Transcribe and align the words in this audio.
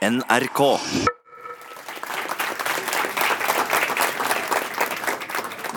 NRK. 0.00 0.60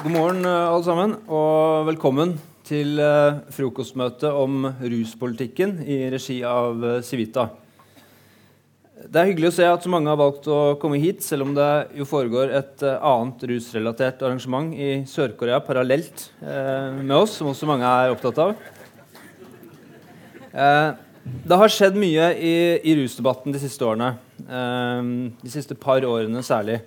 God 0.04 0.12
morgen, 0.14 0.46
eh, 0.46 0.70
alle 0.70 0.84
sammen, 0.86 1.18
og 1.28 1.90
velkommen 1.90 2.32
til 2.64 3.02
eh, 3.04 3.42
frokostmøte 3.52 4.32
om 4.32 4.70
ruspolitikken 4.80 5.76
i 5.84 6.00
regi 6.14 6.40
av 6.48 6.80
eh, 6.88 7.02
Civita. 7.04 7.50
Det 9.04 9.20
er 9.20 9.28
hyggelig 9.34 9.52
å 9.52 9.58
se 9.60 9.68
at 9.68 9.84
så 9.84 9.92
mange 9.92 10.08
har 10.08 10.24
valgt 10.24 10.48
å 10.48 10.80
komme 10.80 11.04
hit, 11.04 11.20
selv 11.20 11.50
om 11.50 11.56
det 11.60 11.72
jo 12.00 12.08
foregår 12.08 12.56
et 12.64 12.88
annet 12.96 13.44
rusrelatert 13.52 14.24
arrangement 14.24 14.72
i 14.72 15.02
Sør-Korea 15.04 15.60
parallelt 15.68 16.30
eh, 16.40 16.94
med 16.96 17.18
oss, 17.20 17.42
som 17.42 17.52
også 17.52 17.68
mange 17.68 17.92
er 17.92 18.16
opptatt 18.16 18.40
av. 18.40 18.56
Eh, 20.54 20.94
det 21.24 21.56
har 21.60 21.72
skjedd 21.72 21.96
mye 22.00 22.32
i, 22.36 22.56
i 22.84 22.96
rusdebatten 23.00 23.54
de 23.56 23.62
siste 23.62 23.86
årene. 23.88 24.14
Eh, 24.44 25.12
de 25.44 25.52
siste 25.52 25.78
par 25.80 26.04
årene 26.08 26.44
særlig. 26.44 26.82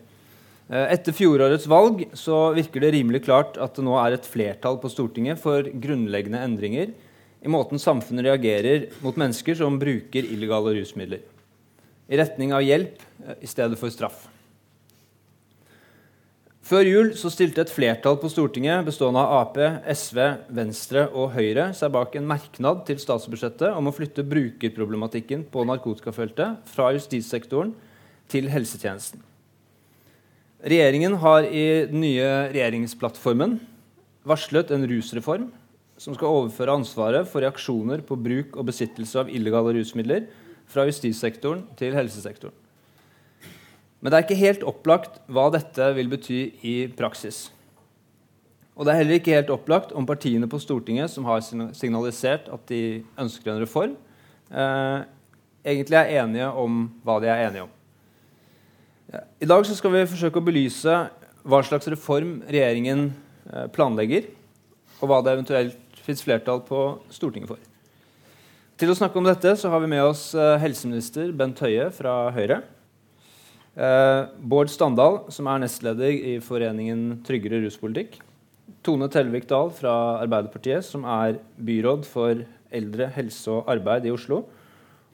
Eh, 0.68 0.92
Etter 0.92 1.16
fjorårets 1.16 1.68
valg 1.70 2.04
så 2.16 2.50
virker 2.56 2.84
det 2.84 2.92
rimelig 2.96 3.22
klart 3.24 3.56
at 3.62 3.78
det 3.78 3.84
nå 3.86 3.96
er 4.02 4.16
et 4.16 4.28
flertall 4.28 4.80
på 4.82 4.90
Stortinget 4.92 5.40
for 5.40 5.64
grunnleggende 5.64 6.42
endringer 6.44 6.92
i 7.46 7.52
måten 7.52 7.80
samfunnet 7.80 8.26
reagerer 8.26 8.88
mot 9.04 9.16
mennesker 9.16 9.56
som 9.58 9.78
bruker 9.80 10.26
illegale 10.26 10.74
rusmidler. 10.80 11.22
I 12.10 12.18
retning 12.20 12.52
av 12.56 12.64
hjelp 12.66 13.00
eh, 13.24 13.38
i 13.40 13.50
stedet 13.50 13.78
for 13.80 13.92
straff. 13.94 14.26
Før 16.66 16.82
jul 16.82 17.10
så 17.14 17.30
stilte 17.30 17.62
et 17.62 17.70
flertall 17.70 18.16
på 18.18 18.26
Stortinget 18.26 18.88
bestående 18.88 19.20
av 19.22 19.36
Ap, 19.36 19.58
SV, 19.86 20.18
Venstre 20.50 21.04
og 21.14 21.28
Høyre 21.36 21.68
seg 21.78 21.92
bak 21.94 22.16
en 22.18 22.26
merknad 22.26 22.80
til 22.88 22.98
statsbudsjettet 22.98 23.70
om 23.70 23.86
å 23.86 23.92
flytte 23.94 24.24
brukerproblematikken 24.26 25.44
på 25.52 25.62
narkotikafeltet 25.70 26.66
fra 26.72 26.88
justissektoren 26.96 27.70
til 28.26 28.50
helsetjenesten. 28.50 29.22
Regjeringen 30.66 31.14
har 31.22 31.46
i 31.46 31.86
den 31.86 32.02
nye 32.02 32.26
regjeringsplattformen 32.50 33.60
varslet 34.26 34.74
en 34.74 34.90
rusreform 34.90 35.46
som 36.02 36.18
skal 36.18 36.34
overføre 36.40 36.80
ansvaret 36.80 37.30
for 37.30 37.46
reaksjoner 37.46 38.02
på 38.02 38.18
bruk 38.18 38.58
og 38.58 38.72
besittelse 38.72 39.22
av 39.22 39.30
illegale 39.30 39.78
rusmidler 39.78 40.26
fra 40.66 40.90
justissektoren 40.90 41.62
til 41.78 41.94
helsesektoren. 41.94 42.58
Men 44.06 44.12
det 44.12 44.18
er 44.20 44.22
ikke 44.28 44.38
helt 44.38 44.60
opplagt 44.62 45.16
hva 45.26 45.48
dette 45.50 45.86
vil 45.96 46.06
bety 46.06 46.36
i 46.62 46.74
praksis. 46.94 47.48
Og 48.78 48.86
det 48.86 48.92
er 48.92 49.00
heller 49.00 49.18
ikke 49.18 49.32
helt 49.34 49.48
opplagt 49.50 49.90
om 49.98 50.06
partiene 50.06 50.46
på 50.46 50.60
Stortinget 50.62 51.10
som 51.10 51.26
har 51.26 51.42
signalisert 51.42 52.46
at 52.54 52.62
de 52.70 53.00
ønsker 53.18 53.50
en 53.50 53.58
reform, 53.64 53.96
eh, 54.54 55.00
egentlig 55.66 55.98
er 55.98 56.12
enige 56.20 56.52
om 56.54 56.84
hva 57.02 57.16
de 57.18 57.32
er 57.32 57.48
enige 57.48 57.64
om. 57.66 57.72
I 59.42 59.50
dag 59.50 59.66
skal 59.66 59.96
vi 59.96 60.04
forsøke 60.12 60.38
å 60.38 60.46
belyse 60.52 61.00
hva 61.42 61.62
slags 61.66 61.90
reform 61.90 62.44
regjeringen 62.46 63.08
eh, 63.10 63.66
planlegger, 63.74 64.30
og 65.00 65.10
hva 65.10 65.18
det 65.18 65.34
eventuelt 65.34 65.98
fins 66.06 66.22
flertall 66.22 66.62
på 66.62 66.84
Stortinget 67.10 67.56
for. 67.56 67.58
Til 68.78 68.94
å 68.94 69.00
snakke 69.02 69.18
om 69.18 69.26
dette 69.26 69.58
så 69.58 69.74
har 69.74 69.82
vi 69.82 69.90
med 69.90 70.06
oss 70.06 70.28
eh, 70.38 70.54
helseminister 70.62 71.34
Bent 71.34 71.58
Høie 71.58 71.90
fra 71.90 72.28
Høyre. 72.38 72.62
Eh, 73.76 74.26
Bård 74.40 74.70
Standal, 74.72 75.26
som 75.28 75.48
er 75.52 75.60
nestleder 75.60 76.08
i 76.08 76.38
Foreningen 76.40 77.18
tryggere 77.26 77.60
ruspolitikk. 77.60 78.22
Tone 78.86 79.08
Tellevik 79.12 79.44
Dahl 79.50 79.68
fra 79.74 80.22
Arbeiderpartiet, 80.22 80.84
som 80.86 81.04
er 81.04 81.36
byråd 81.60 82.06
for 82.08 82.40
eldre, 82.72 83.10
helse 83.12 83.52
og 83.52 83.68
arbeid 83.68 84.08
i 84.08 84.14
Oslo. 84.14 84.46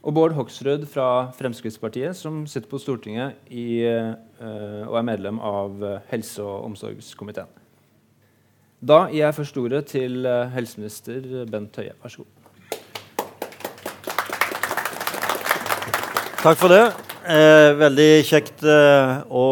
Og 0.03 0.15
Bård 0.15 0.35
Hoksrud 0.39 0.87
fra 0.91 1.33
Fremskrittspartiet, 1.35 2.15
som 2.19 2.45
sitter 2.47 2.71
på 2.71 2.79
Stortinget 2.79 3.35
i, 3.51 3.83
eh, 3.83 4.87
og 4.87 4.97
er 4.99 5.11
medlem 5.11 5.43
av 5.43 5.83
eh, 5.83 5.99
helse- 6.13 6.43
og 6.43 6.71
omsorgskomiteen. 6.71 7.51
Da 8.83 9.09
gir 9.11 9.25
jeg 9.25 9.35
først 9.35 9.59
ordet 9.59 9.87
til 9.87 10.27
helseminister 10.55 11.47
Bent 11.51 11.77
Høie. 11.79 11.95
Vær 12.03 12.11
så 12.11 12.23
god. 12.23 12.31
Takk 16.43 16.59
for 16.59 16.69
det. 16.69 17.12
Eh, 17.23 17.71
veldig 17.79 18.25
kjekt 18.27 18.65
eh, 18.67 19.21
å 19.31 19.47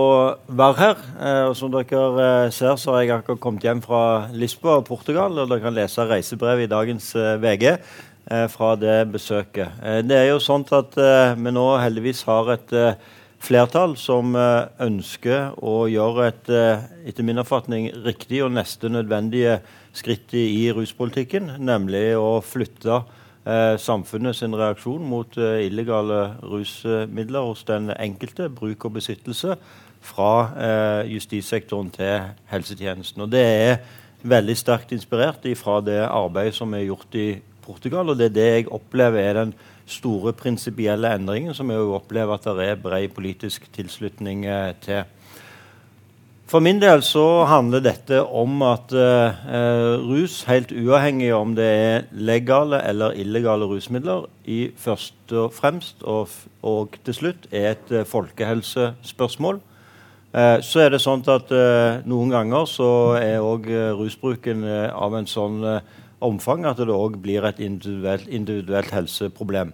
være 0.58 0.78
her. 0.80 1.02
Eh, 1.22 1.42
og 1.46 1.54
som 1.54 1.70
dere 1.70 2.00
eh, 2.24 2.48
ser, 2.50 2.74
så 2.74 2.96
har 2.96 3.04
jeg 3.04 3.12
akkurat 3.14 3.42
kommet 3.44 3.62
hjem 3.62 3.82
fra 3.84 4.02
Lisboa, 4.34 4.80
Portugal. 4.82 5.38
Og 5.38 5.46
dere 5.46 5.62
kan 5.62 5.76
lese 5.76 6.06
reisebrev 6.10 6.64
i 6.64 6.70
dagens 6.70 7.12
eh, 7.14 7.36
VG 7.38 7.66
eh, 7.70 8.46
fra 8.50 8.72
det 8.74 8.98
besøket. 9.14 9.78
det 10.02 10.18
er 10.18 10.28
jo 10.32 10.42
sånn 10.42 10.66
at 10.74 10.98
vi 11.38 11.54
nå 11.54 11.66
heldigvis 11.78 12.24
har 12.26 12.50
et 12.56 12.74
flertall 13.40 13.94
som 13.96 14.34
ønsker 14.34 15.54
å 15.62 15.86
gjøre 15.88 16.26
et 16.28 16.50
etter 17.08 17.24
min 17.24 17.40
oppfatning 17.40 17.88
riktig 18.04 18.42
og 18.44 18.52
neste 18.52 18.90
nødvendige 18.92 19.60
skritt 19.96 20.34
i 20.36 20.70
ruspolitikken, 20.74 21.54
nemlig 21.58 22.12
å 22.18 22.38
flytte 22.44 23.00
eh, 23.00 23.19
samfunnet 23.80 24.36
sin 24.36 24.54
reaksjon 24.56 25.02
mot 25.06 25.36
eh, 25.38 25.66
illegale 25.66 26.20
rusmidler 26.42 27.46
hos 27.46 27.64
den 27.68 27.90
enkelte, 27.96 28.48
bruk 28.52 28.84
og 28.88 28.98
besittelse, 28.98 29.56
fra 30.00 30.32
eh, 30.56 31.12
justissektoren 31.14 31.90
til 31.92 32.30
helsetjenesten. 32.52 33.26
Og 33.26 33.32
Det 33.32 33.44
er 33.44 33.76
veldig 34.22 34.56
sterkt 34.56 34.92
inspirert 34.92 35.44
fra 35.56 35.80
det 35.80 36.00
arbeidet 36.06 36.54
som 36.54 36.74
er 36.74 36.86
gjort 36.86 37.14
i 37.14 37.28
Portugal, 37.64 38.08
og 38.08 38.18
det 38.18 38.30
er 38.30 38.36
det 38.36 38.48
jeg 38.50 38.72
opplever 38.72 39.20
er 39.20 39.34
den 39.34 39.54
store 39.86 40.32
prinsipielle 40.32 41.14
endringen, 41.14 41.54
som 41.54 41.70
jeg 41.70 41.78
opplever 41.80 42.34
at 42.34 42.44
det 42.44 42.68
er 42.68 42.80
bred 42.80 43.08
politisk 43.14 43.66
tilslutning 43.72 44.46
eh, 44.46 44.74
til. 44.80 45.04
For 46.50 46.58
min 46.58 46.80
del 46.82 46.98
så 47.06 47.44
handler 47.46 47.82
dette 47.84 48.24
om 48.26 48.62
at 48.66 48.90
eh, 48.90 49.36
rus, 50.02 50.40
helt 50.48 50.72
uavhengig 50.74 51.28
om 51.36 51.52
det 51.54 51.66
er 51.70 52.08
legale 52.10 52.80
eller 52.90 53.14
illegale 53.14 53.68
rusmidler, 53.70 54.24
i 54.50 54.72
først 54.74 55.30
og 55.30 55.52
fremst 55.54 56.02
og, 56.02 56.32
og 56.66 56.96
til 57.06 57.14
slutt 57.14 57.46
er 57.54 57.76
et 57.76 57.92
eh, 57.94 58.02
folkehelsespørsmål. 58.02 59.60
Eh, 60.34 60.56
så 60.66 60.82
er 60.82 60.90
det 60.90 61.02
sånn 61.04 61.22
at 61.30 61.54
eh, 61.54 62.02
noen 62.10 62.34
ganger 62.34 62.66
så 62.66 62.90
er 63.20 63.46
òg 63.46 63.70
eh, 63.70 63.92
rusbruken 63.94 64.66
eh, 64.66 64.88
av 64.90 65.14
en 65.20 65.30
sånn 65.30 65.62
omfang 66.18 66.66
at 66.66 66.82
det 66.82 66.90
òg 66.90 67.20
blir 67.22 67.46
et 67.46 67.62
individuelt, 67.62 68.26
individuelt 68.26 68.90
helseproblem. 68.90 69.70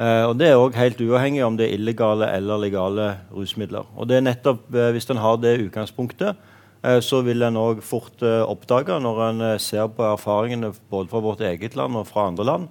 Uh, 0.00 0.30
og 0.30 0.38
Det 0.40 0.48
er 0.48 0.56
også 0.56 0.80
helt 0.80 1.00
uavhengig 1.04 1.42
om 1.44 1.56
det 1.58 1.66
er 1.66 1.74
illegale 1.76 2.30
eller 2.32 2.56
legale 2.62 3.08
rusmidler. 3.36 3.84
Og 3.96 4.08
det 4.08 4.16
er 4.16 4.24
nettopp 4.24 4.62
uh, 4.72 4.88
Hvis 4.94 5.10
en 5.12 5.20
har 5.20 5.36
det 5.36 5.58
utgangspunktet, 5.66 6.38
uh, 6.86 7.00
så 7.04 7.20
vil 7.26 7.44
en 7.44 7.58
òg 7.60 7.82
fort 7.84 8.22
oppdage, 8.22 8.96
når 9.00 9.20
en 9.26 9.58
ser 9.60 9.90
på 9.92 10.06
erfaringene 10.08 10.72
både 10.88 11.12
fra 11.12 11.20
vårt 11.20 11.44
eget 11.44 11.76
land 11.76 11.96
og 12.00 12.06
fra 12.08 12.28
andre 12.30 12.44
land, 12.44 12.68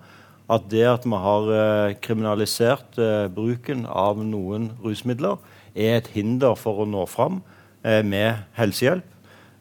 at 0.49 0.65
det 0.71 0.87
at 0.89 1.05
vi 1.05 1.13
har 1.13 1.93
kriminalisert 2.01 2.97
bruken 3.35 3.85
av 3.85 4.17
noen 4.17 4.71
rusmidler, 4.81 5.37
er 5.75 5.99
et 5.99 6.07
hinder 6.09 6.55
for 6.57 6.81
å 6.81 6.87
nå 6.89 7.05
fram 7.05 7.43
med 7.83 8.41
helsehjelp. 8.57 9.05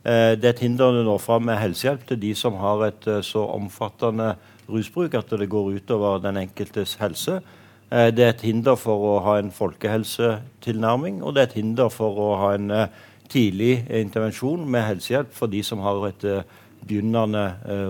det 0.03 0.45
er 0.45 0.55
et 0.55 0.65
hinder 0.65 0.97
å 0.97 1.05
nå 1.05 1.19
fram 1.21 1.45
med 1.45 1.61
helsehjelp 1.61 2.09
til 2.09 2.21
de 2.23 2.33
som 2.35 2.57
har 2.57 2.87
et 2.87 3.05
så 3.21 3.45
omfattende 3.53 4.39
rusbruk 4.69 5.15
at 5.15 5.29
det 5.29 5.51
går 5.51 5.77
utover 5.77 6.25
den 6.25 6.41
enkeltes 6.41 6.97
helse. 7.03 7.43
Eh, 7.91 8.11
det 8.13 8.25
er 8.25 8.35
et 8.35 8.45
hinder 8.45 8.77
for 8.77 9.05
å 9.09 9.13
ha 9.25 9.39
en 9.41 9.49
folkehelsetilnærming, 9.55 11.23
og 11.25 11.35
det 11.35 11.43
er 11.43 11.49
et 11.49 11.59
hinder 11.63 11.89
for 11.93 12.21
å 12.21 12.29
ha 12.43 12.51
en 12.59 12.71
eh, 12.75 12.91
tidlig 13.33 13.87
intervensjon 13.89 14.67
med 14.69 14.85
helsehjelp 14.85 15.33
for 15.33 15.49
de 15.53 15.63
som 15.65 15.81
har 15.85 16.05
et 16.11 16.27
eh, 16.29 16.45
begynnende 16.85 17.43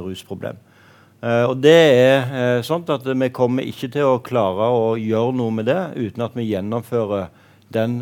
rusproblem. 0.03 0.57
Og 1.21 1.59
det 1.61 1.75
er 1.75 2.63
sånn 2.65 2.85
at 2.95 3.05
Vi 3.05 3.29
kommer 3.35 3.67
ikke 3.67 3.89
til 3.93 4.07
å 4.07 4.21
klare 4.25 4.69
å 4.71 4.95
gjøre 4.97 5.35
noe 5.35 5.53
med 5.53 5.67
det 5.67 5.91
uten 5.99 6.23
at 6.25 6.35
vi 6.39 6.47
gjennomfører 6.47 7.27
den 7.75 8.01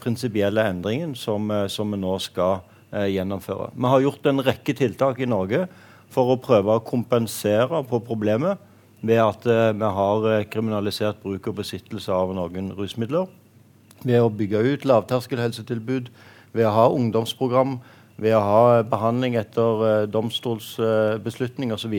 prinsipielle 0.00 0.64
endringen 0.70 1.12
som, 1.18 1.50
som, 1.68 1.90
vi 1.92 2.00
nå 2.00 2.16
skal 2.22 2.62
gjennomføre. 3.12 3.68
Vi 3.76 3.92
har 3.92 4.04
gjort 4.06 4.30
en 4.30 4.44
rekke 4.46 4.76
tiltak 4.78 5.20
i 5.20 5.28
Norge 5.28 5.66
for 6.10 6.32
å 6.32 6.40
prøve 6.40 6.78
å 6.78 6.86
kompensere 6.86 7.82
på 7.90 8.00
problemet 8.06 8.62
ved 9.02 9.18
at 9.18 9.46
uh, 9.46 9.70
vi 9.74 9.88
har 9.96 10.26
uh, 10.26 10.44
kriminalisert 10.50 11.18
bruk 11.22 11.48
og 11.50 11.58
besittelse 11.58 12.12
av 12.14 12.32
noen 12.36 12.70
rusmidler. 12.78 13.26
Ved 14.02 14.22
å 14.22 14.30
bygge 14.30 14.62
ut 14.62 14.86
lavterskelhelsetilbud, 14.86 16.10
ved 16.54 16.68
å 16.68 16.74
ha 16.76 16.86
ungdomsprogram, 16.94 17.78
ved 18.22 18.36
å 18.36 18.42
ha 18.46 18.64
behandling 18.86 19.36
etter 19.40 19.82
uh, 19.82 19.90
domstolsbeslutning 20.10 21.74
osv. 21.74 21.98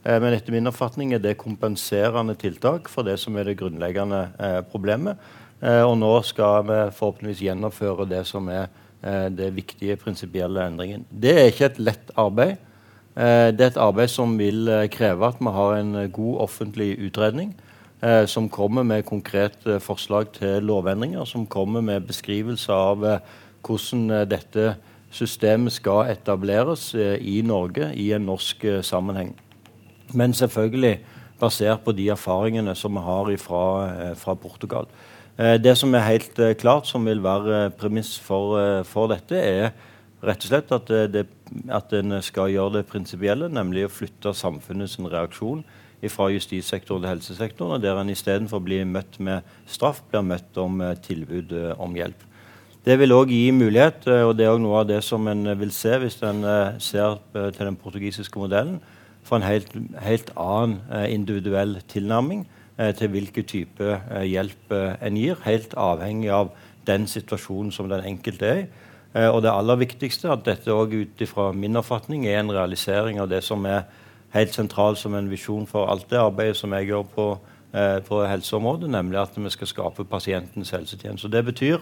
Men 0.00 0.32
etter 0.32 0.54
min 0.54 0.70
oppfatning 0.70 1.10
er 1.12 1.20
det 1.20 1.34
kompenserende 1.36 2.32
tiltak 2.40 2.86
for 2.88 3.04
det 3.04 3.18
som 3.20 3.34
er 3.36 3.50
det 3.50 3.58
grunnleggende 3.60 4.22
problemet. 4.70 5.18
og 5.60 5.98
nå 6.00 6.22
skal 6.24 6.64
vi 6.64 6.78
forhåpentligvis 6.96 7.42
gjennomføre 7.44 8.06
det 8.08 8.22
som 8.24 8.48
er 8.48 8.70
det 9.28 9.50
viktige 9.52 9.98
prinsipielle 10.00 10.64
endringen. 10.70 11.04
Det 11.12 11.34
er 11.36 11.50
ikke 11.52 11.68
et 11.68 11.82
lett 11.84 12.14
arbeid. 12.16 12.56
Eh, 13.18 13.50
det 13.50 13.64
er 13.64 13.72
et 13.72 13.80
arbeid 13.80 14.10
som 14.12 14.36
vil 14.38 14.68
eh, 14.70 14.86
kreve 14.90 15.26
at 15.26 15.40
vi 15.42 15.50
har 15.50 15.80
en 15.80 15.94
eh, 15.98 16.10
god 16.10 16.46
offentlig 16.46 16.96
utredning. 16.98 17.56
som 18.26 18.48
kommer 18.48 18.82
med 18.82 19.02
konkrete 19.04 19.78
forslag 19.80 20.32
til 20.32 20.62
lovendringer, 20.62 21.24
som 21.24 21.46
kommer 21.46 21.80
med 21.80 22.00
beskrivelse 22.00 22.72
av 22.72 23.02
hvordan 23.60 24.24
dette 24.24 24.76
systemet 25.12 25.72
skal 25.72 26.08
etableres 26.08 26.94
i 27.20 27.42
Norge 27.44 27.90
i 27.92 28.12
en 28.12 28.24
norsk 28.24 28.64
sammenheng. 28.80 29.34
Men 30.14 30.32
selvfølgelig 30.32 31.00
basert 31.40 31.84
på 31.84 31.92
de 31.92 32.08
erfaringene 32.08 32.74
som 32.74 32.96
vi 32.96 33.04
har 33.04 33.36
fra, 33.36 34.14
fra 34.14 34.34
Portugal. 34.34 34.86
det 35.36 35.76
som 35.76 35.94
er 35.94 36.00
helt 36.00 36.40
klart, 36.58 36.86
som 36.86 37.04
vil 37.04 37.22
være 37.22 37.70
premiss 37.70 38.18
for, 38.18 38.82
for 38.84 39.12
dette, 39.12 39.36
er 39.36 39.70
rett 40.22 40.44
og 40.44 40.50
slett 40.50 40.72
at, 40.74 40.90
det, 41.12 41.26
at 41.72 41.92
en 41.96 42.18
skal 42.24 42.52
gjøre 42.52 42.80
det 42.80 42.88
prinsipielle, 42.90 43.48
nemlig 43.52 43.86
å 43.86 43.92
flytte 43.92 44.34
samfunnets 44.36 44.98
reaksjon 45.00 45.64
fra 46.08 46.30
justissektoren 46.32 47.02
til 47.02 47.10
helsesektoren, 47.10 47.76
og 47.76 47.82
der 47.82 47.98
en 48.00 48.12
istedenfor 48.12 48.60
å 48.60 48.64
bli 48.64 48.80
møtt 48.88 49.18
med 49.20 49.44
straff, 49.68 50.00
blir 50.08 50.24
møtt 50.24 50.56
om 50.60 50.80
eh, 50.80 50.96
tilbud 51.04 51.52
eh, 51.52 51.72
om 51.80 51.96
hjelp. 51.96 52.22
Det 52.86 52.96
vil 52.96 53.12
òg 53.12 53.32
gi 53.34 53.50
mulighet, 53.52 54.06
eh, 54.08 54.22
og 54.24 54.38
det 54.38 54.46
er 54.46 54.54
også 54.54 54.64
noe 54.64 54.78
av 54.80 54.88
det 54.88 55.02
som 55.04 55.28
en 55.28 55.52
vil 55.60 55.74
se 55.74 55.98
hvis 56.00 56.16
en 56.24 56.46
ser 56.80 57.18
til 57.34 57.66
den 57.66 57.76
portugisiske 57.76 58.40
modellen, 58.40 58.80
for 59.24 59.36
en 59.36 59.44
helt, 59.44 59.74
helt 60.00 60.30
annen 60.40 60.80
individuell 61.12 61.76
tilnærming 61.92 62.46
til 62.96 63.10
hvilken 63.12 63.44
type 63.44 63.98
hjelp 64.24 64.72
en 64.72 65.18
gir, 65.20 65.36
helt 65.44 65.74
avhengig 65.76 66.30
av 66.32 66.54
den 66.88 67.04
situasjonen 67.06 67.68
som 67.70 67.90
den 67.92 68.06
enkelte 68.08 68.48
er 68.48 68.62
i. 68.62 68.64
Og 69.10 69.40
det 69.42 69.50
aller 69.50 69.74
viktigste, 69.80 70.28
at 70.30 70.44
dette 70.46 70.70
òg 70.70 70.92
ut 70.94 71.22
ifra 71.24 71.48
min 71.50 71.74
oppfatning 71.80 72.28
er 72.30 72.44
en 72.44 72.52
realisering 72.54 73.18
av 73.18 73.26
det 73.32 73.40
som 73.42 73.64
er 73.66 73.88
helt 74.34 74.54
sentralt 74.54 75.00
som 75.00 75.14
en 75.18 75.30
visjon 75.30 75.66
for 75.66 75.90
alt 75.90 76.06
det 76.10 76.20
arbeidet 76.20 76.58
som 76.60 76.72
jeg 76.76 76.90
gjør 76.90 77.08
på, 77.14 77.26
eh, 77.74 77.98
på 78.06 78.22
helseområdet, 78.26 78.90
nemlig 78.90 79.18
at 79.18 79.36
vi 79.36 79.50
skal 79.50 79.66
skape 79.66 80.04
pasientens 80.04 80.70
helsetjeneste. 80.70 81.30
Det 81.30 81.44
betyr 81.44 81.78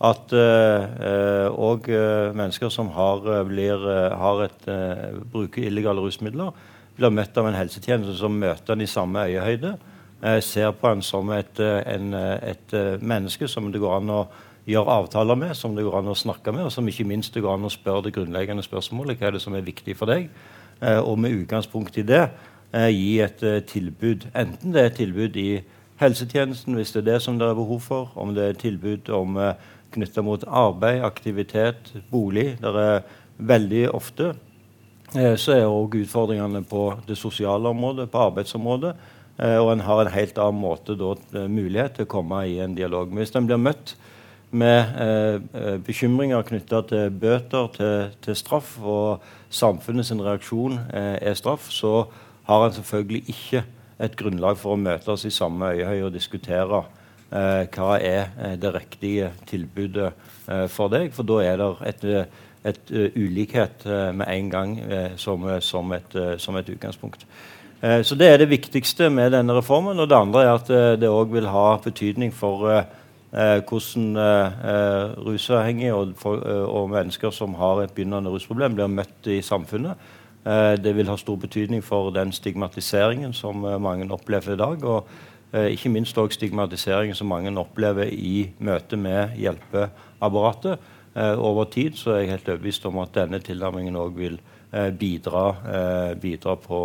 at 0.00 0.30
òg 0.30 1.88
eh, 1.90 1.94
eh, 1.98 2.34
mennesker 2.36 2.70
som 2.70 2.90
har, 2.94 3.24
eh, 3.26 3.44
blir, 3.44 3.88
eh, 3.90 4.16
har 4.16 4.42
et, 4.44 4.68
eh, 4.68 5.14
bruker 5.32 5.62
illegale 5.66 6.04
rusmidler, 6.04 6.52
blir 6.96 7.10
møtt 7.10 7.38
av 7.38 7.46
en 7.46 7.54
helsetjeneste 7.54 8.16
som 8.18 8.38
møter 8.38 8.72
en 8.72 8.80
i 8.80 8.86
samme 8.86 9.26
øyehøyde. 9.26 9.78
ser 10.40 10.72
på 10.72 10.88
en 10.90 11.00
som 11.00 11.30
et, 11.30 11.60
en, 11.60 12.12
et 12.14 12.72
menneske 13.00 13.46
som 13.48 13.70
det 13.70 13.80
går 13.80 13.96
an 13.96 14.10
å 14.10 14.26
gjøre 14.68 15.00
avtaler 15.02 15.38
med, 15.38 15.56
som 15.56 15.74
det 15.76 15.84
går 15.86 15.98
an 16.00 16.12
å 16.12 16.18
snakke 16.18 16.52
med, 16.52 16.66
og 16.68 16.72
som 16.72 16.88
ikke 16.88 17.06
minst 17.08 17.34
det 17.34 17.42
går 17.44 17.56
an 17.56 17.68
å 17.68 17.72
spørre 17.72 18.06
det 18.06 18.14
grunnleggende 18.16 18.64
spørsmålet 18.66 19.18
hva 19.18 19.30
er 19.30 19.36
det 19.36 19.42
som 19.44 19.56
er 19.56 19.66
viktig 19.66 19.96
for 19.96 20.10
deg. 20.10 20.28
Eh, 20.80 21.00
og 21.00 21.18
med 21.18 21.34
utgangspunkt 21.34 21.96
i 21.98 22.06
det 22.06 22.28
eh, 22.72 22.90
gi 22.92 23.18
et 23.24 23.42
eh, 23.42 23.62
tilbud. 23.66 24.28
Enten 24.36 24.74
det 24.74 24.82
er 24.82 24.90
et 24.90 25.00
tilbud 25.00 25.38
i 25.40 25.48
helsetjenesten, 25.98 26.76
hvis 26.78 26.92
det 26.94 27.02
er 27.02 27.08
det 27.12 27.22
som 27.24 27.38
det 27.38 27.48
er 27.48 27.58
behov 27.58 27.80
for, 27.86 28.12
om 28.14 28.34
det 28.36 28.44
er 28.44 28.54
et 28.54 28.62
tilbud 28.62 29.08
om 29.14 29.40
knytta 29.94 30.22
mot 30.22 30.44
arbeid, 30.46 31.00
aktivitet, 31.02 31.90
bolig. 32.12 32.52
Det 32.60 32.70
er 32.70 33.08
veldig 33.38 33.88
ofte 33.94 34.34
så 35.08 35.54
er 35.54 35.62
òg 35.64 35.94
utfordringene 36.02 36.60
på 36.68 36.82
det 37.06 37.14
sosiale 37.16 37.70
området, 37.72 38.10
på 38.12 38.20
arbeidsområdet. 38.26 38.90
og 39.38 39.70
en 39.72 39.80
har 39.80 40.00
en 40.02 40.12
helt 40.12 40.38
annen 40.38 40.60
måte 40.60 40.96
da, 41.00 41.14
mulighet 41.48 41.94
til 41.96 42.04
å 42.04 42.10
komme 42.12 42.42
i 42.44 42.58
en 42.60 42.74
dialog. 42.76 43.08
Men 43.08 43.22
hvis 43.22 43.32
en 43.32 43.46
blir 43.48 43.56
møtt 43.56 43.94
med 44.50 45.00
eh, 45.02 45.76
bekymringer 45.84 46.42
knytta 46.42 46.82
til 46.88 47.10
bøter, 47.10 47.68
til, 47.74 48.14
til, 48.24 48.36
straff, 48.36 48.78
og 48.80 49.24
samfunnets 49.50 50.12
reaksjon 50.12 50.78
eh, 50.92 51.16
er 51.20 51.36
straff, 51.36 51.68
så 51.70 52.06
har 52.48 52.66
en 52.66 52.78
selvfølgelig 52.78 53.24
ikke 53.28 53.64
et 54.00 54.16
grunnlag 54.16 54.58
for 54.58 54.76
å 54.76 54.80
møtes 54.80 55.26
i 55.26 55.34
samme 55.34 55.72
øyehøy 55.74 56.06
og 56.06 56.14
diskutere 56.14 56.82
eh, 57.30 57.64
hva 57.74 57.96
er 57.98 58.30
eh, 58.38 58.56
det 58.60 58.74
riktige 58.74 59.32
tilbudet 59.48 60.12
eh, 60.48 60.66
for 60.72 60.92
deg. 60.92 61.10
For 61.16 61.28
da 61.28 61.40
er 61.44 61.58
det 61.60 61.72
et, 61.92 62.06
et 62.12 62.44
et 62.68 62.90
ulikhet 63.14 63.84
eh, 63.86 64.08
med 64.12 64.26
en 64.28 64.48
gang 64.50 64.72
som, 65.16 65.44
som, 65.62 65.92
et, 65.94 66.16
som, 66.42 66.56
et, 66.58 66.68
utgangspunkt. 66.68 67.22
så 67.80 68.14
Det 68.18 68.26
er 68.28 68.36
det 68.42 68.48
viktigste 68.50 69.08
med 69.14 69.30
denne 69.32 69.54
reformen. 69.54 69.98
Og 69.98 70.08
det 70.10 70.16
andre 70.18 70.42
er 70.42 70.50
at 70.52 70.68
det 71.00 71.08
òg 71.08 71.30
vil 71.32 71.46
ha 71.48 71.78
betydning 71.80 72.34
for 72.34 72.66
Eh, 73.28 73.60
hvordan 73.60 74.16
eh, 74.16 75.18
rusavhengige 75.20 75.94
og, 75.94 76.14
eh, 76.24 76.64
og, 76.64 76.90
mennesker 76.90 77.30
som 77.30 77.54
har 77.54 77.82
et 77.82 77.92
begynnende 77.92 78.30
rusproblem, 78.30 78.74
blir 78.74 78.88
møtt 78.88 79.26
i 79.28 79.42
samfunnet. 79.44 80.00
Eh, 80.48 80.76
det 80.80 80.94
vil 80.96 81.08
ha 81.10 81.16
stor 81.16 81.36
betydning 81.36 81.82
for 81.84 82.10
den 82.14 82.32
stigmatiseringen 82.32 83.34
som 83.36 83.64
eh, 83.64 83.80
mange 83.80 84.08
opplever 84.12 84.54
i 84.54 84.60
dag. 84.60 84.84
Og 84.84 85.08
eh, 85.52 85.74
ikke 85.74 85.92
minst 85.92 86.18
også 86.18 86.38
stigmatiseringen 86.38 87.16
som 87.18 87.28
mange 87.28 87.52
opplever 87.60 88.08
i 88.08 88.50
møte 88.58 88.96
med 88.96 89.36
hjelpeapparatet. 89.36 90.78
over 91.18 91.64
tid 91.64 91.96
så 91.96 92.12
er 92.12 92.18
jeg 92.20 92.30
helt 92.30 92.48
overbevist 92.48 92.84
om 92.86 92.98
at 93.02 93.14
denne 93.14 93.40
tilnærmingen 93.42 93.96
òg 93.96 94.12
vil 94.14 94.36
bidra, 95.00 95.56
bidra 96.20 96.54
på, 96.54 96.78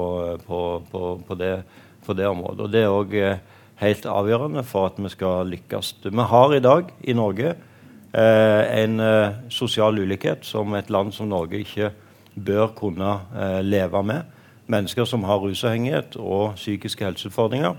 på, 0.48 0.82
på, 0.92 1.02
på, 1.28 1.36
det, 1.36 1.64
på 2.06 2.14
det 2.14 2.28
området. 2.28 2.60
Og 2.60 2.72
det 2.72 2.82
er 2.82 2.88
også, 2.88 3.38
helt 3.84 4.08
avgjørende 4.10 4.64
for 4.68 4.90
at 4.92 5.00
vi 5.02 5.12
skal 5.12 5.52
lykkes. 5.52 5.96
Vi 6.06 6.28
har 6.34 6.56
i 6.56 6.64
dag 6.64 6.90
i 7.04 7.16
Norge 7.18 7.54
eh, 7.54 8.64
en 8.84 9.00
eh, 9.04 9.36
sosial 9.54 10.00
ulikhet 10.00 10.46
som 10.48 10.74
et 10.78 10.90
land 10.94 11.14
som 11.16 11.30
Norge 11.32 11.62
ikke 11.62 11.92
bør 12.36 12.74
kunne 12.78 13.14
eh, 13.36 13.62
leve 13.66 14.04
med. 14.04 14.30
Mennesker 14.72 15.06
som 15.06 15.26
har 15.28 15.44
rusavhengighet 15.44 16.16
og 16.18 16.56
psykiske 16.56 17.06
helseutfordringer, 17.06 17.76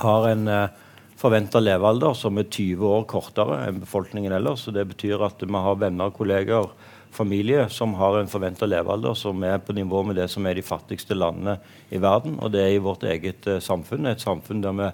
har 0.00 0.26
en 0.28 0.48
eh, 0.48 0.80
forventa 1.16 1.62
levealder 1.62 2.16
som 2.18 2.38
er 2.38 2.50
20 2.50 2.90
år 2.90 3.06
kortere 3.10 3.62
enn 3.68 3.80
befolkningen 3.82 4.34
ellers. 4.36 4.66
Så 4.66 4.74
det 4.74 4.86
betyr 4.90 5.22
at 5.24 5.42
vi 5.42 5.64
har 5.66 5.80
venner, 5.80 6.12
kolleger, 6.14 6.68
familie 7.14 7.68
som 7.70 7.94
har 7.94 8.18
en 8.18 8.30
forventa 8.30 8.66
levealder 8.66 9.14
som 9.14 9.42
er 9.46 9.60
på 9.62 9.74
nivå 9.76 10.02
med 10.02 10.18
det 10.18 10.26
som 10.32 10.46
er 10.46 10.58
de 10.58 10.66
fattigste 10.66 11.14
landene 11.14 11.60
i 11.94 12.00
verden. 12.02 12.40
Og 12.42 12.50
det 12.52 12.64
er 12.64 12.74
i 12.74 12.82
vårt 12.82 13.06
eget 13.06 13.46
eh, 13.46 13.62
samfunn, 13.62 14.10
et 14.10 14.24
samfunn 14.24 14.64
der 14.64 14.80
vi 14.80 14.90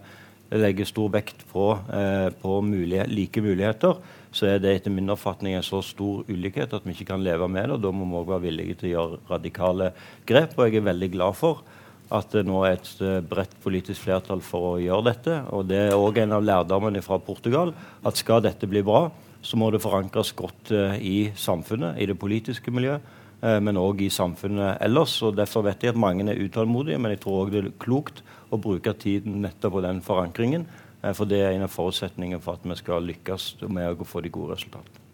legger 0.58 0.88
stor 0.88 1.10
vekt 1.14 1.44
på, 1.52 1.78
eh, 1.94 2.30
på 2.42 2.60
mulighet, 2.62 3.08
like 3.08 3.40
muligheter. 3.40 3.96
Så 4.32 4.46
er 4.46 4.58
det 4.58 4.74
etter 4.74 4.90
min 4.90 5.10
oppfatning 5.10 5.54
en 5.54 5.62
så 5.62 5.82
stor 5.82 6.24
ulikhet 6.28 6.72
at 6.74 6.84
vi 6.84 6.94
ikke 6.94 7.06
kan 7.12 7.22
leve 7.22 7.48
med 7.48 7.68
det. 7.68 7.74
og 7.74 7.82
Da 7.82 7.90
må 7.90 8.06
vi 8.06 8.18
òg 8.18 8.26
være 8.26 8.42
villige 8.42 8.78
til 8.78 8.90
å 8.90 8.94
gjøre 8.94 9.18
radikale 9.30 9.92
grep. 10.26 10.58
Og 10.58 10.66
jeg 10.66 10.76
er 10.76 10.92
veldig 10.92 11.12
glad 11.12 11.36
for 11.36 11.62
at 12.10 12.30
det 12.30 12.44
nå 12.46 12.64
er 12.64 12.72
et 12.72 12.90
eh, 13.00 13.20
bredt 13.20 13.54
politisk 13.62 14.02
flertall 14.02 14.40
for 14.40 14.74
å 14.74 14.82
gjøre 14.82 15.06
dette. 15.12 15.44
Og 15.54 15.68
det 15.68 15.90
er 15.90 15.98
òg 15.98 16.18
en 16.18 16.32
av 16.32 16.42
lærdommene 16.42 17.02
fra 17.02 17.18
Portugal 17.18 17.72
at 18.02 18.16
skal 18.16 18.42
dette 18.42 18.66
bli 18.66 18.82
bra, 18.82 19.10
så 19.42 19.56
må 19.56 19.70
det 19.70 19.80
forankres 19.80 20.34
godt 20.36 20.68
uh, 20.76 20.98
i 21.00 21.30
samfunnet, 21.32 21.96
i 21.96 22.04
det 22.04 22.18
politiske 22.20 22.68
miljøet, 22.70 23.00
men 23.40 23.78
òg 23.80 24.02
i 24.04 24.10
samfunnet 24.12 24.82
ellers. 24.84 25.14
og 25.24 25.38
Derfor 25.38 25.64
vet 25.64 25.80
jeg 25.80 25.94
at 25.94 25.96
mange 25.96 26.26
er 26.28 26.42
utålmodige, 26.44 26.98
men 27.00 27.14
jeg 27.14 27.22
tror 27.22 27.46
òg 27.46 27.54
det 27.54 27.62
er 27.62 27.70
klokt 27.80 28.20
å 28.50 28.58
bruke 28.60 28.94
tiden 28.98 29.40
nettopp 29.44 29.76
på 29.76 29.84
den 29.84 30.02
forankringen. 30.04 30.66
Uh, 31.02 31.12
for 31.16 31.30
det 31.30 31.40
er 31.42 31.54
en 31.54 31.66
av 31.66 31.72
forutsetningene 31.72 32.42
for 32.44 32.58
at 32.58 32.66
vi 32.66 32.78
skal 32.80 33.06
lykkes 33.08 33.52
med 33.68 34.02
å 34.02 34.08
få 34.08 34.24
de 34.24 34.32
gode 34.34 34.58
resultatene. 34.58 35.06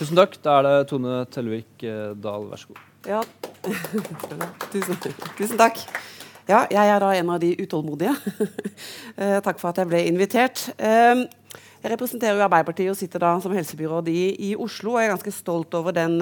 Tusen 0.00 0.16
takk. 0.16 0.38
Da 0.40 0.54
er 0.58 0.64
det 0.64 0.76
Tone 0.88 1.18
Tellevik 1.28 1.82
Dahl, 2.24 2.46
vær 2.48 2.62
så 2.62 2.70
god. 2.70 2.86
Ja, 3.04 3.20
tusen, 4.72 4.96
tusen 5.36 5.60
takk. 5.60 5.82
Ja, 6.50 6.64
jeg 6.72 6.82
er 6.82 7.02
da 7.02 7.10
en 7.14 7.28
av 7.30 7.42
de 7.42 7.54
utålmodige. 7.60 8.14
Eh, 9.20 9.36
takk 9.44 9.58
for 9.60 9.68
at 9.68 9.76
jeg 9.76 9.88
ble 9.90 9.98
invitert. 10.08 10.62
Eh, 10.80 11.26
jeg 11.82 11.90
representerer 11.92 12.38
jo 12.38 12.44
Arbeiderpartiet 12.46 12.88
og 12.88 12.96
sitter 12.96 13.20
da 13.20 13.34
som 13.42 13.52
helsebyråd 13.52 14.06
i, 14.08 14.22
i 14.48 14.50
Oslo. 14.56 14.94
Og 14.94 15.02
jeg 15.02 15.10
er 15.10 15.12
ganske 15.12 15.32
stolt 15.34 15.74
over 15.76 15.92
den 15.92 16.14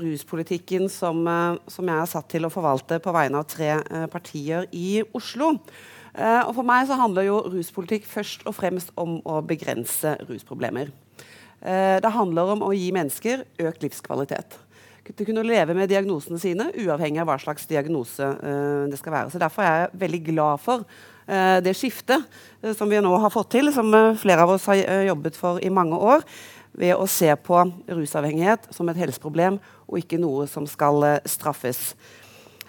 ruspolitikken 0.00 0.88
som, 0.92 1.20
uh, 1.28 1.58
som, 1.68 1.88
jeg 1.88 2.02
er 2.02 2.10
satt 2.10 2.28
til 2.32 2.48
å 2.48 2.52
forvalte 2.52 3.00
på 3.04 3.14
vegne 3.14 3.42
av 3.42 3.48
tre 3.50 3.74
uh, 3.80 4.06
partier 4.10 4.68
i 4.72 5.02
Oslo. 5.12 5.56
og 6.18 6.54
For 6.56 6.66
meg 6.66 6.88
så 6.88 6.96
handler 6.98 7.28
jo 7.28 7.42
ruspolitikk 7.52 8.06
først 8.08 8.46
og 8.48 8.56
fremst 8.56 8.88
om 8.98 9.20
å 9.28 9.36
begrense 9.44 10.16
rusproblemer. 10.26 10.88
det 12.02 12.10
handler 12.10 12.54
om 12.56 12.64
å 12.66 12.72
gi 12.74 12.88
mennesker 12.90 13.44
økt 13.62 13.84
livskvalitet 13.84 14.56
til 15.16 15.28
kunne 15.28 15.44
leve 15.46 15.76
med 15.76 15.88
diagnosene 15.90 16.38
sine, 16.40 16.68
uavhengig 16.76 17.22
av 17.22 17.30
hva 17.30 17.38
slags 17.40 17.68
diagnose 17.68 18.24
uh, 18.24 18.84
det 18.90 18.98
skal 19.00 19.14
være. 19.14 19.32
Så 19.32 19.40
Derfor 19.40 19.64
er 19.64 19.76
jeg 19.80 20.02
veldig 20.02 20.20
glad 20.26 20.62
for 20.62 20.84
uh, 20.84 21.58
det 21.64 21.76
skiftet 21.78 22.26
uh, 22.64 22.74
som 22.76 22.90
vi 22.90 23.00
nå 23.00 23.14
har 23.22 23.32
fått 23.32 23.54
til, 23.56 23.72
som 23.72 23.88
flere 24.20 24.44
av 24.44 24.56
oss 24.56 24.68
har 24.68 25.06
jobbet 25.08 25.38
for 25.38 25.62
i 25.64 25.72
mange 25.72 25.96
år, 25.96 26.24
ved 26.72 26.94
å 26.96 27.06
se 27.10 27.30
på 27.42 27.60
rusavhengighet 27.88 28.68
som 28.74 28.88
et 28.90 29.00
helseproblem 29.00 29.58
og 29.86 29.98
ikke 30.00 30.20
noe 30.20 30.46
som 30.50 30.66
skal 30.68 31.04
straffes. 31.28 31.94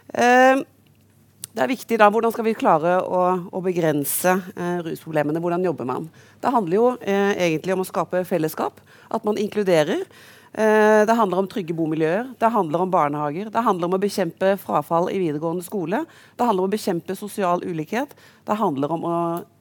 det 0.09 1.61
er 1.61 1.69
viktig 1.69 1.99
da, 1.99 2.07
Hvordan 2.09 2.31
skal 2.33 2.47
vi 2.47 2.55
klare 2.57 2.95
å, 3.03 3.21
å 3.51 3.61
begrense 3.61 4.37
rusproblemene? 4.85 5.41
Hvordan 5.43 5.67
jobber 5.67 5.85
man? 5.85 6.09
Det 6.41 6.53
handler 6.55 6.75
jo 6.77 6.89
egentlig 7.03 7.75
om 7.75 7.83
å 7.83 7.89
skape 7.89 8.23
fellesskap. 8.25 8.79
At 9.11 9.27
man 9.27 9.37
inkluderer. 9.37 10.07
Eh, 10.53 11.05
det 11.05 11.13
handler 11.13 11.43
om 11.43 11.47
trygge 11.47 11.75
bomiljøer, 11.77 12.31
det 12.41 12.49
handler 12.49 12.81
om 12.81 12.89
barnehager, 12.89 13.51
det 13.53 13.61
handler 13.61 13.85
om 13.85 13.97
å 13.99 14.01
bekjempe 14.01 14.55
frafall 14.57 15.11
i 15.13 15.19
videregående 15.21 15.61
skole, 15.61 16.01
det 16.33 16.47
handler 16.47 16.65
om 16.65 16.71
å 16.71 16.73
bekjempe 16.73 17.13
sosial 17.17 17.61
ulikhet, 17.61 18.15
det 18.49 18.57
handler 18.57 18.95
om 18.95 19.05
å 19.05 19.19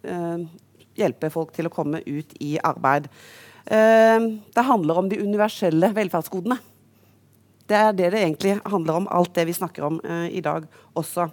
eh, 0.09 0.47
hjelpe 0.97 1.29
folk 1.35 1.53
til 1.53 1.69
å 1.69 1.75
komme 1.75 2.01
ut 2.07 2.33
i 2.41 2.57
arbeid. 2.65 3.11
Eh, 3.71 4.21
det 4.55 4.65
handler 4.65 4.99
om 4.99 5.09
de 5.09 5.21
universelle 5.21 5.93
velferdsgodene. 5.95 6.57
Det 7.69 7.77
er 7.77 7.93
det 7.93 8.13
det 8.15 8.21
egentlig 8.23 8.55
handler 8.65 9.03
om, 9.03 9.09
alt 9.13 9.35
det 9.37 9.45
vi 9.45 9.57
snakker 9.57 9.85
om 9.91 10.01
eh, 10.05 10.29
i 10.39 10.41
dag 10.41 10.65
også. 10.97 11.29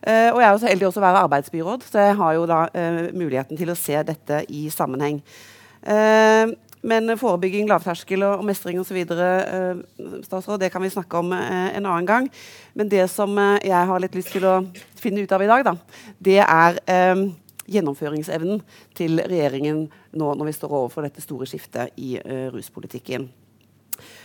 Eh, 0.00 0.30
og 0.32 0.40
jeg 0.40 0.46
er 0.48 0.52
jo 0.52 0.62
så 0.62 0.70
heldig 0.70 0.86
også 0.88 1.02
å 1.02 1.04
være 1.04 1.24
arbeidsbyråd, 1.26 1.84
så 1.84 2.06
jeg 2.06 2.16
har 2.20 2.36
jo 2.36 2.46
da 2.48 2.60
muligheten 3.12 3.60
til 3.60 3.72
å 3.72 3.76
se 3.76 4.00
dette 4.04 4.44
i 4.52 4.66
sammenheng. 4.72 5.20
Men 6.84 7.08
forebygging, 7.16 7.64
lavterskel 7.68 8.24
og, 8.26 8.42
mestring 8.44 8.80
osv. 8.80 8.98
Eh, 9.00 9.78
statsråd, 10.24 10.60
det 10.60 10.70
kan 10.72 10.84
vi 10.84 10.92
snakke 10.92 11.20
om 11.20 11.32
en 11.32 11.84
annen 11.84 12.08
gang. 12.08 12.28
Men 12.76 12.92
det 12.92 13.06
som 13.12 13.32
jeg 13.64 13.88
har 13.88 14.04
litt 14.04 14.16
lyst 14.16 14.32
til 14.36 14.44
å 14.48 14.58
finne 15.00 15.24
ut 15.24 15.32
av 15.32 15.44
i 15.44 15.48
dag, 15.48 15.64
da, 15.68 15.76
det 16.20 16.40
er 16.44 16.80
gjennomføringsevnen 17.70 18.60
til 18.96 19.22
regjeringen 19.22 19.86
nå 20.12 20.34
når 20.34 20.50
vi 20.50 20.58
står 20.58 20.76
overfor 20.82 21.06
dette 21.06 21.24
store 21.24 21.48
skiftet 21.48 21.94
i 22.00 22.16
uh, 22.20 22.50
ruspolitikken. 22.54 23.30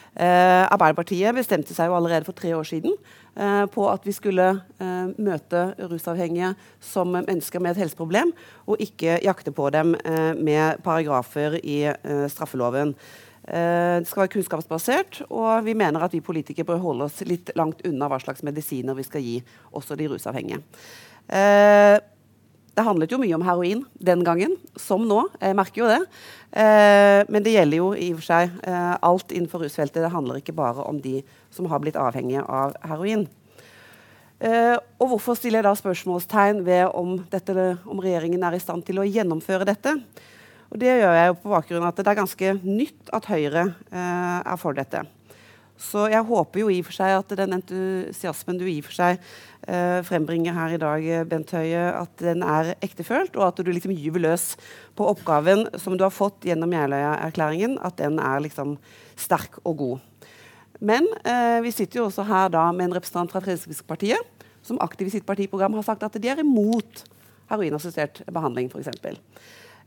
Uh, 0.09 0.65
Arbeiderpartiet 0.73 1.35
bestemte 1.37 1.75
seg 1.75 1.87
jo 1.87 1.95
allerede 1.95 2.25
for 2.25 2.35
tre 2.35 2.49
år 2.57 2.65
siden 2.65 2.95
uh, 3.37 3.69
på 3.69 3.85
at 3.91 4.03
vi 4.07 4.13
skulle 4.15 4.47
uh, 4.57 5.11
møte 5.21 5.61
rusavhengige 5.85 6.55
som 6.81 7.13
mennesker 7.13 7.61
med 7.61 7.75
et 7.75 7.83
helseproblem, 7.83 8.33
og 8.65 8.81
ikke 8.81 9.19
jakte 9.23 9.53
på 9.55 9.69
dem 9.75 9.93
med 10.41 10.81
paragrafer 10.83 11.59
i 11.61 11.81
straffeloven. 12.29 12.95
Det 13.49 14.05
skal 14.05 14.25
være 14.25 14.31
kunnskapsbasert, 14.33 15.21
og 15.33 15.63
vi 15.65 15.73
mener 15.77 16.03
at 16.05 16.13
vi 16.13 16.21
politikere 16.21 16.67
bør 16.67 16.81
holde 16.83 17.07
oss 17.07 17.23
litt 17.25 17.49
langt 17.57 17.81
unna 17.87 18.09
hva 18.11 18.19
slags 18.21 18.43
medisiner 18.45 18.97
vi 18.97 19.05
skal 19.07 19.23
gi 19.25 19.39
også 19.73 19.97
de 19.97 20.09
rusavhengige. 20.11 20.59
Det 22.75 22.85
handlet 22.85 23.11
jo 23.11 23.19
mye 23.19 23.35
om 23.35 23.43
heroin 23.43 23.81
den 23.99 24.21
gangen, 24.23 24.53
som 24.79 25.03
nå. 25.07 25.23
Jeg 25.41 25.57
merker 25.57 25.81
jo 25.81 25.89
det. 25.89 25.99
Eh, 26.51 27.21
men 27.29 27.43
det 27.45 27.55
gjelder 27.55 27.81
jo 27.81 27.89
i 27.93 28.11
og 28.13 28.21
for 28.21 28.27
seg 28.29 28.55
eh, 28.69 28.95
alt 29.05 29.33
innenfor 29.35 29.65
rusfeltet. 29.65 30.01
Det 30.05 30.13
handler 30.13 30.39
ikke 30.39 30.55
bare 30.57 30.85
om 30.87 31.01
de 31.01 31.19
som 31.53 31.67
har 31.69 31.81
blitt 31.83 31.99
avhengige 31.99 32.45
av 32.45 32.77
heroin. 32.87 33.27
Eh, 34.39 34.75
og 35.01 35.13
hvorfor 35.13 35.35
stiller 35.35 35.59
jeg 35.59 35.67
da 35.67 35.75
spørsmålstegn 35.75 36.63
ved 36.67 36.95
om, 36.95 37.17
dette, 37.31 37.53
om, 37.83 37.99
regjeringen 37.99 38.45
er 38.47 38.55
i 38.55 38.63
stand 38.63 38.85
til 38.87 39.01
å 39.01 39.07
gjennomføre 39.07 39.67
dette? 39.67 39.97
Og 40.69 40.79
det 40.79 40.93
gjør 41.01 41.15
jeg 41.17 41.31
jo 41.31 41.39
på 41.43 41.53
bakgrunn 41.53 41.83
av 41.83 41.91
at 41.91 42.01
det 42.01 42.11
er 42.11 42.21
ganske 42.21 42.57
nytt 42.61 43.15
at 43.17 43.27
Høyre 43.31 43.71
er 43.89 44.59
for 44.61 44.77
dette. 44.77 45.01
Så 45.79 46.09
jeg 46.11 46.27
håper 46.27 46.59
jo 46.59 46.69
i 46.69 46.81
og 46.81 46.89
for 46.89 46.97
seg 46.97 47.15
at 47.15 47.37
den 47.39 47.55
entusiasmen 47.55 48.57
du 48.59 48.65
i 48.67 48.81
og 48.81 48.89
for 48.89 48.97
seg 48.97 49.21
frembringer 50.07 50.55
her 50.55 50.73
i 50.73 50.79
dag, 50.81 51.07
Bent 51.29 51.51
Høie, 51.53 51.83
at 51.93 52.13
den 52.23 52.41
er 52.41 52.71
ektefølt, 52.85 53.35
og 53.37 53.47
at 53.47 53.59
du 53.61 53.69
liksom 53.69 53.93
gyver 53.93 54.23
løs 54.23 54.45
på 54.97 55.05
oppgaven 55.11 55.67
som 55.77 55.97
du 55.97 56.05
har 56.05 56.13
fått 56.15 56.47
gjennom 56.49 56.73
Jeløya-erklæringen, 56.73 57.77
at 57.85 57.99
den 58.01 58.17
er 58.23 58.41
liksom 58.45 58.77
sterk 59.19 59.59
og 59.63 59.77
god. 59.83 60.07
Men 60.79 61.07
eh, 61.27 61.59
vi 61.63 61.71
sitter 61.75 61.99
jo 61.99 62.07
også 62.07 62.25
her 62.27 62.51
da 62.53 62.69
med 62.71 62.87
en 62.87 62.97
representant 62.97 63.31
fra 63.33 63.43
Fremskrittspartiet 63.43 64.45
som 64.65 64.79
aktivt 64.83 65.11
i 65.11 65.17
sitt 65.17 65.27
partiprogram 65.27 65.75
har 65.77 65.85
sagt 65.87 66.03
at 66.07 66.15
de 66.19 66.31
er 66.31 66.41
imot 66.43 67.03
heroinassistert 67.49 68.21
behandling, 68.31 68.69
f.eks. 68.71 68.91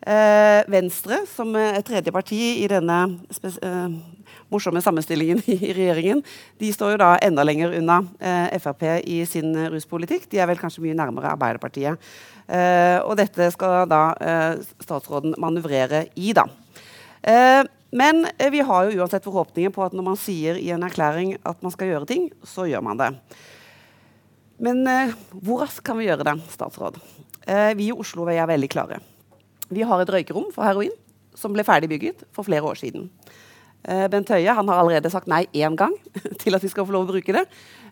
Eh, 0.03 0.61
Venstre, 0.73 1.23
som 1.31 1.55
er 1.57 1.81
tredje 1.87 2.13
parti 2.15 2.41
i 2.61 2.69
denne 2.71 2.99
eh, 3.41 3.99
morsomme 4.53 4.83
sammenstillingen 4.85 5.41
i 5.51 5.73
regjeringen, 5.73 6.23
de 6.61 6.71
står 6.75 6.95
jo 6.95 7.03
da 7.03 7.11
enda 7.25 7.45
lenger 7.47 7.77
unna 7.79 8.01
eh, 8.21 8.59
Frp 8.63 8.85
i 9.01 9.23
sin 9.29 9.55
ruspolitikk. 9.73 10.29
De 10.31 10.41
er 10.43 10.51
vel 10.51 10.61
kanskje 10.61 10.85
mye 10.85 10.97
nærmere 10.99 11.33
Arbeiderpartiet. 11.33 12.11
Eh, 12.47 12.99
og 13.03 13.17
dette 13.21 13.49
skal 13.55 13.87
da 13.91 14.03
eh, 14.21 14.63
statsråden 14.85 15.37
manøvrere 15.43 16.07
i, 16.15 16.35
da. 16.37 16.49
Men 17.93 18.25
vi 18.51 18.63
har 18.67 18.89
jo 18.89 18.99
uansett 18.99 19.23
forhåpninger 19.23 19.71
på 19.71 19.85
at 19.85 19.93
når 19.95 20.07
man 20.09 20.17
sier 20.19 20.57
i 20.59 20.73
en 20.75 20.83
erklæring 20.83 21.37
at 21.47 21.61
man 21.63 21.71
skal 21.71 21.93
gjøre 21.93 22.09
ting, 22.09 22.25
så 22.43 22.65
gjør 22.67 22.83
man 22.83 22.99
det. 22.99 23.13
Men 24.59 24.81
hvor 25.31 25.63
raskt 25.63 25.85
kan 25.87 26.01
vi 26.01 26.09
gjøre 26.09 26.27
det, 26.27 26.35
statsråd? 26.51 26.99
vi 27.79 27.87
i 27.91 27.95
Oslo 27.95 28.27
er 28.33 28.43
veldig 28.51 28.71
klare. 28.75 28.99
Vi 29.71 29.87
har 29.87 30.03
et 30.03 30.11
røykerom 30.11 30.51
for 30.55 30.67
heroin 30.67 30.91
som 31.39 31.55
ble 31.55 31.65
ferdig 31.67 31.93
bygget 31.93 32.27
for 32.35 32.47
flere 32.49 32.67
år 32.67 32.81
siden. 32.81 33.07
Uh, 33.83 34.07
Bent 34.07 34.31
Høie 34.31 34.53
han 34.55 34.69
har 34.71 34.79
allerede 34.79 35.11
sagt 35.11 35.27
nei 35.31 35.43
én 35.59 35.75
gang 35.79 35.95
til 36.43 36.55
at 36.55 36.63
vi 36.63 36.71
skal 36.71 36.87
få 36.87 36.95
lov 36.95 37.09
å 37.09 37.15
bruke 37.17 37.35
det. 37.35 37.43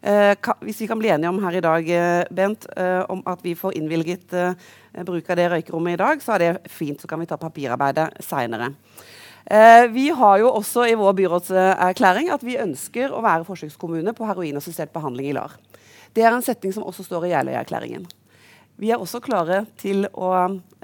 Uh, 0.01 0.35
hvis 0.63 0.79
vi 0.85 0.87
kan 0.91 1.01
bli 1.01 1.11
enige 1.11 1.33
om 1.33 1.41
her 1.43 1.57
i 1.59 1.63
dag 1.65 1.89
uh, 1.91 2.29
Bent, 2.31 2.69
om 3.11 3.25
at 3.27 3.43
vi 3.43 3.57
får 3.59 3.75
innvilget 3.79 4.35
bruk 5.07 5.31
av 5.31 5.39
det 5.39 5.49
røykerommet 5.51 5.97
i 5.97 6.01
dag, 6.01 6.23
så 6.23 6.37
er 6.37 6.45
det 6.45 6.71
fint. 6.71 7.01
Så 7.01 7.11
kan 7.11 7.21
vi 7.21 7.27
ta 7.31 7.39
papirarbeidet 7.41 8.23
seinere. 8.25 8.71
vi 9.91 10.11
har 10.11 10.39
jo 10.39 10.51
også 10.53 10.85
i 10.87 10.95
vår 10.95 11.15
byrådserklæring 11.19 12.31
at 12.31 12.43
vi 12.45 12.59
ønsker 12.61 13.11
å 13.11 13.23
være 13.25 13.47
forsøkskommune 13.49 14.13
på 14.15 14.27
heroinassistert 14.29 14.93
behandling 14.93 15.31
i 15.31 15.35
LAR. 15.35 15.57
Det 16.15 16.23
er 16.23 16.35
en 16.35 16.45
setning 16.45 16.75
som 16.75 16.85
også 16.85 17.07
står 17.07 17.27
i 17.27 17.33
Jeløya-erklæringen. 17.33 18.07
Vi 18.77 18.91
er 18.91 19.01
også 19.01 19.23
klare 19.25 19.65
til 19.81 20.07
å 20.13 20.31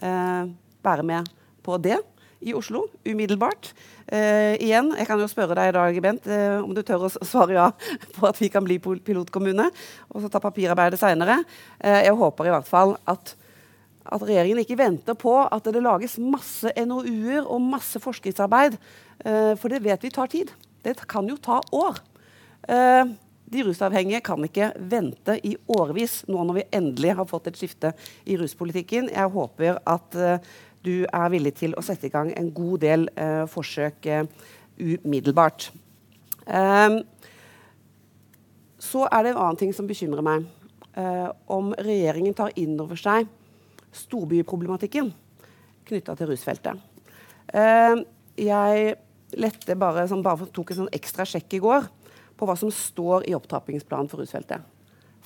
være 0.01 1.07
med 1.07 1.31
på 1.63 1.79
det 1.83 2.01
i 2.41 2.55
Oslo 2.57 2.87
umiddelbart. 3.07 3.73
Uh, 4.07 4.55
igjen, 4.63 4.93
jeg 4.95 5.09
kan 5.09 5.21
jo 5.21 5.29
spørre 5.31 5.57
deg 5.59 5.73
i 5.73 5.75
dag, 5.77 5.97
Bent, 6.05 6.29
uh, 6.31 6.61
om 6.63 6.75
du 6.77 6.83
tør 6.87 7.09
å 7.09 7.11
svare 7.11 7.57
ja 7.57 7.71
på 8.17 8.29
at 8.29 8.39
vi 8.39 8.51
kan 8.53 8.65
bli 8.67 8.79
pilotkommune, 8.79 9.67
og 10.13 10.23
så 10.23 10.31
ta 10.31 10.43
papirarbeidet 10.43 11.01
seinere. 11.01 11.41
Uh, 11.81 12.03
jeg 12.05 12.15
håper 12.21 12.49
i 12.49 12.55
hvert 12.55 12.71
fall 12.71 12.95
at, 13.11 13.35
at, 14.05 14.23
regjeringen 14.23 14.63
ikke 14.63 14.79
venter 14.79 15.19
på 15.19 15.35
at 15.43 15.73
det 15.73 15.83
lages 15.83 16.19
masse 16.23 16.71
NOU-er 16.77 17.49
og 17.49 17.63
masse 17.65 18.01
forskriftsarbeid, 18.03 18.79
for 19.57 19.73
det 19.73 19.81
vet 19.83 20.03
vi 20.05 20.11
tar 20.13 20.29
tid. 20.31 20.51
Det 20.85 20.93
kan 21.09 21.27
jo 21.27 21.39
ta 21.41 21.57
år. 21.75 21.97
De 22.69 23.63
rusavhengige 23.65 24.21
kan 24.23 24.45
ikke 24.45 24.69
vente 24.93 25.39
i 25.41 25.55
årevis 25.73 26.19
nå 26.29 26.45
når 26.45 26.59
vi 26.59 26.65
endelig 26.77 27.15
har 27.17 27.27
fått 27.31 27.49
et 27.49 27.57
skifte 27.59 27.95
i 28.29 28.37
ruspolitikken. 28.39 29.09
Jeg 29.09 29.33
håper 29.33 29.81
at 29.89 30.19
du 30.87 30.95
er 31.05 31.33
villig 31.33 31.55
til 31.59 31.75
å 31.77 31.85
sette 31.85 32.09
i 32.09 32.13
gang 32.13 32.31
en 32.37 32.53
god 32.55 32.83
del 32.85 33.09
eh, 33.19 33.45
forsøk 33.51 34.07
eh, 34.07 34.29
umiddelbart. 34.79 35.71
Um, 36.47 37.01
så 38.79 39.07
er 39.11 39.25
det 39.25 39.33
en 39.33 39.41
annen 39.43 39.59
ting 39.59 39.73
som 39.75 39.89
bekymrer 39.89 40.25
meg. 40.25 40.47
Uh, 40.97 41.29
om 41.53 41.75
regjeringen 41.77 42.33
tar 42.33 42.55
inn 42.57 42.79
over 42.81 42.97
seg 42.97 43.27
storbyproblematikken 43.97 45.11
knytta 45.89 46.15
til 46.17 46.31
rusfeltet. 46.31 46.79
Uh, 47.53 48.01
jeg 48.41 48.95
lette 49.37 49.77
bare, 49.77 50.07
sånn, 50.09 50.25
bare 50.25 50.49
tok 50.55 50.73
en 50.73 50.81
sånn 50.85 50.95
ekstra 50.97 51.27
sjekk 51.29 51.59
i 51.59 51.63
går 51.65 51.91
på 52.37 52.49
hva 52.49 52.57
som 52.57 52.73
står 52.73 53.27
i 53.29 53.35
opptrappingsplanen 53.37 54.09
for 54.13 54.23
rusfeltet. 54.23 54.65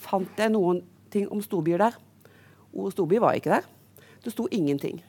Fant 0.00 0.40
jeg 0.40 0.55
noen 0.55 0.81
ting 1.12 1.29
om 1.31 1.43
storbyer 1.45 1.83
der? 1.83 1.99
Ordet 2.71 2.95
storby 2.97 3.21
var 3.23 3.38
ikke 3.38 3.59
der. 3.59 3.67
Det 4.25 4.33
sto 4.33 4.47
ingenting. 4.50 5.00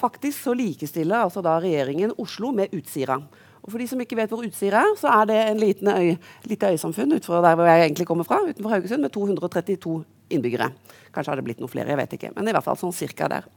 Faktisk 0.00 0.46
så 0.46 0.54
likestiller 0.56 1.26
altså 1.26 1.42
da 1.44 1.58
regjeringen 1.60 2.14
Oslo 2.18 2.54
med 2.56 2.72
Utsira. 2.76 3.18
Og 3.60 3.68
For 3.68 3.80
de 3.82 3.88
som 3.90 4.00
ikke 4.00 4.16
vet 4.16 4.32
hvor 4.32 4.44
Utsira 4.46 4.80
er, 4.86 4.94
så 4.96 5.10
er 5.12 5.28
det 5.28 5.36
en 5.42 5.60
liten 5.60 5.90
øy, 5.92 6.14
lite 6.48 6.72
øysamfunn 6.72 7.12
utenfor 7.12 7.44
der 7.44 7.58
hvor 7.58 7.68
jeg 7.68 7.84
egentlig 7.84 8.06
kommer 8.08 8.24
fra, 8.24 8.40
utenfor 8.48 8.72
Haugesund, 8.72 9.04
med 9.04 9.12
232 9.12 9.98
innbyggere. 10.32 10.70
Kanskje 11.12 11.32
har 11.32 11.40
det 11.40 11.44
blitt 11.44 11.60
noe 11.60 11.68
flere, 11.68 11.92
jeg 11.92 12.00
vet 12.00 12.16
ikke. 12.16 12.32
Men 12.36 12.48
i 12.48 12.56
hvert 12.56 12.64
fall 12.64 12.80
sånn 12.80 12.96
cirka 12.96 13.28
der. 13.28 13.48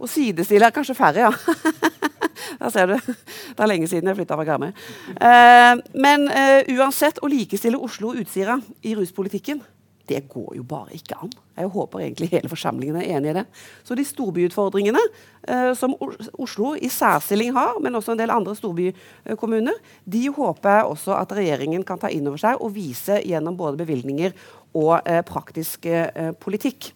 Og 0.00 0.08
sidestiller 0.08 0.68
er 0.68 0.76
kanskje 0.76 0.98
færre, 0.98 1.28
ja. 1.28 1.32
Der 2.60 2.68
ser 2.72 2.86
du. 2.90 2.96
Det 2.96 3.62
er 3.62 3.68
lenge 3.68 3.88
siden 3.88 4.08
jeg 4.10 4.16
flytta 4.18 4.36
fra 4.36 4.44
Karmøy. 4.48 4.70
Eh, 5.16 5.82
men 6.02 6.26
eh, 6.28 6.70
uansett, 6.76 7.20
å 7.22 7.28
likestille 7.30 7.78
Oslo 7.80 8.10
og 8.10 8.20
Utsira 8.20 8.58
i 8.84 8.96
ruspolitikken 8.98 9.62
det 10.10 10.24
går 10.30 10.56
jo 10.58 10.64
bare 10.66 10.96
ikke 10.96 11.18
an. 11.22 11.32
Jeg 11.60 11.70
håper 11.74 12.02
egentlig 12.02 12.30
hele 12.32 12.50
forsamlingen 12.50 12.98
er 12.98 13.10
enig 13.14 13.30
i 13.30 13.36
det. 13.38 13.44
Så 13.86 13.96
de 13.98 14.04
storbyutfordringene 14.06 15.00
eh, 15.46 15.70
som 15.78 15.94
Oslo 16.00 16.72
i 16.74 16.90
særstilling 16.90 17.54
har, 17.56 17.78
men 17.82 17.98
også 17.98 18.14
en 18.14 18.22
del 18.22 18.34
andre 18.34 18.56
storbykommuner, 18.58 19.78
de 20.04 20.24
håper 20.34 20.76
jeg 20.76 20.90
også 20.94 21.16
at 21.18 21.34
regjeringen 21.36 21.86
kan 21.86 22.00
ta 22.02 22.10
inn 22.12 22.26
over 22.30 22.42
seg 22.42 22.60
og 22.60 22.74
vise 22.74 23.20
gjennom 23.22 23.58
både 23.60 23.80
bevilgninger 23.84 24.34
og 24.80 24.96
eh, 25.04 25.22
praktisk 25.26 25.86
eh, 25.90 26.32
politikk. 26.40 26.92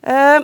Eh, 0.00 0.40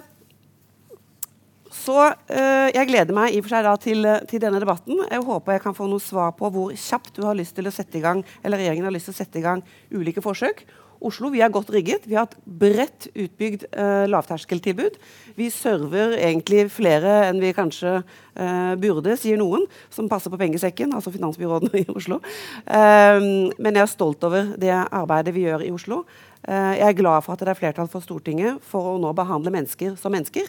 så 1.77 1.99
eh, 2.33 2.73
Jeg 2.75 2.89
gleder 2.89 3.15
meg 3.15 3.35
i 3.35 3.41
og 3.41 3.47
for 3.47 3.53
seg 3.53 3.67
da 3.67 3.75
til, 3.81 4.09
til, 4.31 4.43
denne 4.43 4.63
debatten. 4.63 4.99
Jeg 5.11 5.23
håper 5.29 5.57
jeg 5.57 5.65
kan 5.67 5.77
få 5.77 5.91
noe 5.91 6.03
svar 6.03 6.33
på 6.39 6.51
hvor 6.53 6.73
kjapt 6.73 7.15
du 7.19 7.23
har 7.27 7.37
lyst 7.39 7.57
til 7.59 7.69
å 7.69 7.75
sette 7.75 8.01
i 8.01 8.05
gang, 8.05 8.25
eller 8.43 8.63
regjeringen 8.63 8.89
har 8.89 8.95
lyst 8.95 9.11
til 9.11 9.17
å 9.17 9.21
sette 9.21 9.41
i 9.41 9.45
gang 9.45 9.63
ulike 9.93 10.25
forsøk 10.25 10.65
Oslo 11.05 11.29
vi 11.33 11.43
er 11.45 11.53
godt 11.53 11.71
rigget. 11.75 12.07
Vi 12.09 12.17
har 12.17 12.29
et 12.29 12.37
bredt 12.47 13.09
utbygd 13.13 13.67
eh, 13.71 14.07
lavterskeltilbud. 14.09 14.97
Vi 15.37 15.49
server 15.53 16.17
egentlig 16.17 16.67
flere 16.73 17.27
enn 17.29 17.41
vi 17.43 17.53
kanskje 17.57 17.99
eh, 17.99 18.73
burde, 18.81 19.17
sier 19.21 19.39
noen, 19.41 19.67
som 19.93 20.09
passer 20.09 20.33
på 20.33 20.41
pengesekken, 20.41 20.95
altså 20.97 21.13
finansbyrådene 21.15 21.83
i 21.83 21.87
Oslo. 21.93 22.21
Eh, 22.65 23.19
men 23.21 23.73
jeg 23.73 23.85
er 23.85 23.93
stolt 23.93 24.25
over 24.27 24.55
det 24.61 24.73
arbeidet 24.73 25.37
vi 25.37 25.47
gjør 25.49 25.67
i 25.67 25.75
Oslo. 25.75 26.05
jeg 26.47 26.87
er 26.87 26.95
glad 26.95 27.25
for 27.25 27.35
at 27.35 27.41
det 27.43 27.51
er 27.51 27.59
flertall 27.59 27.89
for 27.91 28.05
Stortinget 28.05 28.61
for 28.63 28.93
å 28.93 28.99
nå 29.03 29.11
behandle 29.19 29.51
mennesker 29.51 29.97
som 29.99 30.13
mennesker. 30.15 30.47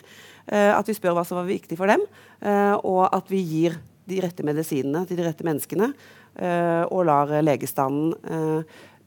at 0.48 0.88
vi 0.88 0.94
spør 0.94 1.16
hva 1.18 1.24
som 1.26 1.40
var 1.40 1.48
viktig 1.48 1.78
for 1.78 1.90
dem, 1.90 2.04
og 2.86 3.08
at 3.10 3.32
vi 3.32 3.40
gir 3.42 3.80
de 4.06 4.20
rette 4.22 4.46
medisinene 4.46 5.08
til 5.08 5.18
de 5.18 5.26
rette 5.26 5.44
menneskene. 5.44 5.90
og 6.92 7.06
lar 7.10 7.42
legestanden 7.42 8.14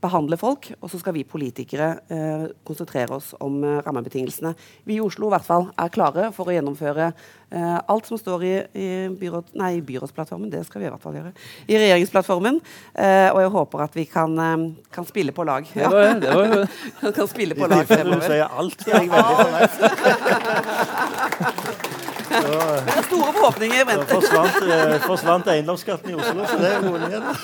behandle 0.01 0.37
folk, 0.41 0.71
og 0.81 0.91
så 0.91 0.99
skal 1.01 1.15
vi 1.17 1.25
politikere 1.29 1.89
eh, 2.13 2.47
konsentrere 2.67 3.15
oss 3.19 3.35
om 3.43 3.65
eh, 3.65 3.81
rammebetingelsene. 3.85 4.55
Vi 4.89 4.97
i 4.97 5.03
Oslo 5.05 5.29
i 5.29 5.35
hvert 5.35 5.47
fall 5.47 5.69
er 5.77 5.93
klare 5.93 6.31
for 6.37 6.49
å 6.49 6.55
gjennomføre 6.55 7.11
eh, 7.11 7.79
alt 7.79 8.07
som 8.09 8.19
står 8.21 8.45
i, 8.47 8.55
i 8.73 8.89
byråd, 9.21 9.53
nei, 9.61 9.73
byrådsplattformen. 9.85 10.51
Det 10.53 10.65
skal 10.69 10.81
vi 10.83 10.87
i 10.89 10.93
hvert 10.93 11.05
fall 11.05 11.17
gjøre. 11.21 11.33
I 11.69 11.79
regjeringsplattformen. 11.85 12.61
Eh, 12.95 13.29
og 13.35 13.41
jeg 13.45 13.55
håper 13.59 13.79
at 13.87 13.95
vi 14.01 14.07
kan, 14.09 14.31
eh, 14.41 14.67
kan 14.95 15.05
spille 15.09 15.33
på 15.37 15.47
lag. 15.49 15.63
Ja. 15.77 15.89
Det 15.91 15.97
var, 15.97 16.03
det 16.25 16.31
var, 17.03 17.13
kan 17.21 17.29
spille 17.31 17.55
på 17.59 17.71
lag 17.71 17.85
fremover. 17.91 18.25
Du 18.25 18.29
sier 18.33 18.47
alt, 18.49 18.79
er 18.89 18.93
jeg 19.03 19.09
veldig 19.13 19.37
fornøyd. 19.45 19.71
Det 22.31 22.97
er 22.97 23.07
store 23.07 23.33
forhåpninger 23.37 23.83
i 23.83 23.87
vente. 23.89 24.07
Forsvant, 24.11 24.59
eh, 24.77 24.97
forsvant 25.05 25.51
eiendomsskatten 25.55 26.13
i 26.13 26.17
Oslo, 26.19 26.47
så 26.47 26.59
det 26.63 26.73
er 26.73 26.85
rolig 26.87 27.11
igjen. 27.11 27.29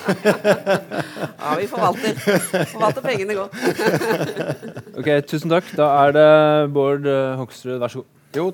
Ja, 1.47 1.55
vi 1.61 1.67
forvalter. 1.71 2.17
Forvalter 2.73 3.05
pengene 3.05 3.37
godt. 3.39 3.55
ok, 4.99 5.11
tusen 5.31 5.53
takk. 5.53 5.69
Da 5.79 5.91
er 6.07 6.17
det 6.17 6.29
Bård 6.75 7.07
eh, 7.07 7.37
Hoksrud, 7.39 7.79
vær 7.83 7.93
så 7.93 8.03
god. 8.03 8.13
Jo, 8.37 8.51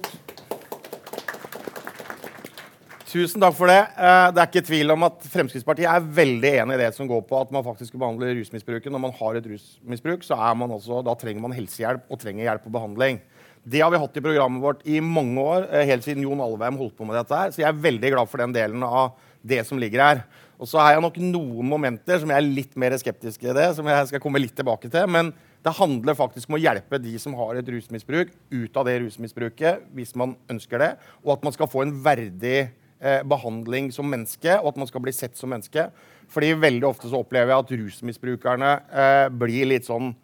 Tusen 3.13 3.43
takk 3.45 3.53
for 3.59 3.69
det. 3.69 3.81
Eh, 3.93 4.27
det 4.33 4.41
er 4.41 4.49
ikke 4.49 4.65
tvil 4.65 4.93
om 4.95 5.03
at 5.05 5.25
Fremskrittspartiet 5.29 5.89
er 5.91 6.05
veldig 6.17 6.53
enig 6.63 6.79
i 6.79 6.81
det 6.81 6.93
som 6.97 7.09
går 7.11 7.21
på 7.29 7.43
at 7.43 7.51
man 7.53 7.65
faktisk 7.67 7.93
behandler 7.93 8.01
behandle 8.01 8.31
rusmisbruket. 8.39 8.89
Når 8.89 9.03
man 9.03 9.13
har 9.19 9.37
et 9.37 9.49
rusmisbruk, 9.51 10.25
så 10.25 10.39
man 10.57 10.73
også, 10.73 11.03
da 11.05 11.13
trenger 11.21 11.45
man 11.45 11.53
helsehjelp 11.53 12.09
og 12.09 12.21
trenger 12.23 12.47
hjelp 12.47 12.71
og 12.71 12.73
behandling. 12.79 13.21
Det 13.63 13.79
har 13.79 13.93
vi 13.95 13.99
hatt 14.03 14.17
i 14.19 14.23
programmet 14.25 14.63
vårt 14.63 14.81
i 14.91 14.97
mange 15.01 15.39
år, 15.39 15.69
eh, 15.71 15.87
helt 15.87 16.03
siden 16.03 16.25
Jon 16.25 16.41
Alvheim 16.43 16.77
holdt 16.77 16.97
på 16.97 17.07
med 17.07 17.15
dette. 17.15 17.31
her, 17.31 17.51
Så 17.51 17.63
jeg 17.63 17.69
er 17.69 17.73
veldig 17.73 18.11
glad 18.11 18.29
for 18.29 18.39
den 18.39 18.53
delen 18.53 18.83
av 18.83 19.13
det 19.47 19.65
som 19.65 19.79
ligger 19.79 20.01
her. 20.01 20.25
Og 20.59 20.67
så 20.67 20.81
har 20.81 20.95
jeg 20.95 21.03
nok 21.03 21.17
noen 21.19 21.69
momenter 21.69 22.19
som 22.19 22.29
jeg 22.29 22.37
er 22.37 22.55
litt 22.55 22.77
mer 22.77 22.91
skeptisk 22.91 23.39
til 23.39 23.55
det, 23.55 23.77
som 23.77 23.87
jeg 23.87 24.09
skal 24.09 24.21
komme 24.21 24.41
litt 24.41 24.55
tilbake 24.55 24.91
til. 24.91 25.07
Men 25.07 25.33
det 25.63 25.75
handler 25.75 26.15
faktisk 26.15 26.49
om 26.49 26.57
å 26.57 26.61
hjelpe 26.61 27.01
de 27.01 27.17
som 27.19 27.35
har 27.35 27.55
et 27.55 27.67
rusmisbruk, 27.67 28.31
ut 28.51 28.77
av 28.77 28.85
det 28.85 29.01
rusmisbruket, 29.01 29.83
hvis 29.95 30.17
man 30.17 30.37
ønsker 30.51 30.79
det. 30.79 30.97
Og 31.25 31.35
at 31.35 31.45
man 31.45 31.53
skal 31.53 31.69
få 31.69 31.83
en 31.83 32.03
verdig 32.03 32.71
eh, 33.01 33.23
behandling 33.23 33.93
som 33.93 34.11
menneske, 34.11 34.59
og 34.61 34.73
at 34.73 34.77
man 34.77 34.87
skal 34.89 35.01
bli 35.01 35.13
sett 35.13 35.37
som 35.37 35.51
menneske. 35.51 35.91
Fordi 36.29 36.53
veldig 36.55 36.89
ofte 36.89 37.09
så 37.09 37.23
opplever 37.23 37.55
jeg 37.55 37.59
at 37.59 37.79
rusmisbrukerne 37.79 38.83
eh, 38.91 39.29
blir 39.29 39.67
litt 39.67 39.87
sånn 39.87 40.17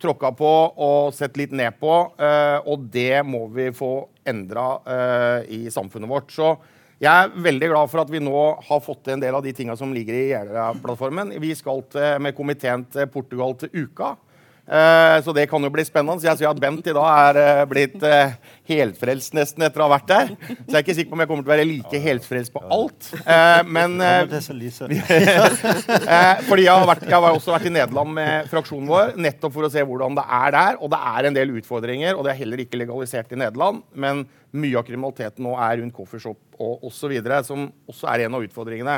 tråkka 0.00 0.30
på 0.36 0.50
og 0.86 1.14
sett 1.14 1.36
litt 1.38 1.54
ned 1.54 1.78
på. 1.80 1.92
Uh, 2.18 2.58
og 2.70 2.86
det 2.94 3.24
må 3.26 3.46
vi 3.54 3.70
få 3.74 3.92
endra 4.26 4.68
uh, 4.86 5.40
i 5.50 5.66
samfunnet 5.72 6.10
vårt. 6.10 6.32
Så 6.34 6.54
jeg 7.02 7.10
er 7.10 7.32
veldig 7.44 7.70
glad 7.72 7.90
for 7.92 8.04
at 8.04 8.12
vi 8.12 8.22
nå 8.22 8.42
har 8.64 8.84
fått 8.84 9.02
til 9.04 9.16
en 9.16 9.24
del 9.24 9.34
av 9.36 9.44
de 9.44 9.52
tinga 9.56 9.74
som 9.76 9.92
ligger 9.94 10.16
i 10.16 10.28
Jeløya-plattformen. 10.30 11.34
Vi 11.42 11.50
skal 11.58 11.82
til, 11.90 12.22
med 12.22 12.36
komiteen 12.36 12.86
til 12.92 13.10
Portugal 13.12 13.56
til 13.60 13.74
uka. 13.74 14.14
Uh, 14.64 15.20
så 15.20 15.28
det 15.36 15.44
kan 15.50 15.60
jo 15.60 15.68
bli 15.72 15.82
spennende. 15.84 16.22
Så 16.22 16.30
jeg 16.30 16.38
sier 16.40 16.48
at 16.48 16.60
Bent 16.60 16.86
i 16.88 16.94
dag 16.96 17.04
er 17.04 17.36
uh, 17.36 17.64
blitt 17.68 18.00
uh, 18.00 18.32
helfrelst 18.70 19.34
nesten 19.36 19.60
etter 19.66 19.82
å 19.82 19.88
ha 19.88 19.92
vært 19.92 20.08
der. 20.08 20.30
Så 20.38 20.70
jeg 20.70 20.78
er 20.78 20.84
ikke 20.84 20.96
sikker 20.96 21.10
på 21.10 21.16
om 21.18 21.22
jeg 21.24 21.30
kommer 21.30 21.44
til 21.44 21.50
å 21.50 21.54
være 21.54 21.66
like 21.68 21.98
helfrelst 22.06 22.52
på 22.54 22.62
alt. 22.72 23.00
men 23.68 23.90
Fordi 26.48 26.64
jeg 26.64 26.72
har, 26.72 26.86
vært, 26.88 27.04
jeg 27.10 27.20
har 27.26 27.28
også 27.28 27.52
vært 27.52 27.68
i 27.68 27.74
Nederland 27.74 28.10
med 28.16 28.48
fraksjonen 28.52 28.88
vår 28.88 29.12
nettopp 29.20 29.52
for 29.58 29.64
å 29.68 29.72
se 29.72 29.84
hvordan 29.84 30.16
det 30.16 30.24
er 30.38 30.56
der. 30.56 30.80
Og 30.80 30.88
det 30.94 31.00
er 31.12 31.28
en 31.28 31.36
del 31.36 31.52
utfordringer, 31.60 32.12
og 32.16 32.24
det 32.24 32.32
er 32.32 32.40
heller 32.40 32.58
ikke 32.64 32.80
legalisert 32.80 33.36
i 33.36 33.40
Nederland. 33.42 33.84
Men 33.92 34.24
mye 34.54 34.78
av 34.80 34.86
kriminaliteten 34.88 35.44
nå 35.44 35.52
er 35.58 35.82
rundt 35.82 35.96
coffeeshop 35.96 36.40
og 36.62 36.88
osv., 36.88 37.12
som 37.44 37.68
også 37.90 38.08
er 38.14 38.24
en 38.24 38.40
av 38.40 38.48
utfordringene. 38.48 38.96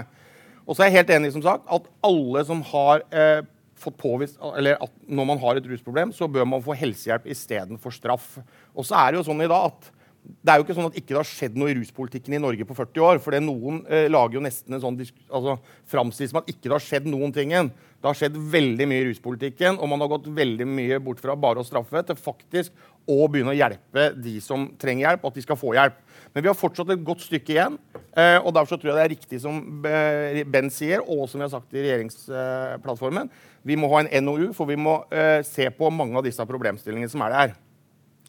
Og 0.66 0.74
så 0.74 0.82
er 0.82 0.90
jeg 0.90 1.00
helt 1.00 1.12
enig 1.18 1.34
som 1.34 1.44
sagt, 1.44 1.66
at 1.70 1.84
alle 2.06 2.42
som 2.46 2.62
har 2.70 3.02
eh, 3.14 3.42
fått 3.80 3.98
påvist, 4.00 4.38
eller 4.56 4.78
at 4.82 4.92
når 5.08 5.28
man 5.28 5.40
har 5.42 5.58
et 5.58 5.68
rusproblem, 5.68 6.14
så 6.16 6.28
bør 6.30 6.48
man 6.48 6.64
få 6.64 6.76
helsehjelp 6.78 7.28
istedenfor 7.32 7.94
straff. 7.94 8.38
Og 8.74 8.86
så 8.88 8.96
er 9.00 9.12
det 9.12 9.20
jo 9.20 9.28
sånn 9.28 9.44
i 9.44 9.50
dag 9.50 9.70
at 9.70 9.92
det 10.26 10.50
er 10.50 10.58
jo 10.58 10.64
ikke 10.66 10.74
sånn 10.74 10.88
at 10.88 10.96
ikke 10.98 11.12
det 11.12 11.20
har 11.20 11.28
skjedd 11.28 11.58
noe 11.58 11.70
i 11.70 11.76
ruspolitikken 11.78 12.34
i 12.34 12.40
Norge 12.42 12.66
på 12.66 12.74
40 12.74 13.04
år. 13.06 13.20
For 13.22 13.36
noen 13.42 13.82
eh, 13.86 14.08
lager 14.10 14.38
jo 14.38 14.42
nesten 14.42 14.74
en 14.74 14.82
sånn 14.82 14.98
altså, 14.98 15.56
framstilling 15.90 16.32
som 16.32 16.40
at 16.40 16.50
ikke 16.50 16.66
det 16.66 16.74
har 16.74 16.82
skjedd 16.82 17.06
noen 17.10 17.34
ting. 17.34 17.52
Det 17.54 18.08
har 18.08 18.18
skjedd 18.18 18.38
veldig 18.52 18.88
mye 18.90 19.04
i 19.04 19.08
ruspolitikken, 19.10 19.78
og 19.78 19.90
man 19.90 20.02
har 20.02 20.10
gått 20.12 20.28
veldig 20.34 20.66
mye 20.68 20.98
bort 21.02 21.22
fra 21.22 21.36
bare 21.38 21.62
å 21.62 21.66
straffe 21.66 22.02
til 22.08 22.18
faktisk 22.18 22.74
å 23.06 23.26
begynne 23.30 23.52
å 23.52 23.56
hjelpe 23.56 24.08
de 24.18 24.34
som 24.42 24.66
trenger 24.80 25.06
hjelp, 25.06 25.26
at 25.28 25.36
de 25.38 25.44
skal 25.44 25.58
få 25.58 25.74
hjelp. 25.76 25.98
Men 26.34 26.44
vi 26.44 26.50
har 26.50 26.58
fortsatt 26.58 26.90
et 26.92 27.04
godt 27.06 27.22
stykke 27.24 27.54
igjen. 27.54 27.76
Eh, 28.18 28.38
og 28.40 28.50
Derfor 28.56 28.80
tror 28.80 28.90
jeg 28.90 28.98
det 28.98 29.04
er 29.04 29.12
riktig 29.14 29.40
som 29.42 29.60
eh, 29.86 30.40
Ben 30.50 30.70
sier, 30.74 31.04
og 31.04 31.28
som 31.30 31.40
vi 31.40 31.46
har 31.46 31.52
sagt 31.54 31.76
i 31.76 31.84
regjeringsplattformen, 31.84 33.30
vi 33.66 33.78
må 33.78 33.90
ha 33.94 34.02
en 34.02 34.10
NOU, 34.26 34.50
for 34.54 34.70
vi 34.70 34.78
må 34.78 35.00
uh, 35.10 35.40
se 35.42 35.64
på 35.74 35.88
mange 35.90 36.14
av 36.14 36.22
disse 36.22 36.44
problemstillingene 36.46 37.10
som 37.10 37.24
er 37.26 37.32
der. 37.34 37.54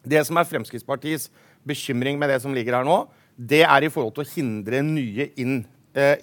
Det 0.02 0.22
som 0.26 0.38
er 0.40 0.48
Fremskrittspartiets 0.50 1.28
bekymring 1.68 2.18
med 2.18 2.32
det 2.32 2.40
som 2.42 2.54
ligger 2.56 2.80
her 2.80 2.86
nå, 2.86 3.04
det 3.38 3.62
er 3.62 3.86
i 3.86 3.90
forhold 3.92 4.16
til 4.16 4.24
å 4.24 4.32
hindre 4.32 4.82
nye 4.82 5.28
inn 5.38 5.60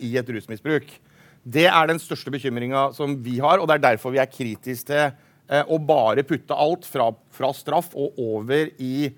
i 0.04 0.12
et 0.20 0.30
rusmisbruk. 0.32 0.92
Det 1.44 1.66
er 1.68 1.88
den 1.88 2.00
største 2.00 2.32
bekymringa 2.32 2.90
som 2.96 3.16
vi 3.24 3.38
har, 3.44 3.60
og 3.60 3.70
det 3.70 3.78
er 3.78 3.86
derfor 3.88 4.12
vi 4.12 4.20
er 4.20 4.30
kritiske 4.32 4.88
til 4.92 5.16
uh, 5.52 5.64
å 5.72 5.80
bare 5.82 6.26
putte 6.28 6.56
alt 6.56 6.88
fra, 6.90 7.10
fra 7.34 7.52
straff 7.56 7.94
og 7.94 8.20
over 8.22 8.72
i, 8.78 9.10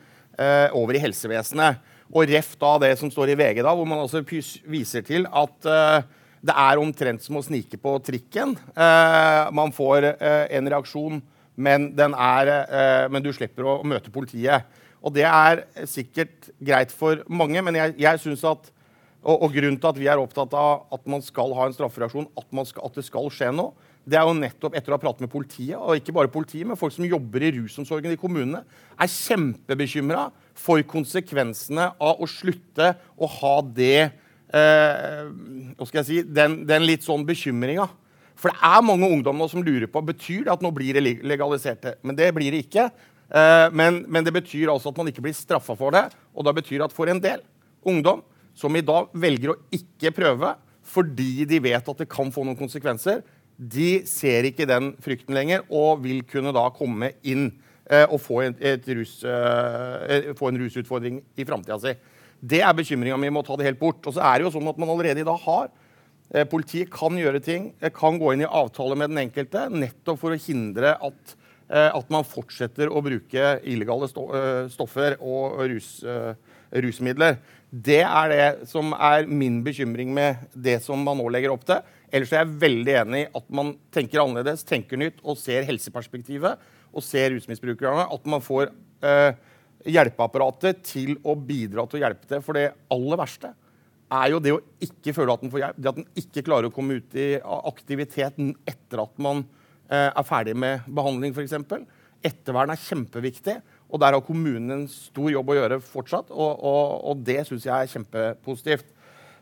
over 0.77 0.93
i, 0.93 1.01
helsevesenet. 1.01 1.79
Og 2.13 2.27
ref 2.29 2.51
da 2.61 2.75
det 2.83 2.91
som 2.99 3.09
står 3.11 3.33
i 3.33 3.37
VG, 3.39 3.63
da, 3.65 3.73
hvor 3.73 3.87
man 3.89 4.03
altså 4.03 4.21
viser 4.21 5.01
til 5.07 5.25
at 5.25 5.65
det 6.45 6.53
er 6.53 6.79
omtrent 6.79 7.25
som 7.25 7.39
å 7.39 7.41
snike 7.43 7.79
på 7.81 7.95
trikken. 8.05 8.53
Man 9.57 9.73
får 9.73 10.05
en 10.21 10.69
reaksjon, 10.71 11.17
men, 11.57 11.89
er, 11.97 12.51
men, 13.09 13.25
du 13.25 13.31
slipper 13.33 13.65
å 13.65 13.75
møte 13.81 14.13
politiet. 14.13 14.69
Og 15.01 15.17
det 15.17 15.25
er 15.25 15.65
sikkert 15.89 16.51
greit 16.61 16.93
for 16.93 17.25
mange, 17.27 17.65
men 17.65 17.81
jeg, 17.81 17.97
jeg 18.05 18.23
synes 18.23 18.45
at 18.47 18.71
og, 19.27 19.41
og, 19.41 19.51
grunnen 19.51 19.79
til 19.81 19.89
at 19.89 19.99
vi 19.99 20.07
er 20.07 20.21
opptatt 20.21 20.53
av 20.55 20.87
at 20.95 21.07
man 21.09 21.23
skal 21.25 21.53
ha 21.57 21.67
en 21.67 21.75
straffereaksjon, 21.75 22.29
at, 22.37 22.47
at, 22.79 22.95
det 22.95 23.05
skal 23.07 23.29
skje 23.33 23.51
noe, 23.55 23.73
det 24.07 24.15
er 24.15 24.23
jo 24.23 24.35
nettopp 24.37 24.75
etter 24.77 24.93
å 24.93 24.95
ha 24.95 25.01
pratet 25.01 25.25
med 25.25 25.31
politiet, 25.31 25.75
og 25.75 25.99
ikke 25.99 26.15
bare 26.15 26.31
politiet, 26.31 26.63
men 26.67 26.79
folk 26.79 26.93
som 26.95 27.05
jobber 27.07 27.43
i 27.43 27.51
rusomsorgen 27.57 28.13
i 28.13 28.19
kommunene, 28.19 28.61
er 28.95 29.11
kjempebekymra 29.11 30.29
for 30.57 30.81
konsekvensene 30.87 31.89
av 31.91 32.23
å 32.23 32.29
slutte 32.31 32.93
å 33.19 33.29
ha 33.39 33.55
det 33.67 33.99
eh, 34.55 35.23
hva 35.75 35.87
skal 35.89 36.01
jeg 36.01 36.07
si, 36.07 36.21
den, 36.23 36.61
den 36.69 36.87
litt 36.87 37.03
sånn 37.03 37.27
bekymringa. 37.27 37.89
For 38.37 38.53
det 38.53 38.69
er 38.69 38.85
mange 38.85 39.09
ungdom 39.11 39.39
nå 39.41 39.49
som 39.51 39.65
lurer 39.65 39.89
på 39.91 40.03
betyr 40.05 40.45
det 40.45 40.53
at 40.53 40.63
nå 40.63 40.71
blir 40.73 40.95
det 40.97 41.17
legalisert. 41.25 41.89
Men 42.05 42.17
det 42.17 42.29
blir 42.37 42.53
det 42.53 42.63
ikke. 42.67 42.87
Eh, 43.27 43.67
men, 43.73 44.03
men, 44.05 44.23
det 44.23 44.33
betyr 44.35 44.71
altså 44.71 44.93
at 44.93 45.01
man 45.01 45.09
ikke 45.11 45.25
blir 45.25 45.35
straffa 45.35 45.75
for 45.77 45.95
det. 45.95 46.05
Og 46.37 46.45
da 46.47 46.53
betyr 46.55 46.77
det 46.77 46.87
at 46.87 46.95
for 46.95 47.09
en 47.11 47.21
del 47.23 47.43
ungdom 47.87 48.23
som 48.57 48.73
i 48.77 48.85
dag 48.85 49.11
velger 49.17 49.53
å 49.53 49.59
ikke 49.73 50.13
prøve 50.15 50.55
fordi 50.87 51.43
de 51.49 51.59
vet 51.59 51.89
at 51.91 51.99
det 51.99 52.07
kan 52.07 52.29
få 52.31 52.45
noen 52.47 52.55
konsekvenser, 52.55 53.19
de 53.57 54.03
ser 54.05 54.45
ikke 54.45 54.67
den 54.69 54.91
frykten 55.01 55.33
lenger 55.33 55.63
og 55.73 56.03
vil 56.03 56.21
kunne 56.29 56.53
da 56.55 56.67
komme 56.75 57.11
inn 57.25 57.49
eh, 57.89 58.05
og 58.05 58.19
få, 58.21 58.43
rus, 58.45 59.15
eh, 59.25 60.29
få 60.37 60.51
en 60.51 60.61
rusutfordring 60.61 61.19
i 61.35 61.47
framtida 61.47 61.79
si. 61.81 61.95
Det 62.37 62.61
er 62.61 62.77
bekymringa 62.77 63.17
mi 63.17 63.31
med 63.31 63.41
å 63.41 63.47
ta 63.47 63.57
det 63.57 63.65
helt 63.65 63.81
bort. 63.81 64.03
Og 64.05 64.13
så 64.13 64.21
er 64.21 64.37
det 64.37 64.47
jo 64.47 64.53
sånn 64.53 64.69
at 64.69 64.77
man 64.77 64.93
allerede 64.93 65.23
i 65.23 65.27
dag 65.27 65.41
har 65.47 65.67
eh, 66.33 66.45
Politiet 66.49 66.91
kan 66.93 67.17
gjøre 67.17 67.41
ting, 67.43 67.71
eh, 67.81 67.93
kan 67.93 68.19
gå 68.21 68.33
inn 68.33 68.45
i 68.45 68.49
avtale 68.61 68.97
med 68.99 69.13
den 69.13 69.23
enkelte 69.25 69.67
nettopp 69.73 70.21
for 70.21 70.35
å 70.35 70.41
hindre 70.41 70.93
at, 71.09 71.35
eh, 71.71 71.89
at 71.89 72.13
man 72.13 72.27
fortsetter 72.27 72.93
å 72.93 73.01
bruke 73.05 73.55
illegale 73.65 74.11
eh, 74.11 74.67
stoffer 74.73 75.17
og 75.17 75.63
rus, 75.73 75.95
eh, 76.05 76.35
rusmidler. 76.83 77.39
Det 77.67 77.99
er 77.99 78.31
det 78.31 78.69
som 78.71 78.93
er 78.95 79.25
min 79.27 79.59
bekymring 79.65 80.13
med 80.15 80.47
det 80.55 80.77
som 80.85 81.01
man 81.03 81.19
nå 81.19 81.27
legger 81.33 81.51
opp 81.51 81.65
til. 81.67 81.83
Ellers 82.07 82.31
er 82.31 82.45
jeg 82.45 82.59
veldig 82.61 82.95
enig 83.01 83.21
i 83.25 83.29
at 83.35 83.47
man 83.59 83.73
tenker 83.91 84.23
annerledes, 84.23 84.63
tenker 84.63 84.99
nytt 84.99 85.19
og 85.25 85.35
ser 85.41 85.67
helseperspektivet. 85.67 86.63
Og 86.95 87.03
ser 87.03 87.33
rusmisbrukerne. 87.35 88.07
At 88.07 88.29
man 88.31 88.41
får 88.41 88.71
eh, 89.03 89.35
hjelpeapparatet 89.91 90.79
til 90.87 91.17
å 91.27 91.35
bidra 91.35 91.83
til 91.85 91.99
å 91.99 92.05
hjelpe 92.05 92.29
til. 92.29 92.43
For 92.45 92.57
det 92.57 92.69
aller 92.93 93.19
verste 93.19 93.51
er 94.07 94.31
jo 94.31 94.39
det 94.39 94.55
å 94.55 94.63
ikke 94.87 95.13
føle 95.17 95.35
at 95.35 95.43
en 95.43 95.51
får 95.51 95.63
hjelp. 95.65 95.79
Det 95.83 95.91
at 95.91 96.01
en 96.01 96.09
ikke 96.23 96.45
klarer 96.47 96.69
å 96.69 96.73
komme 96.73 97.01
ut 97.01 97.19
i 97.19 97.29
aktiviteten 97.43 98.53
etter 98.63 99.03
at 99.03 99.19
man 99.21 99.43
eh, 99.91 100.07
er 100.07 100.27
ferdig 100.27 100.55
med 100.55 100.87
behandling, 100.87 101.35
f.eks. 101.35 101.57
Ettervern 102.25 102.71
er 102.71 102.85
kjempeviktig. 102.87 103.59
Og 103.87 104.01
der 104.03 104.17
har 104.17 104.23
kommunen 104.25 104.73
en 104.73 104.85
stor 104.91 105.31
jobb 105.31 105.53
å 105.53 105.57
gjøre 105.57 105.81
fortsatt, 105.83 106.31
og, 106.33 106.63
og, 106.63 106.95
og 107.11 107.25
det 107.27 107.43
syns 107.47 107.67
jeg 107.69 107.75
er 107.75 107.91
kjempepositivt. 107.93 108.93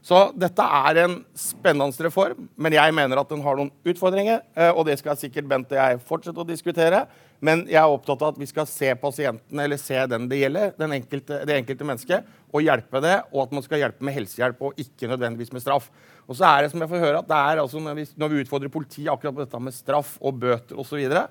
Så 0.05 0.19
dette 0.37 0.61
er 0.61 0.99
en 1.01 1.15
spennende 1.33 2.05
reform, 2.05 2.43
men 2.61 2.75
jeg 2.75 2.93
mener 2.93 3.17
at 3.17 3.31
den 3.31 3.41
har 3.41 3.57
noen 3.57 3.71
utfordringer. 3.89 4.43
Eh, 4.53 4.69
og 4.69 4.85
det 4.85 4.99
skal 4.99 5.17
sikkert 5.17 5.47
Bent 5.49 5.71
og 5.73 5.79
jeg 5.79 6.01
fortsette 6.05 6.43
å 6.43 6.45
diskutere. 6.45 7.07
Men 7.43 7.63
jeg 7.65 7.79
er 7.81 7.89
opptatt 7.89 8.21
av 8.21 8.35
at 8.35 8.37
vi 8.39 8.47
skal 8.47 8.67
se 8.69 8.91
pasienten 9.01 9.59
eller 9.59 9.79
se 9.81 9.97
den 10.09 10.27
det 10.29 10.39
gjelder, 10.43 10.75
den 10.77 10.93
enkelte, 10.99 11.41
det 11.49 11.57
enkelte 11.57 11.87
mennesket, 11.89 12.29
og 12.53 12.63
hjelpe 12.63 13.01
det. 13.03 13.15
Og 13.33 13.47
at 13.47 13.55
man 13.57 13.65
skal 13.65 13.81
hjelpe 13.81 14.05
med 14.05 14.15
helsehjelp 14.15 14.61
og 14.69 14.77
ikke 14.85 15.09
nødvendigvis 15.09 15.51
med 15.55 15.65
straff. 15.65 15.89
Og 16.29 16.37
så 16.37 16.45
er 16.51 16.63
det 16.63 16.71
som 16.71 16.85
jeg 16.85 16.91
får 16.93 17.01
høre 17.01 17.23
at 17.23 17.31
det 17.31 17.41
er 17.49 17.63
altså 17.63 17.81
når 17.81 17.97
vi, 17.97 18.05
når 18.21 18.31
vi 18.31 18.45
utfordrer 18.45 18.73
politiet 18.73 19.09
akkurat 19.13 19.35
på 19.35 19.43
dette 19.43 19.63
med 19.67 19.75
straff 19.75 20.15
og 20.21 20.37
bøter 20.45 20.77
osv., 20.77 20.93
så, 20.93 21.01
videre, 21.01 21.25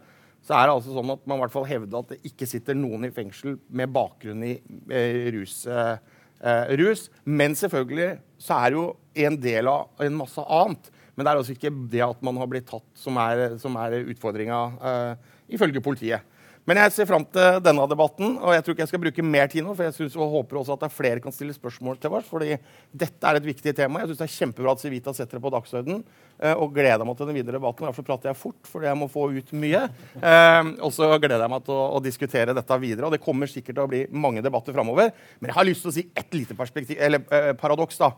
så 0.44 0.56
er 0.58 0.66
det 0.68 0.74
altså 0.74 0.92
sånn 0.92 1.12
at 1.14 1.22
man 1.24 1.38
i 1.38 1.44
hvert 1.44 1.54
fall 1.54 1.68
hevder 1.68 2.02
at 2.02 2.10
det 2.12 2.28
ikke 2.28 2.48
sitter 2.48 2.76
noen 2.76 3.06
i 3.08 3.12
fengsel 3.14 3.56
med 3.72 3.92
bakgrunn 3.94 4.44
i 4.44 4.58
eh, 4.92 5.30
rus. 5.32 5.62
Eh, 5.64 5.94
eh, 6.44 6.74
rus. 6.80 7.06
Men 7.24 7.56
selvfølgelig 7.56 8.10
så 8.44 8.58
er 8.58 8.74
det 8.74 8.78
jo 8.78 8.84
en 9.24 9.38
del 9.40 9.70
av 9.72 10.04
en 10.04 10.18
masse 10.18 10.44
annet. 10.44 10.90
Men 11.14 11.24
det 11.24 11.32
er 11.32 11.40
altså 11.40 11.54
ikke 11.54 11.72
det 11.94 12.02
at 12.04 12.22
man 12.26 12.38
har 12.42 12.50
blitt 12.50 12.68
tatt, 12.68 12.86
som 12.98 13.16
er, 13.22 13.56
som 13.62 13.76
er 13.80 14.00
utfordringa, 14.02 14.60
eh, 14.90 15.32
ifølge 15.56 15.82
politiet. 15.84 16.33
Men 16.64 16.78
jeg 16.80 16.92
ser 16.94 17.08
fram 17.08 17.26
til 17.28 17.58
denne 17.60 17.84
debatten, 17.90 18.38
og 18.40 18.54
jeg 18.54 18.64
tror 18.64 18.74
ikke 18.74 18.82
jeg 18.86 18.90
skal 18.90 19.02
bruke 19.02 19.24
mer 19.26 19.50
tid 19.52 19.66
nå. 19.66 19.74
For 19.76 19.84
jeg 19.84 19.96
synes, 19.98 20.14
og 20.16 20.32
håper 20.32 20.62
også 20.62 20.76
at 20.76 20.84
det 20.84 20.88
er 20.88 20.94
flere 20.96 21.20
kan 21.20 21.34
stille 21.34 21.52
spørsmål 21.52 21.98
til 22.00 22.16
oss, 22.16 22.28
fordi 22.30 22.54
dette 22.88 23.28
er 23.28 23.36
et 23.36 23.48
viktig 23.48 23.74
tema. 23.76 24.00
Jeg 24.00 24.12
syns 24.12 24.22
det 24.22 24.28
er 24.28 24.36
kjempebra 24.38 24.72
at 24.72 24.84
Civita 24.84 25.12
setter 25.12 25.36
det 25.36 25.44
på 25.44 25.52
dagsordenen. 25.52 26.00
Eh, 26.40 26.56
og 26.56 26.72
gleder 26.74 27.04
meg 27.04 27.18
til 27.18 27.28
den 27.28 27.36
videre 27.36 27.58
debatten. 27.58 27.84
Derfor 27.84 28.08
prater 28.08 28.32
jeg 28.32 28.40
fort, 28.40 28.58
fordi 28.70 28.88
jeg 28.88 29.00
må 29.02 29.10
få 29.12 29.28
ut 29.36 29.52
mye. 29.60 29.84
Eh, 30.16 30.72
og 30.80 30.94
så 30.96 31.10
gleder 31.12 31.44
jeg 31.44 31.52
meg 31.52 31.68
til 31.68 31.76
å, 31.76 31.84
å, 31.98 32.02
diskutere 32.04 32.56
dette 32.56 32.80
videre. 32.80 33.10
Og 33.10 33.14
det 33.14 33.22
kommer 33.24 33.50
sikkert 33.50 33.76
til 33.76 33.84
å 33.84 33.90
bli 33.92 34.04
mange 34.24 34.44
debatter 34.44 34.76
framover. 34.76 35.12
Men 35.40 35.52
jeg 35.52 35.58
har 35.60 35.68
lyst 35.68 35.84
til 35.84 35.92
å 35.92 35.96
si 35.98 36.08
ett 36.16 36.32
lite 36.32 36.56
eh, 36.56 37.52
paradoks. 37.60 38.00
da. 38.00 38.14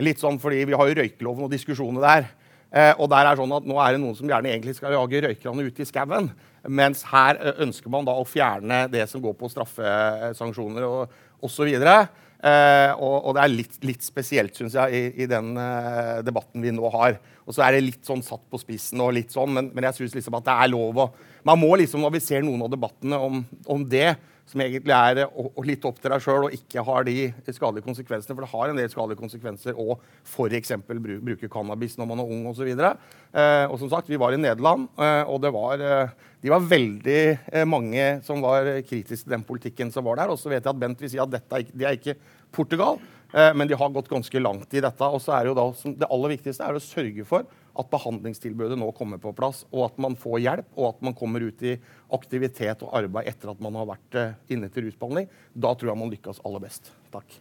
Litt 0.00 0.22
sånn 0.22 0.40
fordi 0.40 0.64
vi 0.64 0.78
har 0.78 0.88
jo 0.88 1.02
røykeloven 1.02 1.50
og 1.50 1.52
diskusjoner 1.52 2.06
der. 2.06 2.30
Eh, 2.70 2.92
og 2.96 3.10
der 3.10 3.26
er 3.26 3.38
sånn 3.38 3.52
at 3.56 3.66
Nå 3.66 3.76
er 3.82 3.96
det 3.96 4.00
noen 4.02 4.16
som 4.16 4.28
gjerne 4.30 4.52
egentlig 4.52 4.76
skal 4.78 4.94
jage 4.94 5.26
røykerne 5.26 5.66
ut 5.66 5.80
i 5.82 5.88
skauen. 5.88 6.30
Mens 6.68 7.04
her 7.08 7.38
eh, 7.40 7.62
ønsker 7.64 7.92
man 7.92 8.08
da 8.08 8.16
å 8.18 8.26
fjerne 8.28 8.84
det 8.92 9.06
som 9.10 9.22
går 9.24 9.36
på 9.38 9.48
straffesanksjoner 9.52 10.86
og 10.88 11.14
osv. 11.46 11.70
Eh, 11.70 12.92
og, 12.96 13.16
og 13.28 13.36
det 13.36 13.42
er 13.44 13.52
litt, 13.52 13.78
litt 13.84 14.04
spesielt, 14.04 14.56
syns 14.56 14.76
jeg, 14.76 14.96
i, 14.96 15.24
i 15.24 15.28
den 15.30 15.52
eh, 15.60 16.20
debatten 16.26 16.64
vi 16.64 16.72
nå 16.76 16.92
har. 16.94 17.18
Og 17.46 17.56
så 17.56 17.64
er 17.66 17.76
det 17.76 17.84
litt 17.86 18.06
sånn 18.06 18.24
satt 18.24 18.42
på 18.50 18.60
spissen, 18.60 19.00
og 19.02 19.14
litt 19.16 19.32
sånn, 19.34 19.52
men, 19.56 19.70
men 19.74 19.88
jeg 19.88 20.00
syns 20.00 20.16
liksom 20.18 20.36
at 20.38 20.48
det 20.48 20.56
er 20.56 20.72
lov 20.72 21.04
å 21.06 21.10
Man 21.40 21.56
må 21.56 21.72
liksom, 21.80 22.02
når 22.04 22.18
vi 22.18 22.20
ser 22.20 22.42
noen 22.44 22.66
av 22.66 22.68
debattene 22.68 23.16
om, 23.16 23.38
om 23.72 23.84
det, 23.88 24.10
som 24.50 24.62
egentlig 24.62 24.94
er 24.94 25.20
og, 25.28 25.60
litt 25.66 25.84
opp 25.86 26.00
til 26.02 26.12
deg 26.12 26.24
sjøl 26.24 26.46
og 26.48 26.54
ikke 26.56 26.82
har 26.86 27.06
de 27.06 27.14
skadelige 27.54 27.86
konsekvensene. 27.86 28.34
For 28.34 28.44
det 28.44 28.50
har 28.52 28.72
en 28.72 28.80
del 28.80 28.90
skadelige 28.90 29.20
konsekvenser 29.20 29.78
å 29.78 29.96
f.eks. 30.26 30.74
Bruke, 30.88 31.20
bruke 31.30 31.50
cannabis 31.52 31.96
når 32.00 32.10
man 32.10 32.22
er 32.22 32.32
ung 32.34 32.48
osv. 32.50 32.70
Eh, 32.70 33.66
og 33.68 33.76
som 33.82 33.92
sagt, 33.92 34.10
vi 34.10 34.18
var 34.20 34.34
i 34.34 34.40
Nederland, 34.40 34.88
eh, 34.98 35.22
og 35.30 35.40
det 35.44 35.52
var, 35.54 35.84
eh, 35.84 36.34
de 36.42 36.52
var 36.52 36.66
veldig 36.66 37.20
eh, 37.20 37.68
mange 37.68 38.08
som 38.26 38.42
var 38.42 38.72
kritiske 38.88 39.28
til 39.28 39.36
den 39.36 39.46
politikken 39.46 39.94
som 39.94 40.06
var 40.08 40.22
der. 40.22 40.34
Og 40.34 40.40
så 40.40 40.50
vet 40.50 40.64
jeg 40.64 40.72
at 40.74 40.82
Bent 40.82 41.02
vil 41.04 41.12
si 41.12 41.22
at 41.22 41.30
dette 41.30 41.60
er, 41.60 41.70
det 41.70 41.86
er 41.86 42.00
ikke 42.00 42.18
Portugal, 42.50 42.98
men 43.30 43.68
de 43.70 43.76
har 43.78 43.92
gått 43.94 44.08
ganske 44.10 44.40
langt 44.42 44.72
i 44.74 44.80
dette. 44.82 45.06
Og 45.06 45.20
så 45.22 45.36
er 45.36 45.44
det 45.44 45.52
jo 45.52 45.58
da, 45.58 45.66
det 46.02 46.08
aller 46.10 46.32
viktigste 46.32 46.66
er 46.66 46.78
å 46.78 46.82
sørge 46.82 47.26
for 47.28 47.46
at 47.78 47.90
behandlingstilbudet 47.92 48.78
nå 48.78 48.90
kommer 48.96 49.20
på 49.22 49.32
plass, 49.36 49.62
og 49.70 49.86
at 49.88 50.00
man 50.02 50.16
får 50.18 50.42
hjelp, 50.44 50.68
og 50.76 50.88
at 50.90 51.04
man 51.06 51.16
kommer 51.16 51.44
ut 51.44 51.62
i 51.64 51.76
aktivitet 52.12 52.82
og 52.84 52.92
arbeid 52.98 53.30
etter 53.30 53.52
at 53.52 53.62
man 53.62 53.78
har 53.78 53.88
vært 53.92 54.18
eh, 54.18 54.34
inne 54.54 54.70
til 54.72 54.88
rusbehandling. 54.88 55.30
Da 55.54 55.72
tror 55.78 55.92
jeg 55.92 56.00
man 56.02 56.12
lykkes 56.12 56.42
aller 56.46 56.64
best. 56.64 56.92
Takk. 57.14 57.38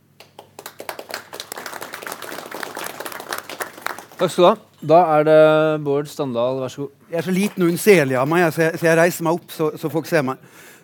Takk 4.19 4.33
skal 4.33 4.43
du 4.43 4.49
ha. 4.49 4.55
Da 4.79 4.99
er 5.15 5.25
det 5.27 5.39
Bård 5.83 6.07
Standal, 6.11 6.61
vær 6.61 6.71
så 6.71 6.85
god. 6.85 7.07
Jeg 7.09 7.19
er 7.19 7.25
så 7.25 7.35
liten 7.35 7.65
og 7.65 7.73
unnselig 7.73 8.19
av 8.19 8.29
meg, 8.29 8.45
så 8.55 8.67
jeg, 8.67 8.79
så 8.79 8.89
jeg, 8.89 8.99
reiser 8.99 9.27
meg 9.27 9.39
opp 9.39 9.55
så, 9.55 9.71
så 9.79 9.91
folk 9.91 10.07
ser 10.07 10.23
meg. 10.27 10.43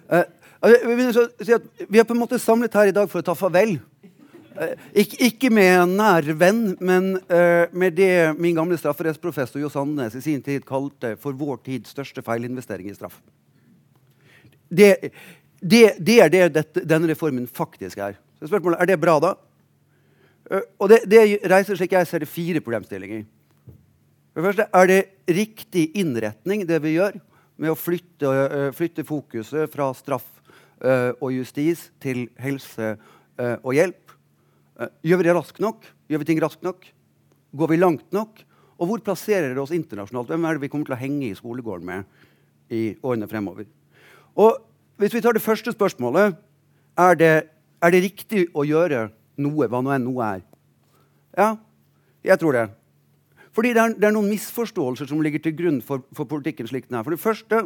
Uh, 0.10 0.24
si 0.65 1.58
vi 1.91 2.00
er 2.02 2.08
på 2.08 2.15
en 2.15 2.22
måte 2.22 2.39
samlet 2.41 2.74
her 2.74 2.89
i 2.89 2.96
dag 2.96 3.08
for 3.12 3.22
å 3.22 3.26
ta 3.28 3.36
farvel 3.38 3.76
Eh, 4.56 4.76
ikke, 5.04 5.18
ikke, 5.28 5.50
med 5.52 5.70
en 5.82 5.96
nær 6.00 6.28
venn, 6.39 6.62
men 6.80 7.15
uh, 7.28 7.68
med 7.76 7.98
det 7.98 8.36
min 8.39 8.56
gamle 8.56 8.78
strafferettsprofessor 8.80 9.60
Jo 9.60 9.72
Sandnes 9.72 10.15
i 10.15 10.24
sin 10.24 10.44
tid 10.44 10.63
kalte 10.68 11.15
for 11.20 11.36
vår 11.36 11.60
tids 11.65 11.91
største 11.91 12.24
feilinvestering 12.24 12.88
i 12.88 12.96
straff. 12.96 13.18
Det, 14.72 15.12
det, 15.60 15.84
det 16.00 16.15
er 16.24 16.32
det 16.32 16.46
dette, 16.56 16.86
denne 16.88 17.10
reformen 17.12 17.50
faktisk 17.52 18.00
er. 18.00 18.15
Så 18.39 18.48
spørsmålet 18.48 18.80
er 18.80 18.94
det 18.94 19.00
bra, 19.02 19.18
da? 19.24 19.34
Uh, 20.48 20.63
og 20.80 20.94
det, 20.94 21.02
det, 21.12 21.26
reiser 21.52 21.84
ikke 21.84 22.00
jeg 22.00 22.12
ser 22.12 22.24
det 22.24 22.32
fire 22.32 22.63
problemstillinger. 22.63 23.26
For 24.32 24.39
det 24.39 24.50
første 24.50 24.70
er 24.72 24.91
det 24.91 25.02
riktig 25.36 25.89
innretning, 26.00 26.63
det 26.68 26.80
vi 26.84 26.96
gjør, 26.96 27.20
med 27.60 27.72
å 27.72 27.80
flytte, 27.80 28.32
uh, 28.32 28.72
flytte 28.76 29.04
fokuset 29.08 29.68
fra 29.74 29.91
straff 29.98 30.32
og 30.86 31.30
justis 31.32 31.86
til 32.04 32.26
helse 32.44 32.89
og 33.63 33.72
hjelp. 33.74 34.05
Eh, 34.76 34.92
gjør 35.08 35.22
vi 35.22 35.28
det 35.28 35.36
raskt 35.38 35.62
nok? 35.64 35.86
Gjør 36.12 36.22
vi 36.22 36.28
ting 36.28 36.42
raskt 36.44 36.66
nok? 36.66 36.86
Går 37.56 37.72
vi 37.72 37.80
langt 37.80 38.08
nok? 38.16 38.42
Og 38.76 38.90
hvor 38.90 39.04
plasserer 39.04 39.54
det 39.54 39.62
oss 39.62 39.74
internasjonalt? 39.76 40.28
Hvem 40.32 40.46
er 40.46 40.58
det 40.58 40.66
vi 40.66 40.72
kommer 40.72 40.90
til 40.90 40.98
å 40.98 41.00
henge 41.00 41.30
i 41.30 41.38
skolegården 41.38 41.88
med 41.88 42.74
i 42.76 42.82
årene 43.00 43.30
fremover? 43.32 43.70
Og 44.36 44.58
hvis 45.00 45.16
vi 45.16 45.22
tar 45.24 45.36
det 45.36 45.44
første 45.44 45.72
spørsmålet 45.72 46.36
er 47.00 47.20
det, 47.20 47.36
er 47.84 47.94
det 47.94 48.04
riktig 48.04 48.48
å 48.56 48.66
gjøre 48.68 49.08
noe, 49.40 49.70
hva 49.72 49.80
nå 49.84 49.94
enn 49.96 50.08
noe 50.08 50.28
er? 50.36 50.44
Ja, 51.36 51.50
jeg 52.26 52.40
tror 52.42 52.56
det. 52.56 52.66
Fordi 53.56 53.72
det 53.76 53.80
er, 53.82 53.96
det 53.96 54.10
er 54.10 54.16
noen 54.16 54.28
misforståelser 54.34 55.08
som 55.08 55.24
ligger 55.24 55.40
til 55.44 55.56
grunn 55.56 55.80
for, 55.84 56.04
for 56.16 56.28
politikken 56.28 56.68
slik 56.68 56.90
den 56.90 57.00
er. 57.00 57.08
For 57.08 57.16
det 57.16 57.24
første 57.24 57.62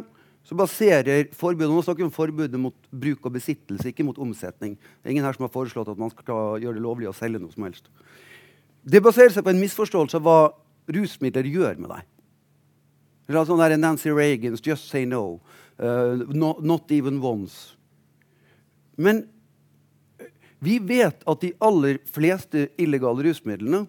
så 0.46 0.56
baserer 0.56 1.28
forbudet 1.36 1.70
Nå 1.70 1.82
snakker 1.84 2.02
vi 2.02 2.08
om 2.08 2.14
forbudet 2.14 2.60
mot 2.60 2.76
bruk 2.90 3.26
og 3.28 3.34
besittelse, 3.36 3.90
ikke 3.90 4.06
mot 4.06 4.18
omsetning. 4.18 4.76
Det 4.76 5.08
er 5.08 5.14
ingen 5.14 5.26
her 5.26 5.36
som 5.36 5.46
har 5.46 5.52
foreslått 5.54 5.90
at 5.92 6.00
man 6.00 6.10
skal 6.14 6.62
gjøre 6.62 6.78
det 6.78 6.84
lovlig 6.84 7.10
å 7.10 7.16
selge 7.16 7.42
noe 7.42 7.52
som 7.54 7.66
helst. 7.68 7.90
Det 8.82 9.02
baserer 9.04 9.34
seg 9.34 9.44
på 9.44 9.52
en 9.52 9.60
misforståelse 9.60 10.16
av 10.16 10.24
hva 10.24 10.38
rusmidler 10.90 11.46
gjør 11.46 11.76
med 11.82 11.92
deg. 11.92 12.08
Det 13.30 13.38
er 13.38 13.46
sånn 13.46 13.60
der 13.62 13.76
Nancy 13.78 14.10
Reagans 14.10 14.62
'Just 14.64 14.88
say 14.90 15.04
no'. 15.06 15.40
Uh, 15.78 16.26
not, 16.28 16.64
not, 16.64 16.90
even 16.92 17.20
once. 17.22 17.76
Men 18.96 19.28
vi 20.58 20.78
vet 20.78 21.22
at 21.24 21.40
de 21.40 21.54
aller 21.58 21.98
fleste 22.04 22.68
illegale 22.76 23.24
rusmidlene 23.24 23.86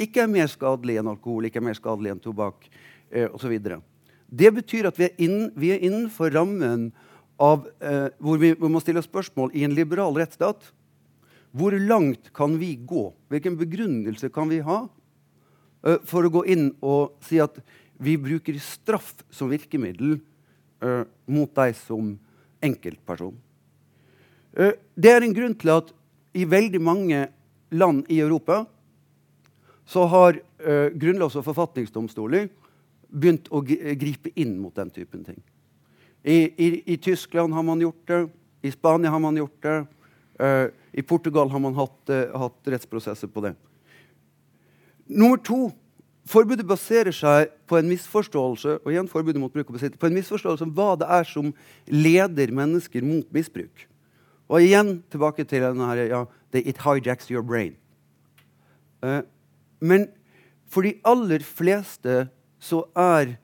ikke 0.00 0.22
er 0.22 0.30
mer 0.32 0.48
skadelige 0.48 1.02
enn 1.02 1.10
alkohol, 1.12 1.44
ikke 1.44 1.60
er 1.60 1.66
mer 1.66 1.76
skadelige 1.76 2.14
enn 2.16 2.22
tobakk 2.24 2.70
uh, 3.12 3.28
osv. 3.34 3.58
Det 4.32 4.48
betyr 4.56 4.88
at 4.88 4.96
vi 4.96 5.10
er, 5.10 5.16
inn, 5.20 5.50
vi 5.60 5.74
er 5.74 5.82
innenfor 5.84 6.32
rammen 6.32 6.88
av 7.42 7.66
eh, 7.84 8.08
hvor 8.22 8.40
vi, 8.40 8.54
må 8.56 8.80
stille 8.80 9.02
spørsmål 9.04 9.52
i 9.56 9.66
en 9.66 9.74
liberal 9.76 10.16
rettsstat. 10.16 10.70
Hvor 11.52 11.76
langt 11.76 12.30
kan 12.36 12.56
vi 12.60 12.74
gå? 12.76 13.10
Hvilken 13.28 13.58
begrunnelse 13.60 14.30
kan 14.32 14.48
vi 14.48 14.62
ha 14.64 14.86
eh, 15.84 15.98
for 16.08 16.24
å 16.24 16.32
gå 16.32 16.46
inn 16.54 16.70
og 16.80 17.18
si 17.24 17.42
at 17.44 17.60
vi 18.02 18.16
bruker 18.18 18.56
straff 18.62 19.12
som 19.30 19.52
virkemiddel 19.52 20.16
eh, 20.16 21.02
mot 21.28 21.52
deg 21.58 21.76
som 21.76 22.14
enkeltperson? 22.64 23.36
Uh, 24.52 24.76
det 25.00 25.08
er 25.08 25.24
en 25.24 25.32
grunn 25.32 25.54
til 25.56 25.70
at 25.72 25.92
i 26.36 26.44
veldig 26.48 26.80
mange 26.84 27.22
land 27.72 28.08
i 28.12 28.18
Europa 28.20 28.62
så 29.88 30.04
har 30.08 30.36
grunnlovs- 30.62 31.34
og 31.40 31.42
forfatningsdomstoler 31.48 32.46
begynt 33.12 33.50
å 33.52 33.60
gripe 33.62 34.32
inn 34.34 34.56
mot 34.60 34.74
den 34.76 34.90
typen 34.90 35.24
ting. 35.26 35.40
I, 36.22 36.36
i, 36.56 36.68
I, 36.94 36.96
Tyskland 36.96 37.54
har 37.54 37.62
man 37.66 37.80
gjort 37.82 38.06
det. 38.06 38.22
I 38.62 38.70
Spania 38.70 39.10
har 39.10 39.20
man 39.20 39.36
gjort 39.36 39.62
det. 39.62 39.78
Uh, 40.40 40.66
I 40.92 41.02
Portugal 41.02 41.50
har 41.50 41.60
man 41.60 41.74
hatt, 41.74 41.98
uh, 42.10 42.30
hatt, 42.38 42.58
rettsprosesser 42.64 43.30
på 43.30 43.42
det. 43.44 43.54
Nummer 45.10 45.40
to 45.42 45.72
forbudet 46.30 46.64
baserer 46.66 47.14
seg 47.14 47.50
på 47.66 47.76
en 47.80 47.90
misforståelse 47.90 48.78
og 48.78 48.90
igjen 48.92 49.10
forbudet 49.10 49.42
mot 49.42 49.52
bruk 49.52 49.72
og 49.72 49.76
besitt, 49.76 49.98
på 49.98 50.06
en 50.06 50.14
misforståelse 50.14 50.68
om 50.68 50.74
hva 50.76 50.92
det 51.00 51.08
er 51.10 51.26
som 51.26 51.50
leder 51.90 52.54
mennesker 52.54 53.02
mot 53.04 53.26
misbruk. 53.34 53.88
Og 54.46 54.62
igjen 54.62 55.00
tilbake 55.10 55.44
til 55.48 55.66
denne 55.66 55.90
her, 55.90 56.06
ja, 56.06 56.24
It 56.52 56.82
hijacks 56.84 57.30
your 57.30 57.42
brain. 57.42 57.74
Uh, 59.02 59.22
men 59.80 60.06
for 60.68 60.86
de 60.86 60.98
aller 61.08 61.42
fleste 61.42 62.26
så 62.62 62.84
er 62.94 63.36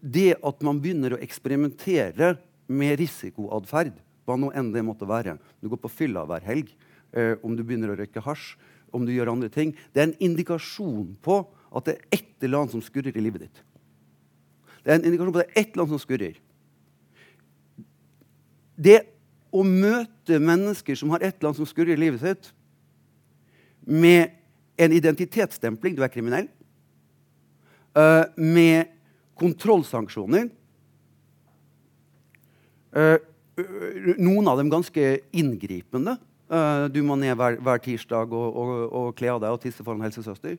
det 0.00 0.32
at 0.46 0.64
man 0.66 0.80
begynner 0.82 1.14
å 1.14 1.22
eksperimentere 1.22 2.34
med 2.68 2.98
risikoatferd, 3.00 3.94
hva 4.26 4.36
nå 4.36 4.50
enn 4.52 4.72
det 4.74 4.84
måtte 4.84 5.08
være 5.08 5.38
Du 5.62 5.70
går 5.70 5.80
på 5.80 5.90
fylla 5.90 6.26
hver 6.28 6.44
helg, 6.44 6.68
eh, 7.12 7.38
om 7.42 7.56
du 7.56 7.62
begynner 7.62 7.94
å 7.94 7.96
røyke 7.96 8.20
hasj, 8.20 8.56
om 8.92 9.04
du 9.06 9.12
gjør 9.12 9.32
andre 9.32 9.48
ting 9.52 9.74
Det 9.92 10.00
er 10.00 10.08
en 10.08 10.20
indikasjon 10.20 11.16
på 11.22 11.46
at 11.68 11.84
det 11.84 11.94
er 11.94 12.18
et 12.18 12.44
eller 12.44 12.62
annet 12.62 12.72
som 12.72 12.82
skurrer 12.82 13.16
i 13.16 13.20
livet 13.20 13.44
ditt. 13.44 13.62
Det 14.84 14.92
er 14.92 14.98
en 14.98 15.04
indikasjon 15.04 15.32
på 15.32 15.40
at 15.40 15.44
det 15.44 15.52
er 15.52 15.60
et 15.60 15.72
eller 15.72 15.84
annet 15.84 15.94
som 15.94 16.04
skurrer. 16.04 16.38
Det 18.78 18.98
å 19.52 19.64
møte 19.64 20.38
mennesker 20.40 20.96
som 20.96 21.12
har 21.12 21.24
et 21.24 21.36
eller 21.36 21.50
annet 21.50 21.60
som 21.60 21.68
skurrer 21.68 21.96
i 21.96 22.00
livet 22.00 22.22
sitt, 22.24 22.52
med 23.84 24.32
en 24.78 24.94
identitetsstempling 24.94 25.96
du 25.96 26.02
er 26.04 26.12
kriminell, 26.12 26.48
uh, 27.98 28.24
med 28.36 28.94
kontrollsanksjoner 29.38 30.48
uh, 32.96 33.18
Noen 34.22 34.46
av 34.46 34.60
dem 34.60 34.68
ganske 34.70 35.04
inngripende. 35.34 36.12
Uh, 36.46 36.86
du 36.94 37.00
må 37.02 37.16
ned 37.18 37.34
hver, 37.34 37.56
hver 37.58 37.80
tirsdag 37.82 38.30
og, 38.30 38.46
og, 38.54 38.74
og, 38.86 39.08
kle 39.18 39.32
av 39.32 39.40
deg 39.42 39.56
og 39.56 39.58
tisse 39.64 39.82
foran 39.82 40.04
helsesøster. 40.06 40.54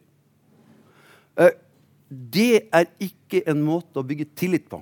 det 2.09 2.67
er 2.75 2.89
ikke 2.99 3.45
en 3.47 3.61
måte 3.63 4.01
å 4.01 4.03
bygge 4.03 4.27
tillit 4.35 4.67
på. 4.67 4.81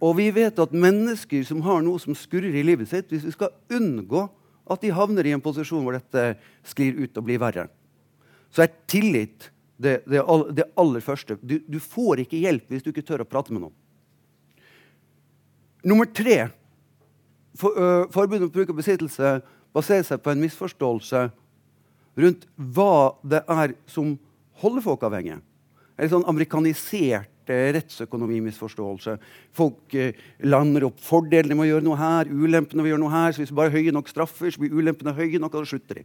Og 0.00 0.14
vi 0.20 0.28
vet 0.32 0.62
at 0.62 0.72
mennesker 0.72 1.42
som 1.48 1.64
har 1.66 1.82
noe 1.82 1.98
som 1.98 2.14
skurrer 2.14 2.54
i 2.54 2.62
livet 2.64 2.88
sitt, 2.88 3.10
hvis 3.10 3.26
vi 3.26 3.34
skal 3.34 3.50
unngå 3.74 4.28
at 4.70 4.84
de 4.84 4.94
havner 4.94 5.26
i 5.26 5.34
en 5.34 5.42
posisjon 5.42 5.82
hvor 5.82 5.98
dette 5.98 6.36
sklir 6.62 7.02
ut 7.02 7.18
og 7.18 7.26
blir 7.26 7.42
verre, 7.42 7.66
så 8.54 8.64
er 8.64 8.76
tillit 8.86 9.50
det, 9.80 9.96
det, 10.10 10.22
det 10.56 10.66
aller 10.80 11.04
første. 11.04 11.38
Du, 11.40 11.58
du, 11.64 11.78
får 11.80 12.24
ikke 12.24 12.40
hjelp 12.40 12.68
hvis 12.68 12.84
du 12.84 12.90
ikke 12.92 13.06
tør 13.06 13.24
å 13.24 13.28
prate 13.28 13.54
med 13.54 13.64
noen. 13.64 13.76
Nummer 15.88 16.08
tre 16.12 16.50
for, 17.56 17.72
uh, 17.74 18.04
Forbudet 18.12 18.44
mot 18.44 18.54
bruk 18.54 18.72
og 18.72 18.78
besittelse 18.78 19.38
baserer 19.74 20.04
seg 20.06 20.20
på 20.22 20.32
en 20.32 20.42
misforståelse 20.42 21.22
rundt 22.20 22.44
hva 22.76 23.16
det 23.24 23.40
er 23.48 23.74
som 23.88 24.12
holder 24.60 24.84
folk 24.84 25.06
avhengige. 25.08 25.40
En 26.00 26.12
sånn 26.12 26.26
amerikanisert 26.28 27.30
rettsøkonomimisforståelse. 27.50 29.16
Folk 29.56 29.94
eh, 29.98 30.14
lander 30.46 30.86
opp 30.86 31.00
fordelene 31.02 31.56
med 31.56 31.66
å 31.66 31.70
gjøre 31.72 31.86
noe 31.86 32.00
her, 32.00 32.30
ulempene 32.30 32.84
ved 32.84 32.90
å 32.90 32.94
gjøre 32.94 33.02
noe 33.02 33.14
her. 33.14 33.32
så 33.32 33.42
Hvis 33.42 33.52
vi 33.52 33.60
bare 33.60 33.74
høye 33.74 33.94
nok 33.94 34.10
straffer, 34.10 34.50
så 34.50 34.62
blir 34.62 34.76
ulempene 34.76 35.14
høye 35.16 35.40
nok, 35.42 35.54
og 35.54 35.66
så 35.66 35.74
slutter 35.74 36.00
de. 36.00 36.04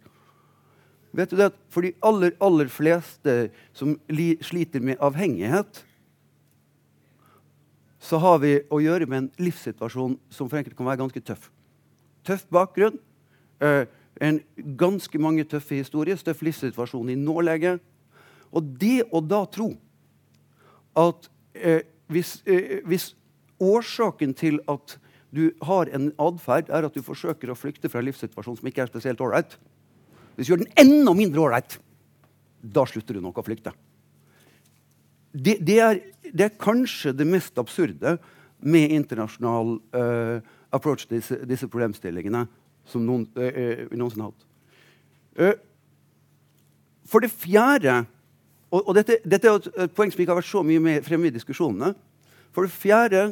Vet 1.15 1.31
du 1.31 1.39
det 1.39 1.51
For 1.71 1.85
de 1.85 1.93
aller, 2.03 2.35
aller 2.43 2.71
fleste 2.71 3.49
som 3.75 3.95
sliter 4.43 4.83
med 4.83 4.99
avhengighet, 5.03 5.83
så 8.05 8.19
har 8.21 8.41
vi 8.43 8.59
å 8.69 8.81
gjøre 8.83 9.07
med 9.09 9.17
en 9.17 9.29
livssituasjon 9.41 10.17
som 10.29 10.49
for 10.49 10.59
enkelte 10.59 10.77
kan 10.77 10.89
være 10.91 11.01
ganske 11.01 11.23
tøff. 11.25 11.47
Tøff 12.27 12.43
bakgrunn, 12.53 12.99
eh, 13.61 13.87
en 14.21 14.39
ganske 14.77 15.17
mange 15.19 15.43
tøffe 15.49 15.79
historier, 15.79 16.15
tøff 16.15 16.43
livssituasjon 16.45 17.09
i 17.09 17.17
nålege. 17.17 17.79
Og 18.53 18.77
det 18.79 19.07
å 19.11 19.23
da 19.25 19.41
tro 19.49 19.71
at 20.95 21.29
eh, 21.55 21.81
hvis, 22.07 22.41
eh, 22.45 22.81
hvis, 22.85 23.13
årsaken 23.55 24.33
til 24.35 24.59
at 24.67 24.97
du 25.31 25.53
har 25.63 25.87
en 25.95 26.09
atferd, 26.19 26.67
er 26.69 26.83
at 26.83 26.93
du 26.93 26.99
forsøker 27.01 27.49
å 27.49 27.55
flykte 27.55 27.87
fra 27.89 28.01
en 28.01 28.09
livssituasjon 28.09 28.57
som 28.59 28.67
ikke 28.67 28.83
er 28.83 28.91
spesielt 28.91 29.21
ålreit 29.23 29.55
Hvis 30.35 30.47
du 30.47 30.53
gjør 30.53 30.63
den 30.63 30.73
enda 30.79 31.13
mindre 31.17 31.43
ålreit, 31.45 31.77
da 32.61 32.85
slutter 32.89 33.17
du 33.17 33.23
nok 33.23 33.39
å 33.39 33.45
flykte. 33.45 33.73
Det, 35.35 35.57
det, 35.67 35.77
er, 35.83 36.01
det, 36.31 36.47
er, 36.47 36.57
kanskje 36.59 37.13
det 37.15 37.27
mest 37.27 37.57
absurde 37.59 38.17
med 38.63 38.93
internasjonal 38.95 39.77
uh, 39.95 40.39
approach 40.75 41.05
til 41.05 41.19
disse, 41.19 41.41
disse, 41.47 41.67
problemstillingene 41.71 42.45
som 42.87 43.03
noen, 43.03 43.27
uh, 43.35 43.85
vi 43.91 43.99
noensinne 43.99 44.27
har 44.27 44.31
hatt. 44.31 44.45
Uh, 45.35 45.55
for 47.05 47.21
det 47.21 47.33
fjerde 47.35 48.05
og, 48.75 48.81
og 48.81 48.95
dette, 48.97 49.19
dette, 49.23 49.47
er 49.47 49.85
et, 49.85 49.93
poeng 49.95 50.11
som 50.11 50.21
ikke 50.21 50.33
har 50.33 50.41
vært 50.41 50.51
så 50.51 50.63
mye 50.65 50.81
med 50.83 51.05
fremme 51.05 51.29
i 51.29 51.35
diskusjonene. 51.35 51.93
For 52.55 52.65
det 52.65 52.75
fjerde 52.75 53.25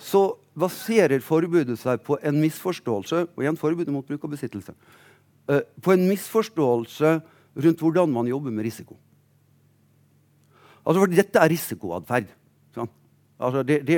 så 0.00 0.24
baserer 0.58 1.22
forbudet 1.24 1.78
seg 1.80 2.02
på 2.04 2.18
en 2.26 2.40
misforståelse 2.40 3.22
og 3.28 3.44
igjen 3.44 3.58
forbudet 3.60 3.92
mot 3.94 4.06
bruk 4.06 4.26
og 4.26 4.34
besittelse, 4.34 4.74
uh, 5.48 5.62
på 5.82 5.94
en 5.94 6.08
misforståelse 6.08 7.14
rundt 7.60 7.80
hvordan 7.80 8.12
man 8.12 8.28
jobber 8.28 8.52
med 8.54 8.66
risiko. 8.68 8.98
Altså, 10.84 11.00
for 11.00 11.12
Dette 11.12 11.40
er 11.40 11.52
risikoatferd. 11.52 12.36
Altså, 13.40 13.62
det, 13.64 13.78
det, 13.88 13.96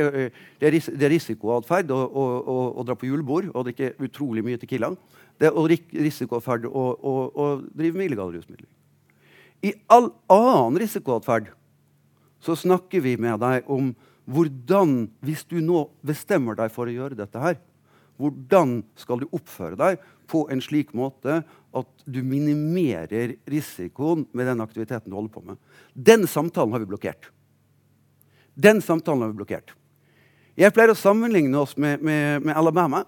det, 0.61 0.69
er, 0.69 0.77
det 0.79 1.07
er 1.07 1.11
risikoatferd 1.11 1.91
å, 1.91 1.99
å, 1.99 2.27
å, 2.39 2.59
å, 2.79 2.85
dra 2.87 2.95
på 2.95 3.09
julebord 3.09 3.49
og 3.51 3.65
drikke 3.67 3.97
utrolig 4.07 4.45
mye 4.47 4.61
Tequila. 4.61 4.93
Det 5.41 5.51
er 5.51 5.73
risikoatferd 6.07 6.69
å, 6.71 6.85
å 7.03 7.49
drive 7.75 7.99
med 7.99 8.07
illegale 8.07 8.37
rusmidler. 8.37 8.69
I 9.67 9.75
all 9.91 10.13
annen 10.31 10.79
risikoatferd 10.83 11.51
så 12.43 12.55
snakker 12.59 13.03
vi 13.03 13.17
med 13.19 13.43
deg 13.43 13.67
om 13.71 13.91
hvordan, 14.31 15.09
hvis 15.23 15.43
du 15.51 15.59
nå 15.63 15.89
bestemmer 16.07 16.59
deg 16.59 16.71
for 16.75 16.87
å 16.87 16.95
gjøre 16.95 17.19
dette 17.19 17.43
her, 17.43 17.59
hvordan 18.23 18.81
skal 18.99 19.23
du 19.23 19.29
oppføre 19.35 19.79
deg 19.79 20.03
på 20.31 20.47
en 20.53 20.63
slik 20.65 20.95
måte 20.97 21.43
at 21.73 22.05
du 22.05 22.21
minimerer 22.25 23.37
risikoen 23.51 24.27
med 24.33 24.49
den 24.49 24.63
aktiviteten 24.65 25.11
du 25.11 25.17
holder 25.19 25.35
på 25.35 25.45
med. 25.51 25.61
Den 25.95 26.27
samtalen 26.31 26.73
har 26.73 26.83
vi 26.85 26.91
blokkert. 26.93 27.31
Den 28.55 28.83
samtalen 28.85 29.25
har 29.25 29.33
vi 29.33 29.41
blokkert. 29.43 29.75
Jeg 30.57 30.73
pleier 30.77 30.93
å 30.93 30.99
sammenligne 30.99 31.57
oss 31.63 31.75
med, 31.81 32.03
med, 32.05 32.45
med 32.45 32.57
Alabama. 32.57 33.03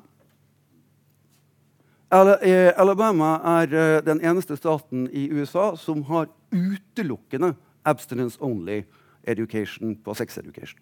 Eh, 2.14 2.70
Alabama 2.80 3.34
er 3.58 3.74
eh, 3.74 4.00
den 4.06 4.22
eneste 4.24 4.56
staten 4.56 5.08
i 5.12 5.26
USA 5.34 5.74
som 5.76 6.04
har 6.08 6.30
utelukkende 6.54 7.52
abstinence 7.84 8.40
only 8.40 8.84
education 9.28 9.96
på 9.96 10.14
sex 10.16 10.38
education. 10.38 10.80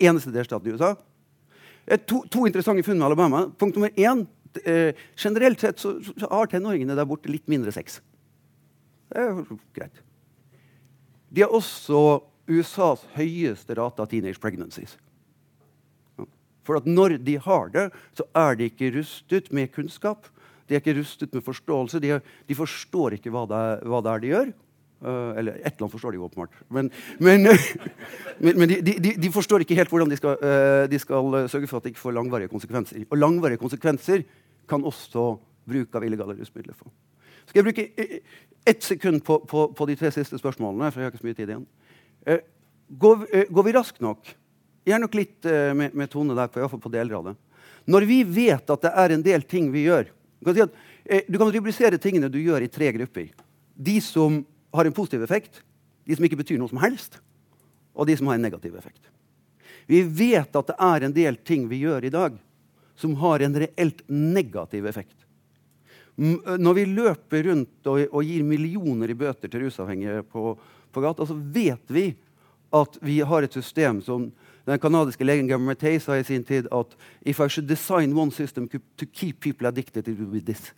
Eneste 0.00 0.32
delstat 0.34 0.66
i 0.66 0.74
USA. 0.74 0.94
To, 2.06 2.20
to, 2.30 2.44
interessante 2.46 2.84
funn 2.86 2.98
med 3.00 3.08
Alabama. 3.08 3.46
Punkt 3.58 3.76
nummer 3.76 3.90
én. 3.96 4.26
Eh, 4.64 4.94
generelt 5.16 5.60
sett 5.60 5.78
så, 5.78 5.96
så 6.02 6.28
har 6.30 6.50
tenåringene 6.50 6.94
der 6.98 7.06
borte 7.08 7.30
litt 7.30 7.46
mindre 7.50 7.72
sex. 7.74 8.00
Det 9.10 9.22
er 9.22 9.44
greit. 9.74 10.02
De 11.30 11.44
har 11.44 11.54
også 11.54 12.20
USAs 12.50 13.04
høyeste 13.14 13.76
rate 13.78 14.02
av 14.02 14.10
teenage 14.10 14.42
pregnancies. 14.42 14.96
For 16.66 16.78
at 16.78 16.86
når 16.86 17.16
de 17.24 17.36
har 17.40 17.70
det, 17.74 17.86
så 18.14 18.26
er 18.36 18.58
de 18.58 18.68
ikke 18.70 18.92
rustet 18.98 19.50
med 19.54 19.72
kunnskap. 19.74 20.28
De 20.68 20.76
er 20.76 20.82
ikke 20.82 20.98
rustet 20.98 21.32
med 21.34 21.46
forståelse. 21.46 22.02
De, 22.02 22.18
de 22.20 22.58
forstår 22.58 23.16
ikke 23.16 23.32
hva 23.34 23.46
det, 23.50 23.62
hva 23.90 24.02
det, 24.04 24.12
er, 24.12 24.22
de 24.22 24.34
gjør. 24.34 24.52
Uh, 25.00 25.32
eller 25.40 25.54
et 25.56 25.64
eller 25.64 25.86
annet 25.86 25.92
forstår 25.94 26.12
de 26.12 26.18
jo 26.18 26.26
åpenbart. 26.26 26.56
Men, 26.68 26.90
men, 27.24 27.48
men, 28.44 28.68
de, 28.68 28.92
de, 29.00 29.12
de, 29.16 29.30
forstår 29.32 29.64
ikke 29.64 29.78
helt 29.78 29.88
hvordan 29.88 30.10
de 30.12 30.18
skal, 30.18 30.36
uh, 30.44 30.84
de 30.92 30.98
skal 31.00 31.38
sørge 31.48 31.70
for 31.70 31.80
at 31.80 31.86
de 31.86 31.94
ikke 31.94 32.02
får 32.02 32.12
langvarige 32.18 32.52
konsekvenser. 32.52 33.06
Og 33.08 33.16
langvarige 33.16 33.62
konsekvenser 33.62 34.26
kan 34.68 34.84
også 34.84 35.38
bruk 35.70 35.96
av 35.96 36.04
illegale 36.04 36.36
rusmidler 36.36 36.76
få. 36.76 36.92
Skal 37.48 37.62
jeg 37.62 37.68
bruke 37.70 37.86
eh, 37.96 38.44
ett 38.68 38.84
sekund 38.84 39.24
på, 39.24 39.38
på, 39.48 39.70
på, 39.72 39.88
de 39.88 39.96
tre 39.96 40.12
siste 40.12 40.36
spørsmålene? 40.36 40.92
for 40.92 41.00
jeg 41.00 41.08
har 41.08 41.14
ikke 41.14 41.22
så 41.22 41.30
mye 41.30 41.40
tid 41.40 41.54
igjen. 41.54 41.66
Uh, 42.28 42.44
går, 43.00 43.26
går 43.56 43.68
vi 43.70 43.76
raskt 43.78 44.04
nok? 44.04 44.34
Er 44.84 45.00
nok 45.00 45.16
litt 45.16 45.44
med, 45.46 45.94
med, 45.94 46.08
tone 46.12 46.36
der, 46.36 46.52
på, 46.52 46.68
på 46.76 46.92
deler 46.92 47.16
av 47.16 47.30
det. 47.30 47.36
Når 47.88 48.04
vi 48.08 48.22
vet 48.28 48.68
at 48.68 48.84
det 48.84 48.92
er 49.00 49.16
en 49.16 49.24
del 49.24 49.48
ting 49.48 49.68
vi 49.72 49.86
gjør 49.86 50.08
Du 50.40 50.48
kan, 50.48 50.56
si 50.56 50.64
at, 50.64 51.28
du 51.28 51.36
kan 51.40 51.52
rubrisere 51.52 51.98
tingene 52.00 52.28
du 52.32 52.40
gjør, 52.40 52.64
i 52.64 52.72
tre 52.72 52.88
grupper. 52.96 53.28
De 53.76 54.00
som 54.04 54.40
har 54.72 54.84
en 54.84 54.96
positiv 54.96 55.22
effekt, 55.22 55.62
de 56.06 56.16
som 56.16 56.26
ikke 56.26 56.40
betyr 56.40 56.58
noe 56.60 56.70
som 56.70 56.80
helst, 56.82 57.18
og 57.94 58.06
de 58.08 58.16
som 58.16 58.30
har 58.30 58.38
en 58.38 58.46
negativ 58.46 58.76
effekt. 58.78 59.10
Vi 59.90 60.02
vet 60.02 60.54
at 60.54 60.70
det 60.70 60.76
er 60.78 61.06
en 61.06 61.14
del 61.16 61.38
ting 61.46 61.66
vi 61.70 61.82
gjør 61.82 62.06
i 62.06 62.14
dag, 62.14 62.36
som 62.94 63.16
har 63.18 63.42
en 63.42 63.56
reelt 63.58 64.02
negativ 64.08 64.86
effekt. 64.86 65.16
Når 66.20 66.74
vi 66.76 66.84
løper 66.84 67.46
rundt 67.48 67.88
og, 67.88 68.02
og 68.10 68.26
gir 68.26 68.44
millioner 68.44 69.10
i 69.10 69.16
bøter 69.16 69.48
til 69.48 69.64
rusavhengige 69.64 70.22
på, 70.28 70.52
på 70.92 71.02
gata, 71.02 71.26
så 71.26 71.34
vet 71.34 71.88
vi 71.88 72.10
at 72.76 72.98
vi 73.02 73.18
har 73.26 73.42
et 73.42 73.56
system 73.56 74.02
som 74.04 74.28
den 74.68 74.78
kanadiske 74.78 75.24
legen 75.24 75.48
Gamma 75.48 75.74
sa 75.74 76.18
i 76.18 76.24
sin 76.24 76.44
tid 76.44 76.68
at 76.70 76.96
if 77.22 77.40
I 77.40 77.48
should 77.48 77.66
design 77.66 78.12
one 78.12 78.30
system 78.30 78.68
to 78.68 79.06
keep 79.06 79.40
people 79.40 79.66
addicted, 79.66 80.06
it 80.06 80.18
would 80.18 80.32
be 80.32 80.40
this. 80.40 80.72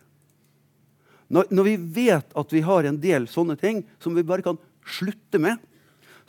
Når, 1.33 1.49
når, 1.49 1.65
vi 1.65 1.75
vet 2.05 2.35
at 2.37 2.51
vi 2.53 2.61
har 2.61 2.85
en 2.85 2.99
del 3.01 3.25
sånne 3.31 3.55
ting 3.57 3.81
som 4.03 4.13
vi 4.13 4.25
bare 4.27 4.45
kan 4.45 4.59
slutte 4.85 5.39
med, 5.41 5.61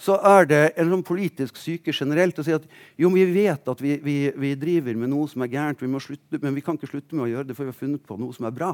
så 0.00 0.16
er 0.26 0.48
det 0.50 0.62
en 0.80 0.90
sånn 0.90 1.04
politisk 1.06 1.58
syke 1.60 1.92
generelt 1.94 2.38
å 2.40 2.44
si 2.46 2.54
at 2.54 2.64
jo, 2.98 3.10
vi 3.14 3.26
vet 3.30 3.68
at 3.70 3.82
vi, 3.82 3.98
vi, 4.02 4.16
vi 4.32 4.54
driver 4.58 4.96
med 4.98 5.12
noe 5.12 5.28
som 5.30 5.44
er 5.44 5.52
gærent, 5.52 5.84
vi 5.84 6.00
slutte, 6.02 6.40
men 6.40 6.56
vi 6.56 6.64
kan 6.64 6.78
ikke 6.78 6.90
slutte 6.90 7.14
med 7.14 7.28
å 7.28 7.30
gjøre 7.30 7.50
det, 7.50 7.58
for 7.58 7.66
vi 7.66 7.74
har 7.74 7.78
funnet 7.78 8.06
på 8.06 8.18
noe 8.18 8.34
som 8.34 8.48
er 8.48 8.56
bra. 8.56 8.72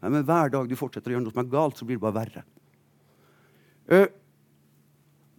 Ja, 0.00 0.10
men 0.10 0.26
hver 0.26 0.50
dag 0.50 0.66
du 0.66 0.74
fortsetter 0.78 1.12
å 1.12 1.16
gjøre 1.16 1.26
noe 1.28 1.34
som 1.34 1.44
er 1.44 1.52
galt, 1.52 1.78
så 1.78 1.86
blir 1.86 2.00
det 2.00 2.02
bare 2.02 2.18
verre. 2.18 2.44
Uh, 3.92 4.08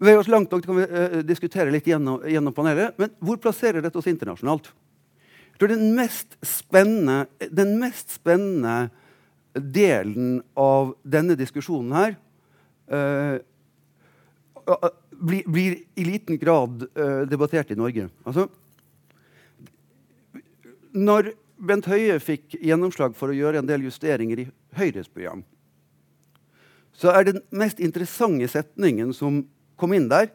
ved 0.04 0.20
oss 0.20 0.32
langt 0.32 0.54
nok 0.54 0.64
kan 0.68 0.80
vi 0.80 0.88
uh, 0.88 1.20
diskutere 1.28 1.74
litt 1.74 1.88
gjennom, 1.90 2.24
gjennom, 2.30 2.56
panelet. 2.56 2.96
Men 3.02 3.12
hvor 3.24 3.42
plasserer 3.44 3.84
dette 3.84 4.00
oss 4.00 4.08
internasjonalt? 4.12 4.72
Jeg 5.54 5.60
tror 5.62 5.74
Den 5.74 5.90
mest 5.98 6.38
spennende, 6.48 7.26
den 7.52 7.76
mest 7.82 8.16
spennende 8.16 8.88
delen 9.54 10.42
av 10.58 10.94
denne 11.04 11.38
diskusjonen 11.38 11.94
her 11.96 12.16
uh, 12.90 13.38
blir, 15.14 15.44
blir, 15.46 15.78
i 15.96 16.06
liten 16.08 16.40
grad 16.42 16.86
uh, 16.98 17.24
debattert 17.30 17.72
i 17.72 17.78
Norge. 17.78 18.10
Altså, 18.26 18.48
når 20.94 21.34
Bent 21.64 21.88
Høie 21.88 22.18
fikk 22.22 22.58
gjennomslag 22.60 23.16
for 23.18 23.32
å 23.32 23.38
gjøre 23.38 23.62
en 23.62 23.70
del 23.70 23.86
justeringer 23.86 24.44
i 24.44 24.50
Høyres 24.78 25.10
program, 25.10 25.44
så 26.94 27.14
er 27.14 27.30
den 27.30 27.42
mest 27.54 27.80
interessante 27.82 28.50
setningen 28.52 29.14
som 29.18 29.44
kom 29.80 29.94
inn 29.98 30.10
der 30.12 30.30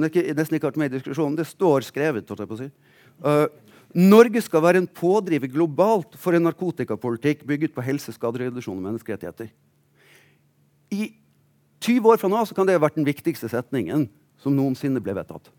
er 0.00 0.08
ikke, 0.08 0.34
nesten 0.36 0.56
ikke 0.56 0.70
vært 0.70 0.80
med 0.80 0.92
i 0.92 0.96
diskusjonen, 0.96 1.36
det 1.36 1.44
står 1.50 1.84
skrevet. 1.84 2.30
Si. 2.56 2.68
Uh, 3.20 3.44
Norge 3.92 4.40
skal 4.40 4.62
være 4.64 4.80
en 4.80 4.88
pådriver 4.88 5.50
globalt 5.52 6.14
for 6.16 6.32
en 6.32 6.46
narkotikapolitikk 6.46 7.44
bygget 7.48 7.74
på 7.74 7.84
helse, 7.84 8.14
skadereduksjon 8.14 8.78
og 8.78 8.86
menneskerettigheter. 8.86 9.50
I 10.92 11.12
20 11.82 12.08
år 12.08 12.20
fra 12.20 12.30
nå 12.30 12.40
kan 12.56 12.68
det 12.68 12.76
ha 12.78 12.82
vært 12.82 12.96
den 12.96 13.08
viktigste 13.08 13.50
setningen 13.52 14.06
som 14.40 14.56
noensinne 14.56 15.02
ble 15.02 15.16
vedtatt. 15.16 15.50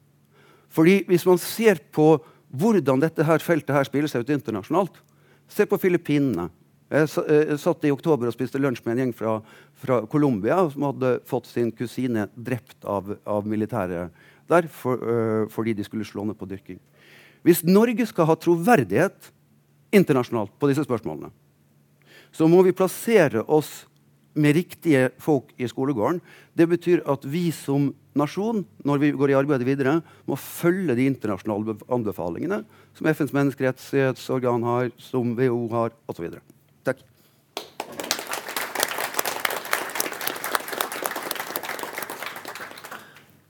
Fordi 0.74 1.04
Hvis 1.08 1.26
man 1.26 1.38
ser 1.38 1.78
på 1.94 2.18
hvordan 2.50 3.02
dette 3.02 3.26
her 3.26 3.40
feltet 3.40 3.76
her 3.76 3.86
spiller 3.86 4.10
seg 4.10 4.26
ut 4.26 4.34
internasjonalt 4.34 5.02
Se 5.54 5.66
på 5.70 5.78
Filippinene. 5.78 6.48
Jeg 6.94 7.10
eh, 7.28 7.56
satt 7.60 7.84
i 7.86 7.92
oktober 7.92 8.30
og 8.30 8.34
spiste 8.34 8.58
lunsj 8.62 8.82
med 8.86 8.94
en 8.94 9.02
gjeng 9.04 9.12
fra, 9.18 9.34
fra 9.78 10.00
Colombia 10.10 10.60
som 10.72 10.86
hadde 10.88 11.18
fått 11.30 11.50
sin 11.50 11.72
kusine 11.76 12.28
drept 12.34 12.86
av, 12.86 13.12
av 13.26 13.46
militæret 13.50 14.14
der 14.50 14.68
for, 14.72 15.00
uh, 15.00 15.46
fordi 15.52 15.74
de 15.78 15.86
skulle 15.88 16.06
slå 16.06 16.26
ned 16.28 16.38
på 16.40 16.48
dyrking. 16.50 16.80
Hvis 17.44 17.64
Norge 17.68 18.06
skal 18.08 18.30
ha 18.30 18.36
troverdighet 18.40 19.32
internasjonalt 19.94 20.54
på 20.60 20.70
disse 20.72 20.86
spørsmålene, 20.88 21.32
så 22.34 22.48
må 22.50 22.64
vi 22.66 22.74
plassere 22.76 23.44
oss 23.46 23.84
med 24.34 24.56
riktige 24.58 25.12
folk 25.22 25.52
i 25.62 25.68
skolegården. 25.70 26.22
Det 26.58 26.66
betyr 26.72 27.04
at 27.10 27.26
vi 27.30 27.52
som 27.54 27.92
nasjon 28.18 28.64
når 28.86 29.02
vi 29.02 29.12
går 29.18 29.34
i 29.34 29.38
arbeidet 29.38 29.68
videre, 29.68 30.00
må 30.26 30.38
følge 30.40 30.96
de 30.98 31.06
internasjonale 31.10 31.78
anbefalingene 31.94 32.64
som 32.98 33.10
FNs 33.10 33.34
menneskerettighetsorgan 33.36 34.66
har, 34.66 34.90
som 34.98 35.36
WHO 35.38 35.68
har, 35.74 35.94
osv. 36.10 36.32
Takk. 36.86 37.04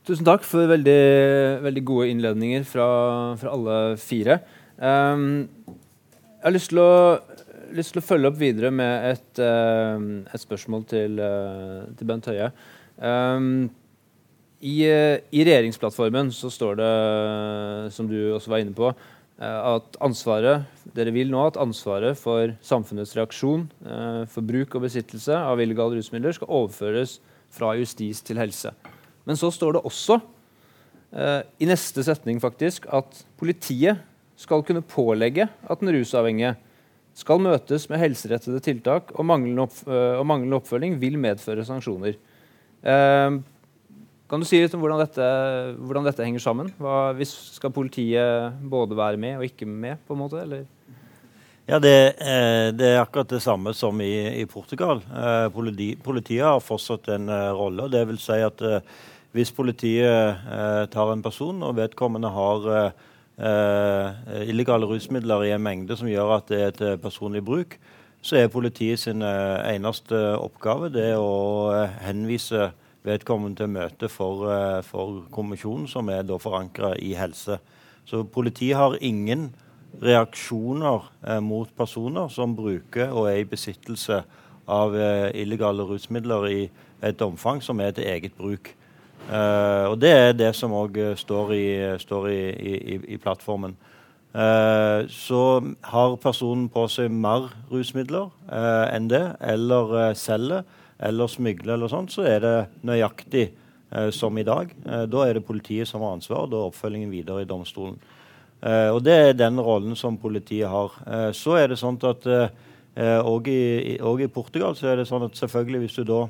Tusen 0.04 0.26
takk 0.26 0.42
for 0.44 0.68
veldig, 0.68 1.00
veldig 1.64 1.82
gode 1.88 2.10
innledninger 2.12 2.64
fra, 2.68 2.86
fra 3.40 3.54
alle 3.54 3.76
fire. 3.96 4.36
Um, 4.76 5.46
jeg 5.64 6.44
har 6.44 6.52
lyst 6.52 6.68
til, 6.74 6.80
å, 6.82 7.46
lyst 7.72 7.94
til, 7.94 8.02
å, 8.02 8.04
følge 8.04 8.28
opp 8.28 8.36
videre 8.36 8.68
med 8.68 9.06
et, 9.14 9.40
uh, 9.40 9.96
et 10.28 10.42
spørsmål 10.42 10.82
til, 10.90 11.16
uh, 11.24 11.86
til, 11.96 12.08
Bent 12.10 12.28
Høie. 12.28 12.50
Um, 13.00 13.70
i, 14.60 14.74
i, 14.84 15.40
regjeringsplattformen 15.40 16.28
så 16.36 16.50
står 16.52 16.76
det, 16.82 16.90
som 17.96 18.10
du 18.10 18.18
også 18.34 18.52
var 18.52 18.60
inne 18.60 18.76
på, 18.76 18.90
uh, 18.92 19.60
at 19.72 19.96
ansvaret 20.04 20.66
dere 20.98 21.14
vil 21.16 21.32
nå 21.32 21.46
at 21.46 21.56
ansvaret 21.64 22.20
for 22.20 22.52
samfunnets 22.60 23.16
reaksjon, 23.16 23.70
for 24.28 24.44
bruk 24.44 24.76
og 24.76 24.84
besittelse 24.84 25.40
av 25.40 25.64
illegale 25.64 25.96
rusmidler 25.96 26.36
skal 26.36 26.52
overføres 26.60 27.16
fra 27.56 27.72
justis 27.80 28.20
til 28.20 28.42
helse. 28.42 28.74
Men 29.24 29.38
så 29.40 29.50
står 29.54 29.76
det 29.76 29.84
også 29.88 30.18
eh, 31.14 31.40
i 31.62 31.68
neste 31.68 32.04
setning 32.06 32.40
faktisk, 32.42 32.88
at 32.92 33.24
politiet 33.40 34.02
skal 34.40 34.64
kunne 34.66 34.84
pålegge 34.84 35.46
at 35.46 35.80
den 35.80 35.92
rusavhengige 35.94 36.54
skal 37.14 37.38
møtes 37.42 37.86
med 37.90 38.00
helserettede 38.02 38.60
tiltak, 38.64 39.12
og 39.14 39.26
manglende, 39.28 39.68
opp, 39.68 39.76
øh, 39.86 40.18
og 40.18 40.26
manglende 40.26 40.58
oppfølging 40.58 40.96
vil 41.02 41.18
medføre 41.22 41.66
sanksjoner. 41.66 42.16
Eh, 42.82 43.36
kan 44.24 44.42
du 44.42 44.48
si 44.48 44.58
litt 44.58 44.72
om 44.74 44.82
hvordan 44.82 45.02
dette, 45.04 45.26
hvordan 45.78 46.06
dette 46.08 46.24
henger 46.26 46.42
sammen? 46.42 46.72
Hva, 46.80 47.14
skal 47.28 47.70
politiet 47.74 48.56
både 48.66 48.96
være 48.98 49.20
med 49.20 49.38
og 49.38 49.46
ikke 49.46 49.68
med? 49.68 50.00
på 50.08 50.16
en 50.16 50.22
måte, 50.24 50.40
eller? 50.42 50.64
Ja, 51.66 51.78
det, 51.78 51.94
eh, 52.20 52.68
det, 52.76 52.90
er 52.90 53.00
akkurat 53.00 53.30
det 53.30 53.40
samme 53.40 53.72
som 53.76 54.00
i, 54.04 54.40
i 54.40 54.44
Portugal. 54.50 55.00
Eh, 55.06 55.46
politi, 55.54 55.94
politiet 55.96 56.44
har 56.44 56.60
fortsatt 56.60 57.08
en 57.14 57.30
rolle. 57.30 57.86
og 57.86 57.94
Det 57.94 58.02
vil 58.10 58.18
si 58.20 58.40
at 58.44 58.64
eh, 58.64 58.82
hvis 59.34 59.50
politiet 59.50 60.46
eh, 60.46 60.84
tar 60.92 61.10
en 61.10 61.22
person, 61.22 61.62
og 61.66 61.74
vedkommende 61.76 62.30
har 62.30 62.68
eh, 62.70 64.46
illegale 64.46 64.86
rusmidler 64.86 65.48
i 65.48 65.50
en 65.56 65.64
mengde 65.64 65.96
som 65.98 66.08
gjør 66.08 66.36
at 66.36 66.52
det 66.52 66.60
er 66.62 66.76
til 66.78 66.98
personlig 67.02 67.42
bruk, 67.44 67.74
så 68.24 68.38
er 68.40 68.52
politiet 68.52 69.02
sin 69.02 69.22
eh, 69.26 69.74
eneste 69.74 70.16
oppgave 70.38 70.88
det 70.94 71.10
å 71.18 71.72
eh, 71.74 71.96
henvise 72.06 72.70
vedkommende 73.04 73.60
til 73.60 73.72
møte 73.74 74.08
for, 74.08 74.46
eh, 74.48 74.78
for 74.86 75.24
kommisjonen, 75.34 75.88
som 75.90 76.08
er 76.08 76.22
da 76.24 76.38
forankra 76.40 76.94
i 77.02 77.12
helse. 77.18 77.58
Så 78.08 78.22
politiet 78.24 78.78
har 78.78 78.96
ingen 79.02 79.50
reaksjoner 80.00 81.10
eh, 81.26 81.42
mot 81.44 81.68
personer 81.76 82.30
som 82.32 82.54
bruker 82.56 83.10
og 83.10 83.28
er 83.32 83.42
i 83.42 83.50
besittelse 83.50 84.22
av 84.64 84.94
illegale 85.36 85.84
rusmidler 85.84 86.46
i 86.48 86.60
et 87.04 87.20
omfang 87.20 87.58
som 87.60 87.82
er 87.84 87.92
til 87.92 88.06
eget 88.08 88.32
bruk. 88.38 88.70
Uh, 89.24 89.88
og 89.88 89.96
det 90.02 90.10
er 90.12 90.34
det 90.36 90.50
som 90.52 90.74
òg 90.76 90.98
eh, 91.00 91.14
står, 91.16 91.52
i, 91.56 91.66
står 91.96 92.26
i, 92.28 92.40
i, 92.52 92.96
i, 93.14 93.16
plattformen. 93.16 93.72
Uh, 94.34 95.06
så 95.08 95.62
har 95.88 96.16
personen 96.20 96.66
på 96.68 96.84
seg 96.92 97.12
mer 97.12 97.46
rusmidler 97.70 98.28
uh, 98.50 98.84
enn 98.92 99.08
det, 99.08 99.24
eller 99.40 100.12
selger 100.18 100.64
eller 101.04 101.30
smygler, 101.30 101.74
eller 101.74 101.90
sånt, 101.90 102.12
så 102.12 102.26
er 102.28 102.42
det 102.44 102.56
nøyaktig 102.86 103.48
som 104.14 104.34
i 104.38 104.44
dag. 104.46 104.70
da 105.10 105.20
er 105.22 105.36
det 105.36 105.44
politiet 105.46 105.86
som 105.86 106.02
har 106.02 106.14
ansvaret, 106.16 106.46
og 106.46 106.50
da 106.50 106.60
er 106.62 106.70
oppfølgingen 106.70 107.10
videre 107.12 107.42
i 107.42 107.46
domstolen. 107.46 107.98
og 108.62 109.00
Det 109.04 109.14
er 109.14 109.36
den 109.36 109.60
rollen 109.60 109.94
som 109.98 110.16
politiet 110.18 110.70
har. 110.70 110.94
så 111.34 111.58
er 111.58 111.68
det 111.68 111.78
sånn 111.78 111.98
at 112.08 112.26
òg 113.26 113.50
i, 113.50 113.98
i, 113.98 114.26
Portugal 114.32 114.74
så 114.78 114.88
er 114.88 115.02
det 115.02 115.06
sånn 115.10 115.26
at 115.26 115.36
selvfølgelig 115.36 115.82
hvis 115.84 115.98
du 115.98 116.04
da 116.08 116.22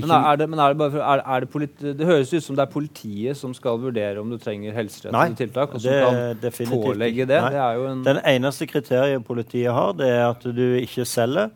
men, 0.00 0.10
er 0.10 0.36
det, 0.36 0.46
men 0.50 0.58
er 0.58 0.72
det, 0.72 0.78
bare, 0.78 1.02
er, 1.02 1.22
er 1.22 1.44
det, 1.44 1.48
politi, 1.50 1.92
det, 1.94 2.06
høres 2.06 2.32
ut 2.34 2.44
som 2.44 2.56
det 2.56 2.64
er 2.64 2.70
politiet 2.72 3.38
som 3.38 3.52
skal 3.54 3.78
vurdere 3.82 4.20
om 4.20 4.30
du 4.32 4.38
trenger 4.42 4.74
helserettede 4.74 5.38
tiltak, 5.38 5.76
og 5.76 5.82
som 5.84 6.40
kan 6.42 6.72
pålegge 6.72 7.26
det. 7.30 7.38
det 7.54 7.60
en 7.90 8.02
den 8.06 8.20
eneste 8.26 8.66
kriteriet 8.66 9.24
politiet 9.24 9.72
har, 9.72 9.92
det 9.98 10.08
er 10.10 10.24
at 10.26 10.42
du 10.42 10.64
ikke 10.80 11.06
selger, 11.08 11.52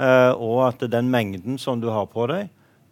uh, 0.00 0.32
og 0.36 0.66
at 0.70 0.86
den 0.92 1.10
mengden 1.12 1.58
som 1.60 1.80
du 1.82 1.90
har 1.92 2.08
på 2.12 2.26
deg, 2.30 2.48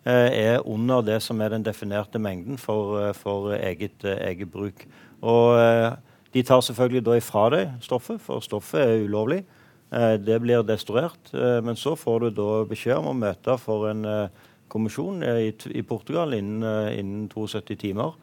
uh, 0.06 0.28
er 0.28 0.60
under 0.68 1.04
det 1.06 1.20
som 1.24 1.40
er 1.40 1.54
den 1.54 1.64
definerte 1.64 2.20
mengden 2.20 2.60
for, 2.60 2.98
uh, 3.00 3.14
for 3.16 3.54
eget, 3.56 4.04
eget, 4.04 4.50
bruk. 4.50 4.86
Og 5.20 5.96
De 6.32 6.42
tar 6.46 6.60
selvfølgelig 6.62 7.02
da 7.04 7.16
ifra 7.18 7.48
deg 7.50 7.72
stoffet, 7.82 8.20
for 8.22 8.40
stoffet 8.40 8.80
er 8.84 9.02
ulovlig. 9.02 9.42
det 9.90 10.36
blir 10.40 10.62
destruert. 10.62 11.32
men 11.32 11.76
så 11.76 11.96
får 11.96 12.18
du 12.20 12.30
da 12.30 12.64
beskjed 12.64 12.94
om 12.94 13.08
å 13.10 13.12
møte 13.12 13.58
for 13.58 13.88
en 13.90 14.30
kommisjon 14.70 15.24
i, 15.26 15.50
i 15.74 15.82
Portugal 15.86 16.34
innen, 16.36 16.62
eh, 16.64 16.98
innen, 17.00 17.28
72 17.28 17.76
timer. 17.80 18.14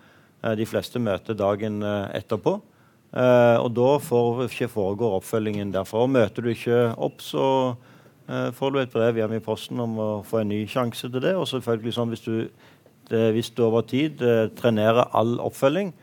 Eh, 0.44 0.56
de 0.58 0.68
fleste 0.68 1.02
møter 1.04 1.38
dagen 1.38 1.84
eh, 1.84 2.08
etterpå. 2.22 2.60
og 3.18 3.70
da 3.72 3.92
foregår 4.04 5.14
oppfølgingen 5.16 5.72
derfra. 5.72 6.04
Møter 6.12 6.44
du 6.44 6.50
ikke 6.52 6.92
opp, 6.98 7.22
så 7.24 7.76
får 8.28 8.74
du 8.74 8.80
et 8.82 8.92
brev 8.92 9.16
hjem 9.16 9.38
i 9.38 9.40
posten 9.40 9.80
om 9.80 9.94
å 9.98 10.08
få 10.28 10.42
en 10.42 10.52
ny 10.52 10.66
sjanse 10.68 11.08
til 11.08 11.24
det. 11.24 11.32
Og 11.40 11.48
selvfølgelig 11.48 11.94
sånn 11.96 12.12
hvis 12.12 12.26
du, 12.26 12.36
hvis 13.08 13.50
du 13.56 13.64
over 13.64 13.88
tid 13.88 14.20
trenerer 14.60 15.08
all 15.16 15.38
oppfølging, 15.40 15.94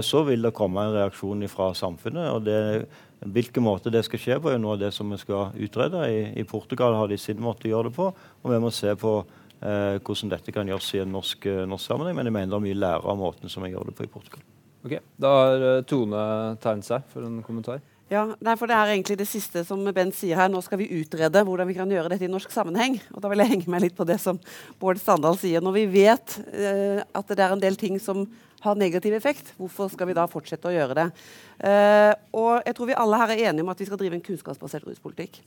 så 0.00 0.24
vil 0.24 0.48
det 0.48 0.54
komme 0.56 0.80
en 0.80 0.96
reaksjon 0.96 1.44
fra 1.52 1.68
samfunnet. 1.76 2.32
og 2.32 2.48
det 2.48 2.88
Hvilken 3.24 3.64
måte 3.64 3.92
det 3.92 4.02
skal 4.04 4.20
skje 4.20 4.36
på, 4.42 4.50
er 4.52 4.58
noe 4.60 4.74
av 4.76 4.82
det 4.82 4.90
som 4.92 5.08
vi 5.08 5.16
skal 5.20 5.54
utrede. 5.56 6.00
I, 6.12 6.24
I, 6.40 6.44
Portugal 6.44 6.96
har 6.96 7.08
de 7.08 7.16
sin 7.20 7.40
måte 7.40 7.68
å 7.68 7.70
gjøre 7.70 7.88
det 7.88 7.96
på, 7.96 8.10
og 8.12 8.52
vi 8.52 8.58
må 8.60 8.72
se 8.74 8.92
på 9.00 9.14
eh, 9.62 10.00
hvordan 10.00 10.32
dette 10.32 10.54
kan 10.54 10.68
gjøres 10.68 10.90
i 10.94 11.02
en 11.04 11.12
norsk, 11.14 11.46
eh, 11.46 11.64
norsk, 11.68 11.86
sammenheng. 11.86 12.16
Men 12.18 12.30
jeg 12.30 12.36
mener 12.36 12.52
det 12.52 12.60
er 12.60 12.66
mye 12.68 12.82
lære 12.82 13.10
av 13.12 13.18
måten 13.20 13.52
som 13.52 13.64
jeg 13.64 13.74
gjør 13.74 13.90
det 13.90 13.96
på 13.98 14.06
i 14.06 14.12
Portugal. 14.12 14.44
Ok, 14.84 14.98
Da 15.20 15.34
har 15.40 15.66
eh, 15.70 15.82
Tone 15.88 16.22
tegnet 16.60 16.88
seg 16.88 17.10
for 17.12 17.26
en 17.26 17.42
kommentar. 17.42 17.82
Ja, 18.12 18.26
nei, 18.44 18.52
for 18.60 18.68
Det 18.68 18.76
er 18.76 18.92
egentlig 18.92 19.16
det 19.18 19.26
siste 19.26 19.62
som 19.64 19.80
Bent 19.96 20.14
sier 20.14 20.36
her. 20.36 20.50
Nå 20.52 20.60
skal 20.62 20.78
vi 20.78 20.90
utrede 21.00 21.40
hvordan 21.40 21.68
vi 21.70 21.76
kan 21.76 21.90
gjøre 21.90 22.10
dette 22.12 22.26
i 22.26 22.30
norsk 22.30 22.52
sammenheng. 22.52 22.98
Og 23.14 23.22
Da 23.22 23.30
vil 23.32 23.40
jeg 23.40 23.52
henge 23.54 23.70
meg 23.72 23.86
litt 23.86 23.96
på 23.96 24.06
det 24.06 24.18
som 24.20 24.38
Bård 24.78 25.00
Standal 25.00 25.38
sier. 25.40 25.64
Når 25.64 25.78
vi 25.78 25.86
vet 25.96 26.36
eh, 26.52 27.00
at 27.00 27.32
det 27.32 27.40
er 27.40 27.56
en 27.56 27.62
del 27.62 27.78
ting 27.80 27.96
som 27.98 28.26
har 28.64 28.76
negativ 28.76 29.12
effekt, 29.16 29.52
hvorfor 29.58 29.90
skal 29.92 30.08
vi 30.08 30.16
da 30.16 30.24
fortsette 30.28 30.68
å 30.68 30.72
gjøre 30.72 30.96
det? 30.96 31.06
Eh, 31.68 32.12
og 32.32 32.64
jeg 32.64 32.76
tror 32.76 32.88
vi 32.88 32.96
alle 32.96 33.20
her 33.20 33.32
er 33.34 33.42
enige 33.50 33.64
om 33.64 33.72
at 33.72 33.80
vi 33.80 33.88
skal 33.88 34.00
drive 34.00 34.16
en 34.16 34.24
kunnskapsbasert 34.24 34.86
ruspolitikk. 34.88 35.40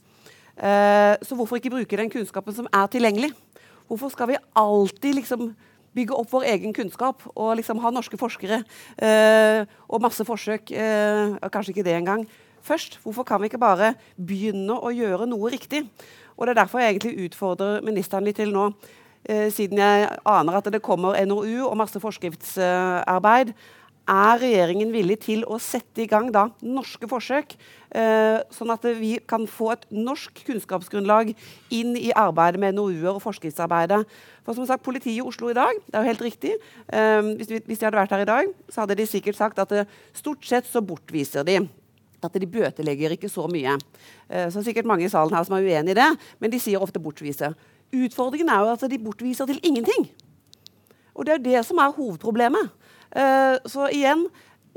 Eh, 0.58 1.14
så 1.22 1.38
hvorfor 1.38 1.58
ikke 1.58 1.74
bruke 1.74 1.98
den 1.98 2.14
kunnskapen 2.14 2.58
som 2.58 2.70
er 2.74 2.90
tilgjengelig? 2.94 3.32
Hvorfor 3.88 4.12
skal 4.14 4.28
vi 4.32 4.42
alltid 4.56 5.16
liksom 5.16 5.52
bygge 5.98 6.14
opp 6.14 6.30
vår 6.32 6.46
egen 6.54 6.76
kunnskap 6.76 7.24
og 7.34 7.56
liksom 7.58 7.80
ha 7.82 7.92
norske 7.94 8.20
forskere 8.20 8.62
eh, 9.02 9.64
og 9.88 10.04
masse 10.04 10.26
forsøk, 10.28 10.72
eh, 10.72 11.38
kanskje 11.50 11.74
ikke 11.74 11.88
det 11.88 11.96
engang, 11.98 12.28
først? 12.62 13.00
Hvorfor 13.04 13.26
kan 13.26 13.42
vi 13.42 13.50
ikke 13.50 13.62
bare 13.62 13.94
begynne 14.20 14.78
å 14.78 14.92
gjøre 14.94 15.30
noe 15.30 15.52
riktig? 15.54 15.86
Og 16.38 16.46
Det 16.46 16.54
er 16.54 16.62
derfor 16.62 16.80
jeg 16.80 16.96
egentlig 16.96 17.30
utfordrer 17.30 17.82
ministeren 17.82 18.28
litt 18.28 18.38
til 18.38 18.54
nå. 18.54 18.74
eh, 19.28 19.50
siden 19.52 19.78
jeg 19.78 20.08
aner 20.26 20.56
at 20.56 20.70
det 20.72 20.82
kommer 20.82 21.18
NOU 21.26 21.66
og 21.68 21.78
masse 21.78 22.00
forskriftsarbeid, 22.00 23.54
er 24.08 24.40
regjeringen 24.40 24.92
villig 24.94 25.20
til 25.26 25.44
å 25.48 25.60
sette 25.62 26.04
i 26.04 26.08
gang 26.10 26.30
da, 26.34 26.48
norske 26.64 27.10
forsøk, 27.12 27.56
eh, 27.92 28.40
sånn 28.56 28.72
at 28.72 28.86
vi 28.98 29.18
kan 29.28 29.46
få 29.48 29.74
et 29.74 29.86
norsk 29.92 30.44
kunnskapsgrunnlag 30.48 31.34
inn 31.76 31.96
i 32.00 32.14
arbeidet 32.16 32.60
med 32.60 32.78
NOU-er 32.78 33.14
og 33.18 33.24
forskriftsarbeidet? 33.26 34.04
For 34.48 34.56
som 34.56 34.68
sagt, 34.68 34.86
Politiet 34.86 35.18
i 35.18 35.26
Oslo 35.26 35.52
i 35.52 35.58
dag 35.58 35.76
det 35.86 35.94
er 35.94 36.06
jo 36.06 36.12
helt 36.12 36.24
riktig, 36.24 36.54
eh, 36.88 37.22
hvis, 37.36 37.52
de 37.52 37.86
hadde 37.86 38.00
vært 38.00 38.16
her 38.16 38.24
i 38.24 38.30
dag, 38.30 38.54
så 38.70 38.86
hadde 38.86 38.96
de 38.96 39.08
sikkert 39.10 39.40
sagt 39.40 39.60
at 39.60 39.72
eh, 39.76 39.90
stort 40.16 40.46
sett 40.48 40.66
så 40.66 40.82
bortviser 40.82 41.44
de. 41.48 41.60
At 42.24 42.34
de 42.34 42.48
bøtelegger 42.50 43.14
ikke 43.14 43.30
så 43.30 43.46
mye. 43.52 43.76
Eh, 44.30 44.48
så 44.50 44.60
er 44.60 44.70
sikkert 44.70 44.88
mange 44.90 45.06
i 45.06 45.12
salen 45.12 45.36
her 45.36 45.44
som 45.44 45.58
er 45.58 45.68
uenig 45.68 45.94
i 45.94 46.00
det, 46.00 46.12
men 46.40 46.54
de 46.54 46.62
sier 46.64 46.82
ofte 46.82 47.02
bortvise. 47.04 47.52
Utfordringen 47.94 48.50
er 48.50 48.64
jo 48.64 48.72
at 48.74 48.88
de 48.90 49.00
bortviser 49.00 49.48
til 49.52 49.60
ingenting. 49.64 50.08
Og 51.18 51.26
det 51.26 51.34
er 51.34 51.44
det 51.44 51.66
som 51.66 51.80
er 51.82 51.94
hovedproblemet. 51.96 52.72
Eh, 53.18 53.56
så 53.66 53.88
igjen, 53.94 54.28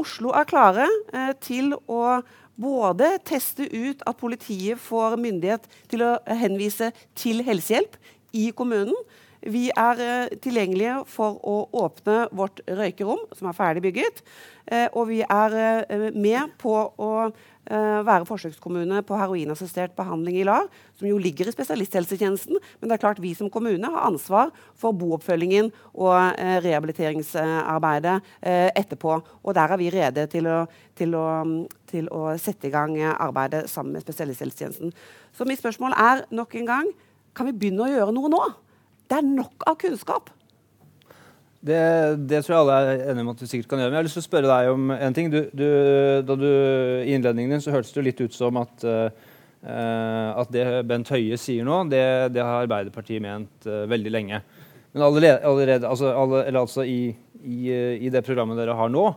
Oslo 0.01 0.32
er 0.36 0.49
klare 0.49 0.86
eh, 1.12 1.32
til 1.45 1.74
å 1.91 2.20
både 2.61 3.14
teste 3.28 3.66
ut 3.68 4.03
at 4.09 4.20
politiet 4.20 4.80
får 4.80 5.16
myndighet 5.20 5.66
til 5.93 6.05
å 6.05 6.14
henvise 6.41 6.91
til 7.18 7.45
helsehjelp 7.45 7.97
i 8.36 8.51
kommunen. 8.57 8.97
Vi 9.41 9.70
er 9.72 10.01
uh, 10.01 10.32
tilgjengelige 10.43 10.99
for 11.09 11.38
å 11.49 11.62
åpne 11.80 12.26
vårt 12.36 12.61
røykerom, 12.68 13.22
som 13.36 13.49
er 13.49 13.57
ferdig 13.57 13.82
bygget. 13.86 14.20
Uh, 14.68 14.88
og 14.93 15.07
vi 15.09 15.22
er 15.24 15.57
uh, 15.57 16.11
med 16.12 16.53
på 16.61 16.74
å 17.01 17.12
være 17.70 18.26
forsøkskommune 18.26 19.05
på 19.07 19.14
heroinassistert 19.14 19.93
behandling 19.95 20.41
i 20.41 20.47
LAR, 20.49 20.64
som 20.99 21.07
jo 21.07 21.20
ligger 21.22 21.47
i 21.47 21.53
spesialisthelsetjenesten. 21.55 22.59
Men 22.80 22.91
det 22.91 22.97
er 22.97 23.03
klart 23.05 23.20
vi 23.22 23.30
som 23.38 23.51
kommune 23.53 23.86
har 23.93 24.09
ansvar 24.09 24.49
for 24.80 24.97
booppfølgingen 24.99 25.68
og 25.93 26.41
rehabiliteringsarbeidet 26.64 28.16
etterpå. 28.43 29.20
Og 29.45 29.55
der 29.55 29.70
er 29.70 29.78
vi 29.78 29.93
rede 29.95 30.24
til 30.32 30.49
å, 30.51 30.64
til, 30.99 31.14
å, 31.14 31.28
til 31.93 32.11
å, 32.11 32.24
sette 32.43 32.66
i 32.66 32.74
gang 32.74 32.97
arbeidet 33.12 33.68
sammen 33.70 33.95
med 33.95 34.03
spesialisthelsetjenesten. 34.09 34.91
Så 35.30 35.47
mitt 35.47 35.62
spørsmål 35.62 35.95
er 35.95 36.24
nok 36.34 36.59
en 36.59 36.68
gang 36.72 36.91
kan 37.38 37.47
vi 37.47 37.55
begynne 37.55 37.86
å 37.86 37.93
gjøre 37.93 38.16
noe 38.16 38.34
nå? 38.34 38.43
Det 39.11 39.19
er 39.19 39.27
nok 39.27 39.67
av 39.67 39.75
kunnskap. 39.81 40.31
Det, 41.61 41.81
det, 42.31 42.39
tror 42.41 42.55
jeg 42.55 42.61
alle 42.63 42.77
er 42.79 43.03
enige 43.11 43.25
om 43.27 43.33
at 43.35 43.43
vi 43.43 43.49
sikkert 43.51 43.73
kan 43.73 43.83
gjøre. 43.83 43.91
Men 43.91 43.99
jeg 43.99 44.01
har 44.01 44.07
lyst 44.07 44.17
til 44.17 44.23
å 44.23 44.29
spørre 44.29 44.49
deg 44.53 44.71
om 44.73 44.93
en 44.95 45.17
ting. 45.17 45.29
Du, 45.33 45.41
du, 45.53 45.67
da 46.25 46.37
du, 46.39 46.49
I 47.05 47.17
innledningen 47.17 47.53
din 47.53 47.65
så 47.65 47.75
hørtes 47.75 47.93
det 47.97 48.07
litt 48.07 48.23
ut 48.23 48.37
som 48.37 48.57
at, 48.63 48.87
uh, 48.87 50.31
at 50.41 50.53
det 50.55 50.65
Bent 50.89 51.11
Høie 51.13 51.37
sier 51.41 51.67
nå, 51.67 51.83
det, 51.93 52.03
det 52.33 52.45
har 52.45 52.63
Arbeiderpartiet 52.63 53.21
ment 53.25 53.69
uh, 53.69 53.83
veldig 53.91 54.15
lenge. 54.15 54.41
Men 54.95 55.05
allerede, 55.07 55.43
allerede 55.47 55.91
altså, 55.91 56.15
alle, 56.17 56.47
altså 56.63 56.87
i, 56.89 57.11
i, 57.43 57.59
i, 58.07 58.15
det 58.15 58.25
programmet 58.27 58.59
dere 58.59 58.79
har 58.79 58.91
nå, 58.91 59.11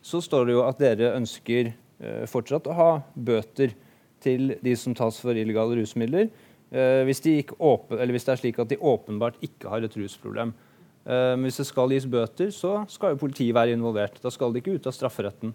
så 0.00 0.22
står 0.22 0.46
det 0.46 0.54
jo 0.54 0.62
at 0.68 0.78
dere 0.80 1.14
ønsker 1.16 1.72
uh, 1.72 2.22
fortsatt 2.30 2.70
å 2.70 2.76
ha 2.76 2.90
bøter 3.16 3.74
til 4.22 4.54
de 4.62 4.76
som 4.76 4.94
tas 4.94 5.18
for 5.18 5.34
illegale 5.34 5.80
rusmidler, 5.80 6.30
hvis, 6.70 7.18
de 7.24 7.32
åpen, 7.58 7.98
hvis 8.14 8.26
det 8.26 8.32
er 8.32 8.38
slik 8.38 8.58
at 8.62 8.68
de 8.70 8.76
åpenbart 8.78 9.40
ikke 9.42 9.72
har 9.72 9.82
et 9.82 9.96
rusproblem. 9.98 10.52
Uh, 11.00 11.32
hvis 11.40 11.56
det 11.56 11.64
skal 11.64 11.94
gis 11.94 12.04
bøter, 12.06 12.50
så 12.52 12.82
skal 12.92 13.14
jo 13.14 13.22
politiet 13.22 13.56
være 13.56 13.72
involvert. 13.72 14.20
Da 14.20 14.30
skal 14.32 14.52
de 14.52 14.60
ikke 14.60 14.76
ut 14.76 14.86
av 14.86 14.94
strafferetten. 14.94 15.54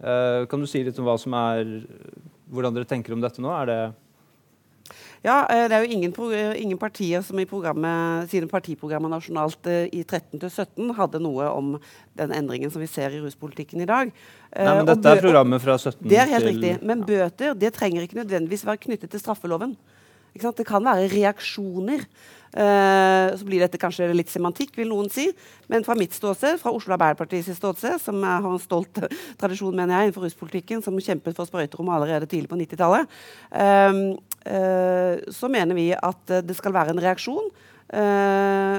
Uh, 0.00 0.48
kan 0.48 0.60
du 0.60 0.68
si 0.68 0.80
litt 0.84 0.98
om 1.00 1.36
er, 1.36 1.70
hvordan 2.52 2.74
dere 2.76 2.88
tenker 2.88 3.12
om 3.12 3.20
dette 3.20 3.44
nå? 3.44 3.52
Er 3.52 3.68
det 3.70 3.80
ja, 5.24 5.40
eh, 5.50 5.64
Det 5.66 5.74
er 5.74 5.82
jo 5.82 5.90
ingen, 5.90 6.12
ingen 6.54 6.78
partier 6.78 7.22
som 7.26 7.38
i 7.40 7.46
sine 8.30 8.46
partiprogrammer 8.46 9.10
nasjonalt 9.10 9.66
i 9.66 10.04
13 10.04 10.38
17 10.38 10.94
hadde 10.94 11.18
noe 11.18 11.48
om 11.50 11.72
den 12.14 12.30
endringen 12.30 12.70
som 12.70 12.80
vi 12.80 12.86
ser 12.86 13.10
i 13.10 13.18
ruspolitikken 13.18 13.82
i 13.82 13.88
dag. 13.88 14.12
Nei, 14.54 14.76
men 14.76 14.86
Dette 14.86 15.10
er 15.10 15.20
programmet 15.24 15.60
fra 15.60 15.74
17 15.76 15.98
til 15.98 16.08
Det 16.08 16.20
er 16.22 16.30
helt 16.30 16.46
til, 16.46 16.54
riktig. 16.54 16.86
Men 16.86 17.02
bøter 17.02 17.58
det 17.58 17.74
trenger 17.74 18.06
ikke 18.06 18.20
nødvendigvis 18.22 18.66
være 18.66 18.84
knyttet 18.86 19.10
til 19.10 19.20
straffeloven. 19.20 19.74
Det 20.36 20.66
kan 20.68 20.84
være 20.84 21.10
reaksjoner. 21.12 22.06
Uh, 22.56 23.34
så 23.36 23.44
blir 23.44 23.60
dette 23.60 23.76
kanskje 23.76 24.06
litt 24.16 24.30
semantikk, 24.32 24.76
vil 24.78 24.88
noen 24.88 25.10
si. 25.12 25.26
Men 25.68 25.84
fra 25.84 25.96
mitt 25.98 26.14
ståsted, 26.16 26.56
fra 26.62 26.72
Oslo 26.72 26.94
Arbeiderpartiets 26.96 27.50
ståsted, 27.58 27.98
som 28.00 28.22
har 28.24 28.46
en 28.48 28.62
stolt 28.62 29.02
tradisjon 29.40 29.76
mener 29.76 29.98
jeg, 29.98 30.08
innenfor 30.08 30.24
ruspolitikken, 30.24 30.80
som 30.84 30.96
kjempet 30.96 31.36
for 31.36 31.48
sprøyterom 31.50 31.90
allerede 31.92 32.28
tidlig 32.30 32.48
på 32.52 32.60
90-tallet, 32.62 33.16
uh, 33.52 34.02
uh, 34.48 35.14
så 35.36 35.52
mener 35.52 35.76
vi 35.76 35.90
at 35.96 36.36
det 36.46 36.56
skal 36.56 36.76
være 36.76 36.96
en 36.96 37.02
reaksjon. 37.04 37.50
Eh, 37.94 38.78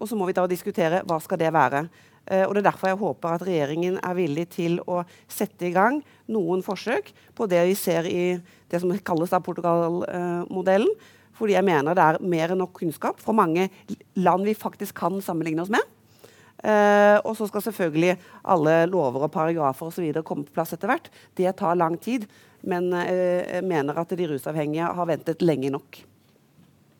og 0.00 0.08
så 0.08 0.16
må 0.16 0.28
vi 0.28 0.36
da 0.36 0.46
diskutere 0.48 1.02
hva 1.08 1.18
skal 1.20 1.40
det 1.40 1.50
være. 1.52 1.84
Og 2.30 2.52
Det 2.54 2.60
er 2.60 2.66
derfor 2.70 2.90
jeg 2.90 3.00
håper 3.00 3.32
at 3.34 3.42
regjeringen 3.42 3.96
er 3.98 4.14
villig 4.14 4.44
til 4.54 4.76
å 4.86 5.00
sette 5.26 5.66
i 5.66 5.72
gang 5.74 5.96
noen 6.30 6.62
forsøk 6.62 7.10
på 7.34 7.48
det 7.50 7.64
vi 7.66 7.74
ser 7.74 8.06
i 8.06 8.24
det 8.70 8.78
som 8.78 8.92
kalles 9.02 9.34
Portugal-modellen 9.42 10.92
fordi 11.40 11.56
jeg 11.56 11.64
mener 11.64 11.96
det 11.96 12.04
er 12.04 12.20
mer 12.20 12.52
enn 12.52 12.60
nok 12.60 12.74
kunnskap 12.76 13.22
fra 13.22 13.32
mange 13.36 13.70
land 14.20 14.44
vi 14.44 14.56
faktisk 14.58 14.98
kan 15.00 15.16
sammenligne 15.24 15.64
oss 15.64 15.72
med. 15.72 15.96
Uh, 16.60 17.16
og 17.24 17.32
så 17.38 17.46
skal 17.48 17.64
selvfølgelig 17.64 18.18
alle 18.52 18.74
lover 18.92 19.24
og 19.24 19.32
paragrafer 19.32 19.88
og 19.88 19.94
så 19.96 20.04
videre 20.04 20.26
komme 20.26 20.44
på 20.44 20.52
plass 20.58 20.74
etter 20.76 20.90
hvert. 20.90 21.08
Det 21.38 21.48
tar 21.56 21.78
lang 21.80 21.96
tid, 21.96 22.26
men 22.68 22.90
uh, 22.92 23.00
jeg 23.08 23.64
mener 23.64 23.96
at 24.02 24.12
de 24.12 24.28
rusavhengige 24.28 24.90
har 24.98 25.08
ventet 25.08 25.40
lenge 25.40 25.72
nok. 25.72 26.02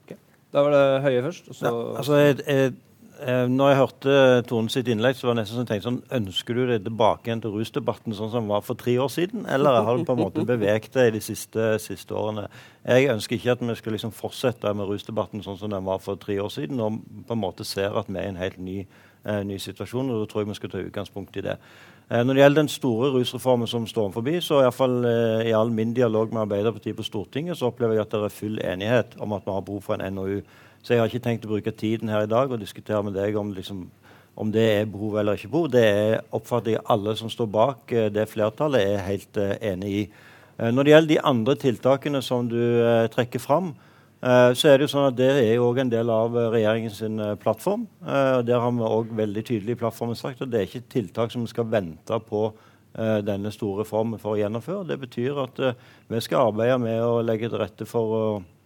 Okay. 0.06 0.16
Da 0.56 0.64
var 0.64 0.72
det 0.72 0.86
Høie 1.04 1.26
først. 1.28 1.52
Ja, 1.60 1.74
altså 2.00 2.22
jeg, 2.22 2.40
jeg 2.46 2.70
Eh, 2.70 2.72
når 3.20 3.68
jeg 3.68 3.78
hørte 3.78 4.12
Tone 4.48 4.72
sitt 4.72 4.88
innlegg, 4.88 5.16
så 5.18 5.26
var 5.26 5.34
det 5.34 5.42
nesten 5.42 5.58
sånn, 5.58 5.66
tenkte 5.68 5.86
sånn, 5.88 5.98
ønsker 6.16 6.56
du 6.56 6.62
deg 6.70 6.86
tilbake 6.86 7.28
igjen 7.28 7.42
til 7.44 7.52
rusdebatten 7.52 8.16
sånn 8.16 8.30
som 8.32 8.44
den 8.44 8.52
var 8.52 8.64
for 8.64 8.78
tre 8.80 8.94
år 9.02 9.10
siden, 9.12 9.44
eller 9.50 9.82
har 9.84 9.98
du 9.98 10.06
på 10.08 10.16
en 10.16 10.22
måte 10.22 10.44
beveget 10.48 10.94
deg 10.94 11.12
de 11.16 11.20
siste, 11.24 11.66
siste, 11.84 12.16
årene? 12.16 12.46
Jeg 12.86 13.10
ønsker 13.12 13.36
ikke 13.36 13.56
at 13.56 13.64
vi 13.66 13.76
skal 13.76 13.96
liksom 13.96 14.14
fortsette 14.16 14.72
med 14.76 14.88
rusdebatten 14.88 15.44
sånn 15.44 15.60
som 15.60 15.72
den 15.72 15.84
var 15.84 16.00
for 16.00 16.20
tre 16.22 16.38
år 16.40 16.48
siden, 16.54 16.80
og 16.80 17.00
på 17.28 17.36
en 17.36 17.42
måte 17.44 17.66
ser 17.68 17.96
at 18.00 18.08
vi 18.08 18.20
er 18.20 18.30
i 18.30 18.32
en 18.32 18.40
helt 18.40 18.58
ny, 18.58 18.78
eh, 19.24 19.42
ny 19.44 19.60
situasjon. 19.60 20.10
og 20.10 20.24
Da 20.24 20.32
tror 20.32 20.42
jeg 20.42 20.48
vi 20.48 20.60
skal 20.60 20.70
ta 20.70 20.84
utgangspunkt 20.86 21.36
i 21.36 21.46
det. 21.50 21.58
Eh, 22.10 22.24
når 22.24 22.34
det 22.34 22.42
gjelder 22.42 22.62
den 22.62 22.68
store 22.68 23.10
rusreformen 23.14 23.68
som 23.70 23.86
står 23.86 24.10
forbi, 24.10 24.40
så 24.42 24.58
i, 24.58 24.64
hvert 24.66 24.74
fall, 24.74 25.04
eh, 25.04 25.50
i 25.50 25.52
all 25.54 25.70
min 25.70 25.94
dialog 25.94 26.32
med 26.32 26.42
Arbeiderpartiet 26.42 26.96
på 26.96 27.06
Stortinget, 27.06 27.56
så 27.56 27.68
opplever 27.70 27.94
jeg 27.94 28.00
at 28.00 28.10
det 28.10 28.24
er 28.24 28.34
full 28.34 28.58
enighet 28.58 29.14
om 29.20 29.32
at 29.32 29.44
vi 29.46 29.52
har 29.52 29.60
behov 29.60 29.82
for 29.82 29.94
en 29.94 30.14
NOU. 30.14 30.42
Så 30.82 30.94
jeg 30.94 31.02
har 31.02 31.10
ikke 31.10 31.24
tenkt 31.24 31.44
å 31.44 31.52
bruke 31.52 31.72
tiden 31.76 32.08
her 32.08 32.24
i 32.24 32.30
dag 32.30 32.52
og 32.52 32.60
diskutere 32.60 33.02
med 33.04 33.16
deg 33.18 33.36
om, 33.36 33.52
liksom, 33.52 33.84
om 34.40 34.52
det 34.52 34.64
er 34.78 34.88
behov 34.88 35.18
eller 35.20 35.36
ikke 35.36 35.52
behov. 35.52 35.68
Det 35.74 35.84
er, 35.84 36.16
oppfatter 36.36 36.76
jeg 36.76 36.86
alle 36.94 37.14
som 37.20 37.32
står 37.32 37.50
bak 37.52 37.92
uh, 37.92 38.08
det 38.12 38.28
flertallet, 38.30 38.94
er 38.94 39.04
helt 39.04 39.40
uh, 39.40 39.52
enig 39.72 39.92
i. 39.98 40.02
Uh, 40.56 40.70
når 40.72 40.86
det 40.86 40.94
gjelder 40.94 41.12
de 41.12 41.22
andre 41.32 41.56
tiltakene 41.66 42.22
som 42.24 42.48
du 42.48 42.60
trekker 43.12 43.42
fram, 43.42 43.74
så 44.20 44.68
er 44.68 44.74
det 44.76 44.84
jo 44.84 44.90
sånn 44.92 45.06
at 45.06 45.14
det 45.16 45.30
er 45.30 45.54
jo 45.54 45.70
en 45.80 45.88
del 45.88 46.10
av 46.12 46.34
regjeringens 46.52 46.98
plattform. 47.40 47.86
Der 48.04 48.60
har 48.60 48.74
vi 48.76 48.84
òg 48.84 49.14
veldig 49.16 49.44
tydelig 49.48 49.78
i 49.78 49.78
plattformen 49.80 50.18
sagt 50.18 50.42
at 50.44 50.50
det 50.52 50.58
er 50.58 50.68
ikke 50.68 50.90
tiltak 50.92 51.32
som 51.32 51.46
vi 51.46 51.48
skal 51.48 51.70
vente 51.72 52.18
på 52.28 52.42
denne 53.24 53.48
store 53.54 53.80
reformen 53.80 54.20
for 54.20 54.34
å 54.34 54.42
gjennomføre. 54.42 54.84
Det 54.92 55.00
betyr 55.06 55.40
at 55.40 55.62
vi 56.12 56.20
skal 56.20 56.50
arbeide 56.50 56.76
med 56.84 57.00
å 57.00 57.22
legge 57.24 57.48
til 57.48 57.62
rette 57.64 57.88
for 57.88 58.12
å 58.18 58.24
Eh, 58.36 58.59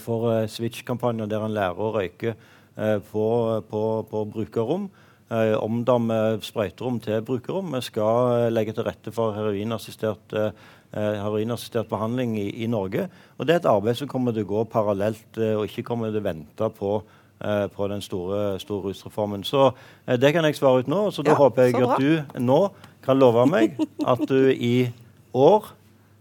for 0.00 0.30
eh, 0.32 0.46
Switch-kampanjer 0.50 1.28
der 1.30 1.44
en 1.46 1.54
lærer 1.56 1.80
å 1.80 1.92
røyke 1.94 2.32
eh, 2.32 2.98
på, 3.10 3.26
på, 3.70 3.82
på 4.10 4.24
brukerrom. 4.34 4.88
Omdanne 5.26 6.38
sprøyterom 6.38 7.00
til 7.02 7.24
brukerrom. 7.26 7.72
Vi 7.74 7.80
skal 7.82 8.44
legge 8.52 8.76
til 8.76 8.84
rette 8.86 9.10
for 9.10 9.34
heroinassistert, 9.34 10.36
heroinassistert 10.94 11.88
behandling 11.90 12.36
i, 12.38 12.44
i, 12.62 12.68
Norge. 12.70 13.08
Og 13.34 13.48
Det 13.48 13.56
er 13.56 13.58
et 13.58 13.66
arbeid 13.66 13.98
som 13.98 14.06
kommer 14.06 14.36
til 14.36 14.46
å 14.46 14.50
gå 14.52 14.62
parallelt, 14.70 15.26
og 15.34 15.64
ikke 15.66 15.82
kommer 15.88 16.14
til 16.14 16.22
å 16.22 16.28
vente 16.28 16.68
på 16.78 16.92
på 17.36 17.88
den 17.90 18.00
store, 18.00 18.54
store 18.62 18.86
rusreformen. 18.86 19.42
Så 19.44 19.66
det 20.08 20.30
kan 20.32 20.46
jeg 20.48 20.56
svare 20.56 20.86
ut 20.86 20.86
nå. 20.88 21.02
Så 21.12 21.20
da 21.26 21.34
ja, 21.34 21.40
håper 21.42 21.66
jeg 21.66 21.82
at 21.84 21.98
du 22.00 22.38
nå 22.40 22.60
kan 23.04 23.18
love 23.18 23.44
meg 23.50 23.74
at 24.06 24.22
du 24.30 24.38
i 24.54 24.86
år 25.36 25.68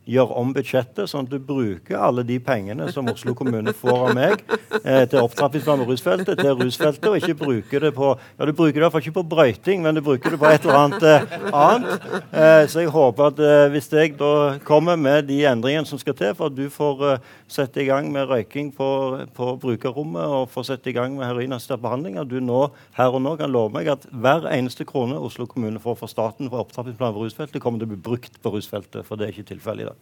gjør 0.06 0.34
om 0.40 0.54
budsjettet, 0.56 1.10
sånn 1.10 1.26
at 1.26 1.34
du 1.34 1.40
bruker 1.42 1.98
alle 1.98 2.26
de 2.28 2.38
pengene 2.44 2.88
som 2.94 3.08
Oslo 3.10 3.34
kommune 3.38 3.74
får 3.76 4.02
av 4.10 4.14
meg 4.18 4.44
eh, 4.84 5.06
til 5.10 5.22
opptrappingsplan 5.24 5.82
på 5.82 5.90
rusfeltet, 5.90 6.40
til 6.40 6.58
rusfeltet, 6.60 7.08
og 7.10 7.18
ikke 7.20 7.38
bruker 7.40 7.88
det 7.88 7.94
på 7.96 8.12
ja, 8.16 8.46
du 8.46 8.54
bruker 8.54 8.78
det 8.78 8.84
i 8.84 8.86
hvert 8.86 8.96
fall 8.96 9.06
ikke 9.06 9.18
på 9.20 9.26
brøyting, 9.36 9.82
men 9.86 9.98
du 9.98 10.04
bruker 10.06 10.36
det 10.36 10.42
på 10.42 10.50
et 10.50 10.66
eller 10.66 10.82
annet 10.84 11.08
eh, 11.10 11.36
annet. 11.56 12.06
Eh, 12.32 12.64
så 12.72 12.84
jeg 12.84 12.94
håper 12.94 13.32
at 13.32 13.42
eh, 13.42 13.66
hvis 13.74 13.90
jeg 13.94 14.16
da 14.20 14.32
kommer 14.68 15.00
med 15.00 15.28
de 15.30 15.42
endringene 15.50 15.90
som 15.90 16.00
skal 16.02 16.18
til 16.18 16.36
for 16.38 16.52
at 16.52 16.58
du 16.58 16.66
får 16.74 17.06
eh, 17.10 17.30
sette 17.52 17.82
i 17.84 17.88
gang 17.90 18.12
med 18.14 18.30
røyking 18.30 18.72
på, 18.76 18.90
på 19.36 19.52
brukerrommet 19.62 20.38
og 20.40 20.50
får 20.54 20.70
sette 20.72 20.92
i 20.92 20.96
gang 20.96 21.18
med 21.18 21.28
heroinassistert 21.28 21.84
behandling, 21.84 22.20
at 22.22 22.30
du 22.32 22.40
nå 22.44 22.68
her 22.98 23.16
og 23.16 23.24
nå 23.26 23.36
kan 23.42 23.54
love 23.54 23.74
meg 23.76 23.90
at 23.92 24.08
hver 24.12 24.50
eneste 24.54 24.88
krone 24.88 25.20
Oslo 25.20 25.48
kommune 25.50 25.82
får 25.82 26.00
fra 26.02 26.12
staten 26.12 26.52
for 26.52 26.66
opptrappingsplan 26.66 27.16
på 27.16 27.26
rusfeltet, 27.26 27.62
kommer 27.64 27.82
til 27.82 27.90
å 27.90 27.96
bli 27.96 28.04
brukt 28.10 28.42
på 28.42 28.54
rusfeltet, 28.58 29.06
for 29.08 29.18
det 29.18 29.28
er 29.28 29.36
ikke 29.36 29.54
tilfellet 29.56 29.86
i 29.86 29.90
dag. 29.92 29.95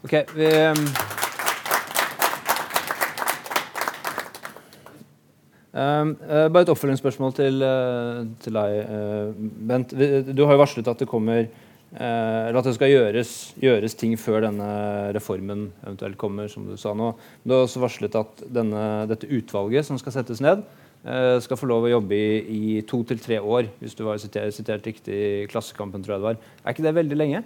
Ok, 0.00 0.12
vi... 0.32 0.46
Uh, 5.70 6.48
bare 6.50 6.64
et 6.64 6.70
oppfølgingsspørsmål 6.72 7.34
til, 7.36 7.60
uh, 7.62 8.22
til 8.40 8.56
deg, 8.56 8.76
uh, 8.88 9.42
Bent. 9.68 9.92
Du 10.32 10.46
har 10.46 10.56
jo 10.56 10.62
varslet 10.62 10.88
at 10.88 11.02
det 11.02 11.10
kommer 11.10 11.50
eller 11.90 12.54
at 12.54 12.68
det 12.68 12.76
skal 12.76 12.92
gjøres, 12.92 13.30
gjøres, 13.58 13.96
ting 13.98 14.12
før 14.14 14.44
denne 14.44 14.66
reformen 15.16 15.64
eventuelt 15.82 16.14
kommer, 16.20 16.46
som 16.46 16.68
du 16.68 16.76
sa 16.78 16.92
nå. 16.94 17.08
Du 17.42 17.50
har 17.50 17.64
også 17.64 17.82
varslet 17.82 18.14
at 18.14 18.44
denne, 18.46 18.84
dette 19.10 19.26
utvalget 19.26 19.88
som 19.88 19.98
skal 19.98 20.14
settes 20.14 20.38
ned, 20.38 20.62
skal 21.02 21.58
få 21.58 21.66
lov 21.66 21.88
å 21.88 21.90
jobbe 21.96 22.14
i, 22.14 22.38
i 22.46 22.84
to 22.86 23.02
til 23.10 23.18
tre 23.18 23.40
år, 23.42 23.72
hvis 23.82 23.98
du 23.98 24.04
var 24.06 24.22
sitert, 24.22 24.54
sitert 24.54 24.86
riktig 24.86 25.18
i 25.18 25.50
Klassekampen. 25.50 26.06
tror 26.06 26.14
jeg 26.14 26.22
det 26.22 26.28
var. 26.28 26.40
Er 26.62 26.78
ikke 26.78 26.86
det 26.86 26.94
veldig 27.00 27.18
lenge? 27.18 27.42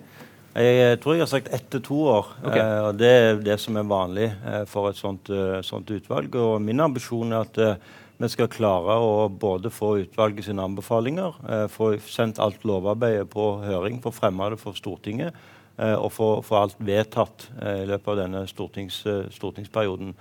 Jeg 0.54 1.00
tror 1.02 1.16
jeg 1.16 1.24
har 1.24 1.30
sagt 1.32 1.48
ett 1.50 1.66
til 1.66 1.82
to 1.82 1.96
år. 2.06 2.28
Okay. 2.44 2.60
Eh, 2.62 2.82
og 2.86 2.98
Det 2.98 3.10
er 3.10 3.40
det 3.42 3.58
som 3.58 3.76
er 3.76 3.88
vanlig 3.90 4.28
eh, 4.30 4.62
for 4.70 4.88
et 4.88 4.96
sånt, 4.96 5.26
uh, 5.30 5.58
sånt, 5.62 5.90
utvalg. 5.90 6.34
Og 6.34 6.62
Min 6.62 6.80
ambisjon 6.80 7.32
er 7.32 7.40
at 7.42 7.58
uh, 7.58 7.74
vi 8.22 8.28
skal 8.30 8.46
klare 8.46 8.94
å 9.02 9.26
både 9.28 9.72
få 9.74 9.96
utvalget 10.04 10.46
sine 10.46 10.62
anbefalinger, 10.62 11.34
uh, 11.42 11.66
få 11.66 11.96
sendt 12.06 12.38
alt 12.38 12.62
lovarbeidet 12.62 13.26
på 13.30 13.48
høring, 13.64 13.98
få 13.98 14.14
fremma 14.14 14.52
det 14.52 14.60
for 14.62 14.78
Stortinget, 14.78 15.34
og 15.74 16.12
få, 16.14 16.28
få, 16.46 16.54
alt 16.54 16.76
vedtatt 16.78 17.48
i 17.58 17.86
løpet 17.90 18.10
av 18.12 18.18
denne 18.20 18.44
stortings, 18.46 19.00
stortingsperioden. 19.34 20.12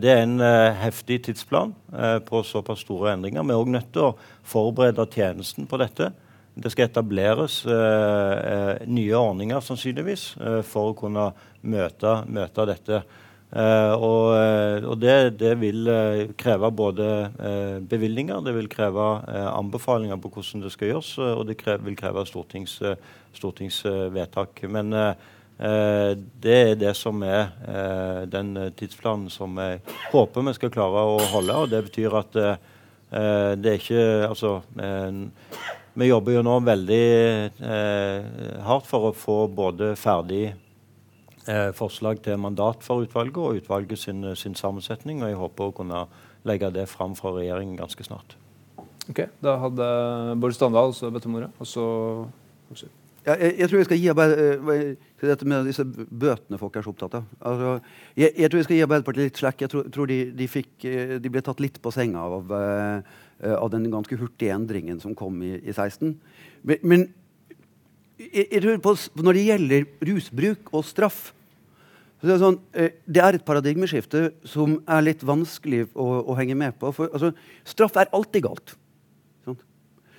Det 0.00 0.08
er 0.08 0.22
en 0.22 0.40
heftig 0.80 1.18
tidsplan 1.26 1.74
på 2.24 2.40
såpass 2.48 2.80
store 2.86 3.12
endringer. 3.12 3.44
Vi 3.44 3.52
er 3.52 3.60
òg 3.60 3.68
nødt 3.74 3.90
til 3.92 4.06
å 4.06 4.14
forberede 4.40 5.04
tjenesten 5.12 5.68
på 5.68 5.82
dette. 5.84 6.08
Det 6.60 6.70
skal 6.72 6.90
etableres 6.90 7.62
eh, 7.64 8.36
eh, 8.52 8.84
nye 8.90 9.16
ordninger 9.16 9.62
sannsynligvis 9.64 10.24
eh, 10.36 10.60
for 10.66 10.90
å 10.90 10.98
kunne 10.98 11.30
møte, 11.62 12.12
møte 12.28 12.66
dette. 12.68 13.00
Eh, 13.50 13.94
og, 13.96 14.36
og 14.84 14.98
det, 15.00 15.14
det, 15.40 15.54
vil 15.62 15.88
kreve 16.38 16.70
både 16.76 17.08
eh, 17.32 17.78
bevilgninger, 17.80 18.44
det 18.44 18.54
vil 18.58 18.68
kreve 18.72 19.08
anbefalinger 19.54 20.20
på 20.20 20.34
hvordan 20.34 20.66
det 20.66 20.74
skal 20.76 20.92
gjøres, 20.92 21.14
og 21.30 21.46
det 21.48 21.56
krever, 21.62 21.86
vil 21.88 21.98
kreve 21.98 22.26
stortings, 22.28 22.76
stortingsvedtak. 23.40 24.64
Men 24.68 24.92
det 25.60 26.54
er 26.56 26.78
det 26.80 26.94
som 26.96 27.20
er 27.20 27.50
den 28.32 28.54
tidsplanen 28.78 29.28
som 29.32 29.58
jeg 29.60 29.82
håper 30.08 30.46
vi 30.46 30.54
skal 30.56 30.72
klare 30.72 31.02
å 31.04 31.18
holde. 31.34 31.56
Og 31.56 31.72
det 31.72 31.82
betyr 31.90 32.16
at 32.16 32.38
det 33.10 33.68
er 33.68 33.76
ikke 33.76 34.02
Altså 34.30 34.52
vi 35.94 36.08
jobber 36.08 36.36
jo 36.36 36.42
nå 36.46 36.56
veldig 36.66 37.04
eh, 37.66 38.60
hardt 38.66 38.86
for 38.88 39.08
å 39.08 39.16
få 39.16 39.38
både 39.52 39.92
ferdig 39.98 40.44
eh, 40.50 41.70
forslag 41.76 42.22
til 42.24 42.38
mandat 42.40 42.84
for 42.86 43.06
utvalget 43.06 43.40
og 43.42 43.58
utvalget 43.62 43.98
sin, 43.98 44.22
sin, 44.38 44.54
sammensetning. 44.58 45.24
Og 45.24 45.32
jeg 45.32 45.40
håper 45.40 45.70
å 45.70 45.76
kunne 45.80 46.04
legge 46.48 46.70
det 46.74 46.86
fram 46.90 47.16
fra 47.18 47.34
regjeringen 47.36 47.78
ganske 47.80 48.06
snart. 48.06 48.36
Ok, 49.10 49.24
Da 49.42 49.56
hadde 49.64 49.90
Bård 50.40 50.54
Standal 50.54 50.92
også 50.92 51.10
bedt 51.10 51.26
om 51.26 51.40
ordet. 51.40 51.50
Og 51.58 51.68
så 51.68 51.86
ja, 53.26 53.34
jeg, 53.34 53.54
jeg, 53.58 53.68
tror 53.68 53.78
jeg 53.78 53.88
skal 53.88 53.98
gi 54.00 54.10
Arbeiderpartiet 54.12 55.08
uh, 55.20 55.26
dette 55.30 55.48
med 55.52 55.66
disse 55.68 55.84
bøtene 55.84 56.60
folk 56.60 56.76
er 56.76 56.84
så 56.86 56.92
opptatt 56.94 57.18
av. 57.18 57.32
Altså, 57.40 57.72
jeg, 58.16 58.32
jeg, 58.32 58.50
tror 58.50 58.62
jeg 58.62 58.68
skal 58.68 58.78
gi 58.78 58.84
Arbeiderpartiet 58.86 59.28
litt 59.30 59.40
slekk. 59.42 59.64
Jeg 59.66 59.72
tror, 59.74 59.90
tror 59.92 60.12
de, 60.12 60.20
de, 60.38 60.48
fikk, 60.48 60.70
uh, 60.84 61.16
de, 61.20 61.32
ble 61.32 61.42
tatt 61.44 61.60
litt 61.60 61.82
på 61.84 61.92
senga 61.94 62.24
av 62.24 62.54
Eh, 63.40 63.56
av 63.56 63.70
den 63.72 63.86
ganske 63.88 64.16
hurtige 64.20 64.52
endringen 64.52 64.98
som 65.00 65.14
kom 65.16 65.38
i, 65.40 65.54
i 65.64 65.72
16. 65.72 66.12
Men, 66.60 66.80
men 66.84 67.04
jeg, 68.20 68.60
tror 68.60 68.82
på, 68.84 68.92
når 69.24 69.38
det 69.38 69.44
gjelder 69.46 69.86
rusbruk 70.10 70.74
og 70.76 70.84
straff 70.84 71.30
så 72.20 72.28
det, 72.28 72.34
er 72.34 72.42
sånn, 72.42 72.58
eh, 72.76 72.98
det 73.08 73.22
er 73.24 73.38
et 73.38 73.46
paradigmeskifte 73.46 74.26
som 74.44 74.74
er 74.84 75.06
litt 75.06 75.22
vanskelig 75.24 75.86
å, 75.96 76.04
å 76.28 76.36
henge 76.36 76.52
med 76.60 76.76
på. 76.76 76.90
For 76.92 77.08
altså, 77.16 77.30
straff 77.64 77.96
er 77.96 78.12
alltid 78.12 78.44
galt. 78.44 78.74
Sånn. 79.48 79.56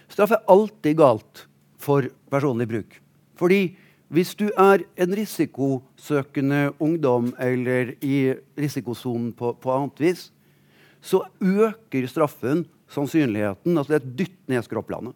Straff 0.09 0.33
er 0.33 0.41
alltid 0.49 0.97
galt 0.97 1.43
for 1.81 2.09
personlig 2.31 2.69
bruk. 2.69 2.99
Fordi 3.39 3.71
hvis 4.11 4.33
du 4.35 4.49
er 4.59 4.83
en 4.99 5.15
risikosøkende 5.15 6.73
ungdom 6.83 7.31
eller 7.39 7.93
i 8.03 8.33
risikosonen 8.59 9.31
på, 9.31 9.53
på 9.55 9.71
annet 9.71 10.03
vis, 10.03 10.25
så 11.01 11.23
øker 11.39 12.07
straffen 12.11 12.65
sannsynligheten. 12.91 13.77
altså 13.77 13.93
Det 13.93 13.99
er 13.99 14.05
et 14.05 14.17
dytt 14.19 14.39
ned 14.51 14.67
skråplanet. 14.67 15.15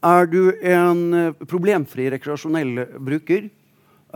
Er 0.00 0.26
du 0.32 0.48
en 0.64 1.02
uh, 1.12 1.44
problemfri 1.44 2.08
rekreasjonell 2.10 2.86
bruker, 3.04 3.50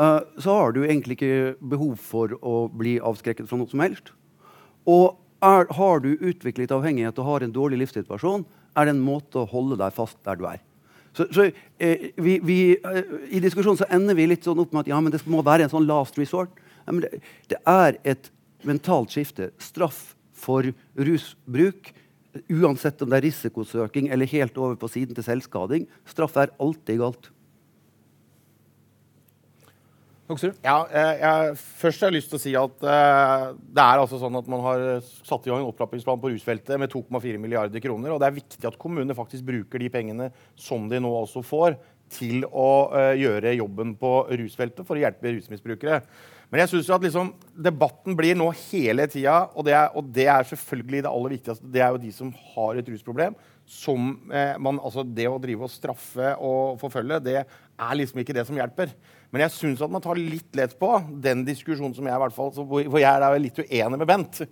uh, 0.00 0.24
så 0.40 0.56
har 0.56 0.72
du 0.72 0.80
egentlig 0.86 1.18
ikke 1.18 1.54
behov 1.60 1.98
for 2.00 2.32
å 2.40 2.66
bli 2.72 2.96
avskrekket 3.04 3.50
fra 3.50 3.60
noe 3.60 3.68
som 3.68 3.84
helst. 3.84 4.14
Og 4.88 5.20
er, 5.44 5.68
har 5.76 6.00
du 6.00 6.14
utviklet 6.16 6.72
avhengighet 6.72 7.20
og 7.20 7.28
har 7.28 7.44
en 7.44 7.52
dårlig 7.52 7.84
livssituasjon, 7.84 8.46
er 8.74 8.88
det 8.88 8.96
en 8.96 9.04
måte 9.04 9.42
å 9.42 9.50
holde 9.50 9.76
deg 9.76 9.92
fast 9.92 10.16
der 10.24 10.40
du 10.40 10.48
er. 10.48 10.64
Så, 11.14 11.26
så 11.30 11.48
eh, 11.78 12.10
vi, 12.16 12.38
vi, 12.42 12.58
eh, 12.74 13.10
I 13.30 13.42
diskusjonen 13.42 13.78
så 13.78 13.88
ender 13.94 14.18
vi 14.18 14.26
litt 14.30 14.46
sånn 14.46 14.60
opp 14.62 14.74
med 14.74 14.84
at 14.84 14.92
ja, 14.92 15.00
men 15.00 15.14
det 15.14 15.22
må 15.30 15.44
være 15.46 15.66
en 15.66 15.72
sånn 15.72 15.86
last 15.88 16.18
resort. 16.18 16.58
Ja, 16.84 16.96
det, 17.04 17.20
det, 17.52 17.60
er 17.70 17.98
et 18.02 18.30
mentalt 18.66 19.14
skifte. 19.14 19.52
Straff 19.62 20.14
for 20.44 20.66
rusbruk 20.98 21.94
Uansett 22.50 22.98
om 23.04 23.10
det 23.12 23.20
er 23.20 23.26
risikosøking 23.28 24.08
eller 24.10 24.26
helt 24.26 24.56
over 24.58 24.74
på 24.78 24.88
siden 24.90 25.14
til 25.14 25.22
selvskading. 25.22 25.84
Straff 26.10 26.34
er 26.40 26.50
alltid 26.58 26.98
galt. 26.98 27.28
Ja, 30.64 30.78
jeg, 30.88 31.16
jeg, 31.20 31.56
først 31.82 32.00
har 32.00 32.08
jeg 32.08 32.16
lyst 32.16 32.30
til 32.32 32.38
å 32.38 32.42
si 32.42 32.52
at 32.56 32.84
uh, 32.86 33.50
det 33.60 33.82
er 33.84 34.00
altså 34.00 34.20
sånn 34.22 34.38
at 34.40 34.46
man 34.48 34.62
har 34.64 34.84
satt 35.04 35.44
i 35.44 35.52
gang 35.52 35.60
en 35.60 35.68
opptrappingsplan 35.68 36.22
på 36.22 36.30
rusfeltet 36.32 36.80
med 36.80 36.92
2,4 36.92 37.40
milliarder 37.42 37.84
kroner. 37.84 38.14
Og 38.14 38.22
det 38.22 38.30
er 38.30 38.38
viktig 38.38 38.70
at 38.70 38.78
kommunene 38.80 39.16
faktisk 39.16 39.44
bruker 39.50 39.84
de 39.84 39.90
pengene 39.92 40.30
som 40.56 40.88
de 40.88 41.02
nå 41.02 41.12
altså 41.18 41.44
får, 41.44 41.76
til 42.14 42.46
å 42.48 42.70
uh, 42.94 43.12
gjøre 43.16 43.56
jobben 43.58 43.92
på 44.00 44.14
rusfeltet 44.40 44.86
for 44.88 44.96
å 44.96 45.04
hjelpe 45.04 45.34
rusmisbrukere. 45.34 46.00
Men 46.54 46.62
jeg 46.62 46.70
synes 46.70 46.90
at 46.94 47.02
liksom, 47.02 47.32
debatten 47.66 48.14
blir 48.14 48.36
nå 48.38 48.46
hele 48.68 49.08
tida, 49.10 49.40
og, 49.58 49.66
og, 49.66 50.10
det 50.14 50.28
er 50.30 50.46
selvfølgelig 50.46 51.00
det 51.02 51.10
aller 51.10 51.32
viktigste. 51.34 51.70
Det 51.74 51.82
er 51.82 51.90
jo 51.90 52.02
de 52.04 52.12
som 52.14 52.30
har 52.54 52.78
et 52.78 52.90
rusproblem. 52.92 53.34
Som, 53.66 54.12
eh, 54.28 54.52
man, 54.62 54.78
altså 54.78 55.02
det 55.02 55.24
å 55.26 55.40
drive 55.42 55.66
og 55.66 55.72
straffe 55.72 56.34
og 56.36 56.76
forfølge, 56.82 57.18
det 57.24 57.40
er 57.80 57.96
liksom 57.98 58.20
ikke 58.22 58.36
det 58.36 58.46
som 58.48 58.58
hjelper. 58.58 58.92
Men 59.34 59.44
jeg 59.46 59.54
syns 59.56 59.82
at 59.82 59.90
man 59.90 60.02
tar 60.04 60.20
litt 60.20 60.54
lett 60.56 60.76
på 60.78 60.92
den 61.22 61.42
diskusjonen 61.46 61.94
som 61.96 62.06
jeg 62.06 62.14
i 62.14 62.22
hvert 62.22 62.36
fall, 62.36 62.52
hvor, 62.54 63.00
jeg 63.00 63.10
er 63.10 63.42
litt 63.42 63.58
uenig 63.64 63.98
med 63.98 64.08
Bent. 64.08 64.44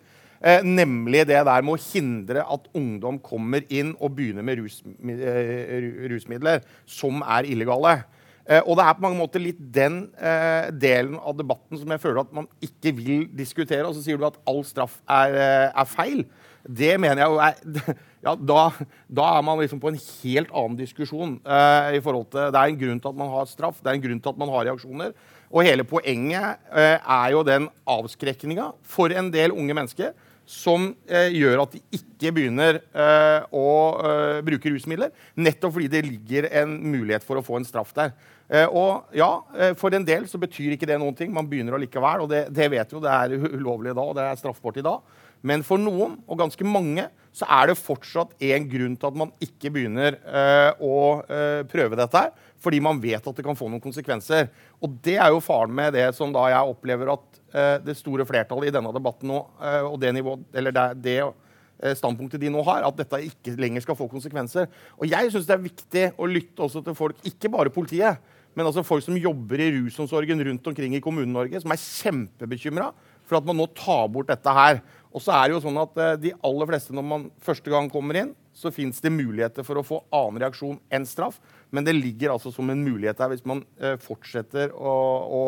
Eh, 0.43 0.65
nemlig 0.67 1.23
det 1.31 1.39
der 1.47 1.63
med 1.63 1.77
å 1.77 1.83
hindre 1.85 2.43
at 2.51 2.67
ungdom 2.75 3.21
kommer 3.23 3.63
inn 3.71 3.93
og 4.01 4.17
begynner 4.17 4.43
med 4.43 4.59
rus, 4.59 4.81
eh, 4.83 5.79
rusmidler 6.11 6.65
som 6.91 7.23
er 7.23 7.47
illegale. 7.47 8.01
Eh, 8.43 8.59
og 8.67 8.75
det 8.75 8.85
er 8.85 8.97
på 8.99 9.05
mange 9.05 9.21
måter 9.21 9.43
litt 9.43 9.61
den 9.75 10.09
eh, 10.19 10.67
delen 10.75 11.15
av 11.21 11.37
debatten 11.39 11.79
som 11.79 11.93
jeg 11.95 12.03
føler 12.03 12.25
at 12.25 12.33
man 12.35 12.49
ikke 12.65 12.91
vil 12.97 13.29
diskutere. 13.39 13.87
Og 13.87 13.95
så 13.95 14.03
sier 14.03 14.19
du 14.19 14.27
at 14.27 14.41
all 14.51 14.65
straff 14.67 14.99
er, 15.07 15.37
eh, 15.37 15.69
er 15.71 15.91
feil. 15.91 16.25
Det 16.67 16.97
mener 17.01 17.23
jeg 17.23 17.31
jo 17.31 17.39
er 17.43 18.01
ja, 18.23 18.35
da, 18.39 18.71
da, 19.11 19.29
er 19.37 19.45
man 19.47 19.61
liksom 19.61 19.81
på 19.83 19.91
en 19.91 19.99
helt 19.99 20.51
annen 20.55 20.79
diskusjon. 20.79 21.37
Eh, 21.43 21.99
i 21.99 22.03
forhold 22.03 22.29
til, 22.31 22.51
Det 22.55 22.61
er 22.61 22.73
en 22.73 22.83
grunn 22.83 23.01
til 23.03 23.11
at 23.11 23.19
man 23.19 23.33
har 23.35 23.49
straff, 23.51 23.81
det 23.83 23.91
er 23.91 23.99
en 23.99 24.05
grunn 24.05 24.21
til 24.23 24.31
at 24.31 24.43
man 24.43 24.53
har 24.55 24.67
reaksjoner. 24.69 25.15
Og 25.53 25.67
hele 25.67 25.85
poenget 25.85 26.63
eh, 26.73 26.99
er 26.99 27.33
jo 27.35 27.43
den 27.45 27.69
avskrekninga 27.85 28.71
for 28.83 29.13
en 29.13 29.33
del 29.35 29.53
unge 29.53 29.75
mennesker 29.77 30.15
som 30.49 30.91
eh, 31.07 31.31
gjør 31.35 31.63
at 31.65 31.75
de 31.75 31.81
ikke 31.99 32.33
begynner 32.35 32.79
eh, 32.81 33.45
å 33.55 33.69
eh, 34.03 34.39
bruke 34.47 34.73
rusmidler. 34.73 35.13
Nettopp 35.39 35.75
fordi 35.77 35.91
det 35.93 36.05
ligger 36.07 36.49
en 36.63 36.77
mulighet 36.93 37.27
for 37.27 37.39
å 37.39 37.45
få 37.47 37.59
en 37.59 37.67
straff 37.67 37.93
der. 37.97 38.15
Eh, 38.53 38.67
og 38.67 39.13
ja, 39.17 39.31
For 39.79 39.95
en 39.95 40.07
del 40.07 40.27
så 40.29 40.41
betyr 40.43 40.75
ikke 40.75 40.89
det 40.89 40.99
noen 41.01 41.17
ting. 41.19 41.33
Man 41.35 41.49
begynner 41.51 41.79
allikevel. 41.79 42.25
Og 42.25 42.31
det, 42.33 42.47
det 42.55 42.71
vet 42.73 42.95
jo, 42.95 43.03
det 43.03 43.13
er 43.13 43.37
ulovlig 43.55 43.95
da, 43.97 44.07
og 44.07 44.17
det 44.19 44.27
er 44.29 44.41
straffbart 44.41 44.81
i 44.83 44.87
dag. 44.87 45.21
Men 45.43 45.65
for 45.67 45.81
noen, 45.81 46.19
og 46.27 46.39
ganske 46.39 46.67
mange, 46.67 47.09
så 47.33 47.49
er 47.49 47.71
det 47.71 47.81
fortsatt 47.81 48.35
en 48.45 48.65
grunn 48.69 48.97
til 49.01 49.09
at 49.09 49.19
man 49.19 49.31
ikke 49.43 49.71
begynner 49.73 50.19
uh, 50.21 50.83
å 50.85 50.97
uh, 51.25 51.63
prøve 51.69 51.97
dette. 51.97 52.21
her, 52.21 52.51
Fordi 52.61 52.81
man 52.85 53.01
vet 53.01 53.25
at 53.25 53.39
det 53.39 53.45
kan 53.47 53.57
få 53.59 53.71
noen 53.73 53.83
konsekvenser. 53.83 54.51
Og 54.85 54.99
det 55.05 55.17
er 55.17 55.33
jo 55.33 55.41
faren 55.45 55.73
med 55.75 55.95
det 55.97 56.11
som 56.17 56.33
da 56.35 56.45
jeg 56.53 56.75
opplever 56.75 57.15
at 57.15 57.41
uh, 57.57 57.79
det 57.85 57.97
store 57.99 58.27
flertallet 58.29 58.69
i 58.69 58.75
denne 58.77 58.93
debatten 58.93 59.33
nå, 59.33 59.41
og 59.89 59.97
det, 60.03 60.13
nivå, 60.13 60.37
eller 60.53 60.77
det, 60.77 60.87
det 61.05 61.97
standpunktet 61.99 62.39
de 62.43 62.51
nå 62.53 62.61
har, 62.67 62.85
at 62.87 63.01
dette 63.01 63.25
ikke 63.27 63.57
lenger 63.59 63.83
skal 63.83 63.97
få 63.99 64.07
konsekvenser. 64.13 64.69
Og 65.01 65.09
jeg 65.09 65.33
syns 65.33 65.49
det 65.49 65.57
er 65.57 65.65
viktig 65.65 66.05
å 66.21 66.29
lytte 66.31 66.63
også 66.69 66.85
til 66.85 66.95
folk, 66.95 67.19
ikke 67.27 67.51
bare 67.51 67.73
politiet, 67.75 68.21
men 68.53 68.69
altså 68.69 68.85
folk 68.85 69.03
som 69.05 69.17
jobber 69.17 69.63
i 69.65 69.71
rusomsorgen 69.79 70.45
rundt 70.47 70.69
omkring 70.69 70.95
i 70.95 71.01
Kommune-Norge, 71.03 71.63
som 71.63 71.73
er 71.73 71.81
kjempebekymra 71.81 72.91
for 73.29 73.39
at 73.39 73.47
man 73.49 73.59
nå 73.61 73.69
tar 73.79 74.09
bort 74.13 74.31
dette 74.31 74.57
her. 74.57 74.83
Og 75.13 75.21
så 75.21 75.35
er 75.37 75.49
det 75.49 75.57
jo 75.57 75.65
sånn 75.67 75.81
at 75.83 75.99
eh, 76.01 76.15
de 76.21 76.33
aller 76.47 76.71
fleste, 76.71 76.95
når 76.97 77.07
man 77.07 77.27
første 77.45 77.73
gang 77.73 77.91
kommer 77.93 78.19
inn, 78.19 78.33
så 78.57 78.73
fins 78.73 79.01
det 79.01 79.13
muligheter 79.13 79.65
for 79.65 79.81
å 79.81 79.85
få 79.87 80.01
annen 80.13 80.43
reaksjon 80.43 80.79
enn 80.93 81.07
straff. 81.09 81.39
Men 81.73 81.87
det 81.87 81.97
ligger 81.97 82.35
altså 82.35 82.53
som 82.53 82.69
en 82.73 82.85
mulighet 82.85 83.21
her 83.21 83.33
hvis 83.33 83.45
man 83.49 83.63
eh, 83.81 83.99
fortsetter 84.01 84.73
å, 84.73 84.95
å, 85.39 85.43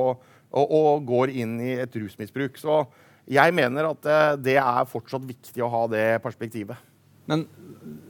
å, 0.53 0.65
å 0.65 0.83
går 1.05 1.33
inn 1.33 1.59
i 1.65 1.75
et 1.81 2.01
rusmisbruk. 2.01 2.61
Så 2.61 2.85
Jeg 3.25 3.57
mener 3.57 3.89
at 3.89 4.05
eh, 4.09 4.31
det 4.51 4.59
er 4.61 4.91
fortsatt 4.91 5.25
viktig 5.29 5.65
å 5.65 5.73
ha 5.73 5.87
det 5.93 6.07
perspektivet. 6.25 6.93
Men 7.25 7.47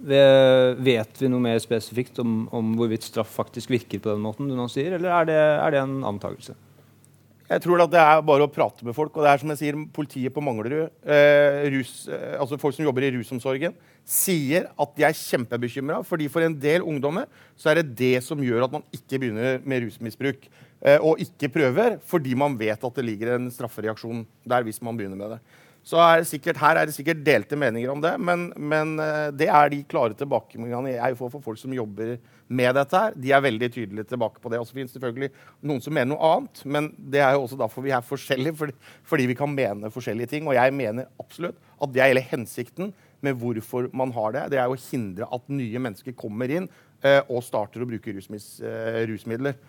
vet 0.03 1.21
vi 1.23 1.29
noe 1.31 1.43
mer 1.43 1.61
spesifikt 1.63 2.19
om, 2.19 2.49
om 2.51 2.73
hvorvidt 2.75 3.07
straff 3.07 3.31
faktisk 3.31 3.71
virker 3.71 4.03
på 4.03 4.11
den 4.11 4.25
måten 4.25 4.49
du 4.51 4.57
nå 4.59 4.67
sier, 4.71 4.97
eller 4.97 5.13
er 5.21 5.29
det, 5.29 5.37
er 5.39 5.71
det 5.71 5.83
en 5.85 6.01
antakelse? 6.09 6.57
Jeg 7.55 7.63
tror 7.63 7.85
at 7.85 7.91
det 7.93 8.01
er 8.03 8.23
bare 8.27 8.47
å 8.49 8.51
prate 8.51 8.83
med 8.87 8.97
folk. 8.97 9.15
og 9.15 9.23
det 9.23 9.31
er 9.31 9.39
som 9.39 9.51
jeg 9.53 9.61
sier, 9.61 9.77
Politiet 9.95 10.35
på 10.35 10.43
Manglerud, 10.43 10.91
eh, 11.07 11.71
rus, 11.71 12.09
eh, 12.09 12.35
altså 12.41 12.59
folk 12.59 12.75
som 12.75 12.85
jobber 12.85 13.07
i 13.07 13.13
rusomsorgen, 13.15 13.77
sier 14.05 14.67
at 14.75 14.97
de 14.97 15.05
er 15.05 15.15
kjempebekymra. 15.15 16.05
fordi 16.05 16.29
for 16.29 16.43
en 16.43 16.59
del 16.59 16.83
ungdommer 16.83 17.27
så 17.57 17.71
er 17.71 17.83
det 17.83 17.95
det 17.95 18.25
som 18.25 18.39
gjør 18.39 18.65
at 18.65 18.73
man 18.73 18.83
ikke 18.93 19.21
begynner 19.21 19.61
med 19.65 19.85
rusmisbruk. 19.85 20.49
Eh, 20.83 20.99
og 20.99 21.19
ikke 21.19 21.53
prøver, 21.53 22.01
fordi 22.05 22.35
man 22.35 22.59
vet 22.59 22.83
at 22.83 22.95
det 22.95 23.05
ligger 23.05 23.37
en 23.37 23.51
straffereaksjon 23.51 24.27
der 24.45 24.63
hvis 24.65 24.83
man 24.83 24.97
begynner 24.97 25.17
med 25.17 25.31
det. 25.31 25.41
Så 25.85 25.99
er 26.01 26.23
sikkert, 26.25 26.57
Her 26.57 26.79
er 26.81 26.89
det 26.89 26.95
sikkert 26.97 27.21
delte 27.27 27.59
meninger 27.61 27.91
om 27.93 28.01
det, 28.01 28.15
men, 28.17 28.47
men 28.57 28.95
eh, 29.05 29.29
det 29.37 29.51
er 29.53 29.69
de 29.69 29.83
klare 29.85 30.17
tilbakemeldingene 30.17 30.95
jeg 30.95 31.19
får 31.19 31.33
for 31.35 31.45
folk 31.45 31.61
som 31.61 31.75
jobber 31.77 32.15
med 32.49 32.73
dette. 32.79 32.97
her. 32.97 33.13
De 33.21 33.35
er 33.37 33.45
veldig 33.45 33.69
tydelige 33.75 34.09
tilbake 34.15 34.41
på 34.41 34.53
det. 34.53 34.63
Og 34.63 34.69
så 34.69 34.79
finnes 34.79 34.97
selvfølgelig 34.97 35.31
noen 35.61 35.85
som 35.85 35.93
mener 35.93 36.15
noe 36.15 36.31
annet, 36.31 36.65
men 36.65 36.89
det 36.97 37.21
er 37.21 37.37
jo 37.37 37.45
også 37.45 37.61
derfor 37.61 37.85
vi 37.85 37.93
er 37.93 38.09
forskjellige. 38.09 38.57
Fordi, 38.63 38.77
fordi 39.05 39.29
vi 39.29 39.37
kan 39.37 39.53
mene 39.53 39.93
forskjellige 39.93 40.33
ting. 40.33 40.49
Og 40.49 40.57
jeg 40.57 40.77
mener 40.81 41.11
absolutt 41.21 41.61
at 41.77 41.93
det 41.93 42.01
er 42.01 42.13
hele 42.15 42.27
hensikten 42.33 42.95
med 43.25 43.37
hvorfor 43.41 43.93
man 43.93 44.13
har 44.17 44.33
det. 44.33 44.49
Det 44.55 44.65
er 44.65 44.73
å 44.73 44.83
hindre 44.89 45.29
at 45.37 45.53
nye 45.53 45.85
mennesker 45.85 46.17
kommer 46.17 46.49
inn 46.49 46.69
eh, 47.05 47.21
og 47.29 47.45
starter 47.45 47.85
å 47.85 47.89
bruke 47.93 48.17
rusmis, 48.17 48.55
eh, 48.65 49.05
rusmidler. 49.11 49.61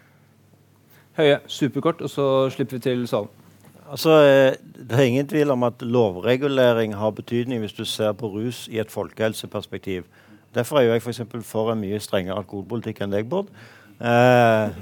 Høie, 1.20 1.42
superkort, 1.48 2.04
og 2.04 2.12
så 2.12 2.26
slipper 2.56 2.80
vi 2.80 2.88
til 2.88 3.04
salen. 3.08 3.45
Altså, 3.92 4.10
eh, 4.10 4.54
Det 4.90 5.00
er 5.00 5.04
ingen 5.04 5.28
tvil 5.28 5.52
om 5.52 5.64
at 5.64 5.82
lovregulering 5.82 6.96
har 6.96 7.10
betydning 7.12 7.60
hvis 7.60 7.74
du 7.74 7.86
ser 7.86 8.12
på 8.14 8.28
rus 8.28 8.68
i 8.72 8.80
et 8.80 8.92
folkehelseperspektiv. 8.92 10.04
Derfor 10.56 10.78
er 10.78 10.82
jo 10.82 10.92
jeg 10.94 11.02
for, 11.02 11.10
eksempel 11.10 11.42
for 11.44 11.72
en 11.72 11.82
mye 11.82 12.00
strengere 12.00 12.38
alkoholpolitikk 12.38 13.02
enn 13.02 13.12
deg, 13.12 13.30
Bård. 13.30 13.48
Eh, 14.02 14.70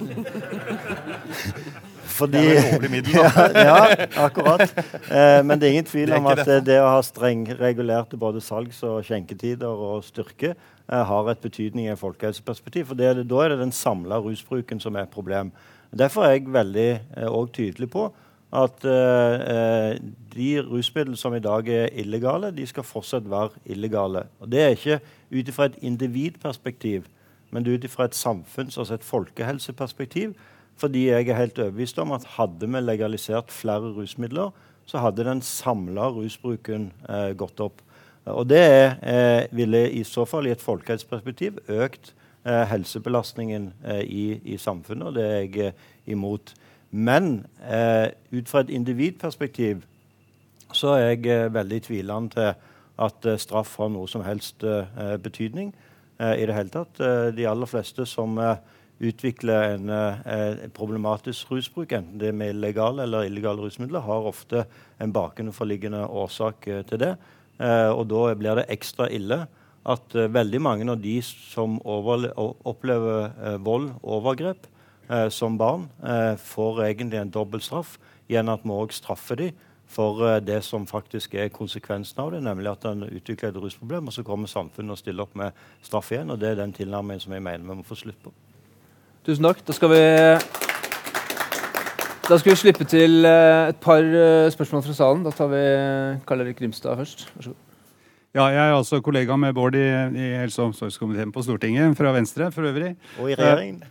fordi 2.17 2.31
Det 2.37 2.57
er 2.57 2.61
vel 2.61 2.73
lovlig 2.73 2.91
middel, 2.91 3.13
da. 3.13 3.45
ja, 3.69 3.77
ja, 3.93 4.07
akkurat. 4.25 4.73
Eh, 5.11 5.39
men 5.45 5.59
det 5.59 5.67
er 5.67 5.71
ingen 5.77 5.89
tvil 5.89 6.13
om 6.13 6.27
at 6.33 6.43
eh, 6.47 6.61
det 6.65 6.79
å 6.81 6.91
ha 6.93 7.01
strengregulerte 7.05 8.17
både 8.21 8.41
salgs- 8.43 8.83
og 8.87 9.03
skjenketider 9.07 9.67
og 9.69 10.03
styrke 10.07 10.53
eh, 10.53 11.03
har 11.09 11.29
et 11.31 11.41
betydning 11.41 11.87
i 11.87 11.93
et 11.95 11.99
folkehelseperspektiv. 12.01 12.85
For 12.91 12.95
det, 12.99 13.05
er 13.09 13.13
det- 13.21 13.29
da 13.31 13.41
er 13.45 13.49
det 13.55 13.59
den 13.65 13.71
samla 13.71 14.19
rusbruken 14.21 14.79
som 14.83 14.95
er 14.95 15.07
et 15.07 15.15
problem. 15.15 15.51
Derfor 15.93 16.25
er 16.25 16.37
jeg 16.37 16.53
veldig 16.53 16.89
eh, 17.17 17.39
tydelig 17.53 17.89
på 17.93 18.11
at 18.53 18.85
eh, 18.85 19.43
eh, 19.53 19.97
de 20.35 20.49
rusmidlene 20.61 21.17
som 21.17 21.33
i 21.33 21.41
dag 21.41 21.67
er 21.69 21.89
illegale, 21.97 22.51
de 22.53 22.65
skal 22.69 22.85
fortsatt 22.85 23.25
være 23.29 23.49
illegale. 23.65 24.27
Og 24.39 24.51
Det 24.51 24.61
er 24.61 24.75
ikke 24.75 24.99
ut 25.31 25.47
ifra 25.47 25.65
et 25.65 25.79
individperspektiv, 25.81 27.07
men 27.51 27.67
ut 27.67 27.83
ifra 27.83 28.05
et 28.05 28.15
samfunns- 28.15 28.77
altså 28.77 28.93
et 28.93 29.03
folkehelseperspektiv. 29.03 30.33
Fordi 30.77 31.07
jeg 31.09 31.29
er 31.29 31.37
helt 31.37 31.59
overbevist 31.59 31.99
om 31.99 32.11
at 32.11 32.25
hadde 32.37 32.67
vi 32.67 32.79
legalisert 32.81 33.51
flere 33.51 33.93
rusmidler, 33.93 34.51
så 34.85 34.97
hadde 34.97 35.25
den 35.25 35.41
samla 35.41 36.09
rusbruken 36.09 36.91
eh, 37.09 37.33
gått 37.33 37.59
opp. 37.59 37.81
Og 38.25 38.49
det 38.49 38.97
eh, 39.03 39.45
ville 39.51 39.91
i 39.91 40.03
så 40.03 40.25
fall 40.25 40.47
i 40.47 40.53
et 40.53 40.61
folkehelseperspektiv 40.61 41.59
økt 41.67 42.13
eh, 42.45 42.63
helsebelastningen 42.69 43.73
eh, 43.85 44.01
i, 44.01 44.25
i 44.43 44.57
samfunnet, 44.57 45.07
og 45.07 45.15
det 45.15 45.25
er 45.25 45.39
jeg 45.41 45.73
imot. 46.05 46.53
Men 46.93 47.45
eh, 47.65 48.11
ut 48.31 48.49
fra 48.49 48.61
et 48.61 48.69
individperspektiv 48.69 49.81
så 50.77 50.93
er 50.93 51.07
jeg 51.07 51.25
eh, 51.25 51.49
veldig 51.53 51.79
tvilende 51.87 52.35
til 52.35 52.51
at 53.01 53.25
eh, 53.25 53.39
straff 53.41 53.79
har 53.81 53.89
noe 53.89 54.05
som 54.09 54.21
helst 54.25 54.61
eh, 54.61 55.15
betydning 55.21 55.71
eh, 56.21 56.35
i 56.37 56.45
det 56.45 56.53
hele 56.53 56.73
tatt. 56.73 57.01
Eh, 57.01 57.31
de 57.33 57.47
aller 57.49 57.69
fleste 57.69 58.05
som 58.09 58.37
utvikler 59.03 59.73
en 59.73 59.89
problematisk 60.71 61.49
rusbruk, 61.51 61.91
enten 61.97 62.19
det 62.21 62.29
er 62.29 62.35
med 62.37 62.53
illegale 62.53 63.03
eller 63.03 63.25
illegale 63.27 63.65
rusmidler, 63.65 64.05
har 64.05 64.29
ofte 64.29 64.61
en 65.01 65.11
bakenforliggende 65.11 66.05
årsak 66.07 66.69
til 66.87 67.01
det. 67.01 67.09
Og 67.97 68.05
da 68.07 68.21
blir 68.39 68.61
det 68.61 68.67
ekstra 68.71 69.09
ille 69.11 69.41
at 69.91 70.15
veldig 70.37 70.61
mange 70.63 70.87
av 70.93 71.01
de 71.03 71.17
som 71.25 71.81
overle 71.83 72.31
opplever 72.37 73.57
vold 73.65 73.89
og 73.97 74.13
overgrep 74.21 74.69
eh, 75.09 75.29
som 75.29 75.57
barn, 75.57 75.89
eh, 76.03 76.35
får 76.37 76.83
egentlig 76.87 77.19
en 77.19 77.33
dobbelt 77.33 77.63
straff 77.63 77.97
gjennom 78.29 78.53
at 78.53 78.63
vi 78.63 78.69
òg 78.69 78.93
straffer 78.95 79.35
dem 79.35 79.51
for 79.93 80.23
eh, 80.27 80.39
det 80.41 80.63
som 80.63 80.87
faktisk 80.87 81.35
er 81.35 81.53
konsekvensen 81.53 82.19
av 82.23 82.31
det, 82.33 82.43
nemlig 82.43 82.71
at 82.71 82.85
en 82.89 83.07
utvikler 83.09 83.49
et 83.49 83.61
rusproblem, 83.61 84.07
og 84.07 84.13
så 84.13 84.23
kommer 84.23 84.47
samfunnet 84.47 84.95
og 84.95 85.01
stiller 85.01 85.27
opp 85.27 85.35
med 85.35 85.51
straff 85.81 86.11
igjen. 86.11 86.31
og 86.31 86.39
Det 86.39 86.49
er 86.49 86.61
den 86.61 86.73
tilnærmingen 86.73 87.19
som 87.19 87.33
jeg 87.33 87.43
mener 87.43 87.67
vi 87.67 87.79
må 87.81 87.87
få 87.87 87.99
slutt 87.99 88.21
på. 88.23 88.33
Tusen 89.25 89.45
takk. 89.45 89.65
Da 89.67 89.73
skal 89.73 89.89
vi 89.93 90.03
da 92.23 92.37
skal 92.39 92.53
vi 92.53 92.55
slippe 92.55 92.85
til 92.87 93.25
eh, 93.27 93.69
et 93.69 93.79
par 93.83 93.99
eh, 93.99 94.51
spørsmål 94.51 94.83
fra 94.85 94.93
salen. 94.95 95.25
Da 95.25 95.31
tar 95.35 95.49
vi 95.51 95.63
Karl 96.27 96.41
Erik 96.41 96.61
Grimstad 96.61 96.95
først. 96.95 97.27
Vær 97.35 97.43
så 97.43 97.49
god. 97.49 97.72
Ja, 98.33 98.47
jeg 98.49 98.63
er 98.65 98.73
altså 98.73 98.97
kollega 99.05 99.35
med 99.37 99.53
Bård 99.53 99.75
i, 99.77 99.83
i 100.17 100.29
helse- 100.41 100.61
og 100.63 100.71
omsorgskomiteen 100.71 101.29
på 101.31 101.43
Stortinget, 101.45 101.91
fra 101.97 102.09
Venstre 102.15 102.47
for 102.51 102.65
øvrig. 102.65 102.95
Og 103.21 103.29
i 103.29 103.35
regjeringen. 103.37 103.83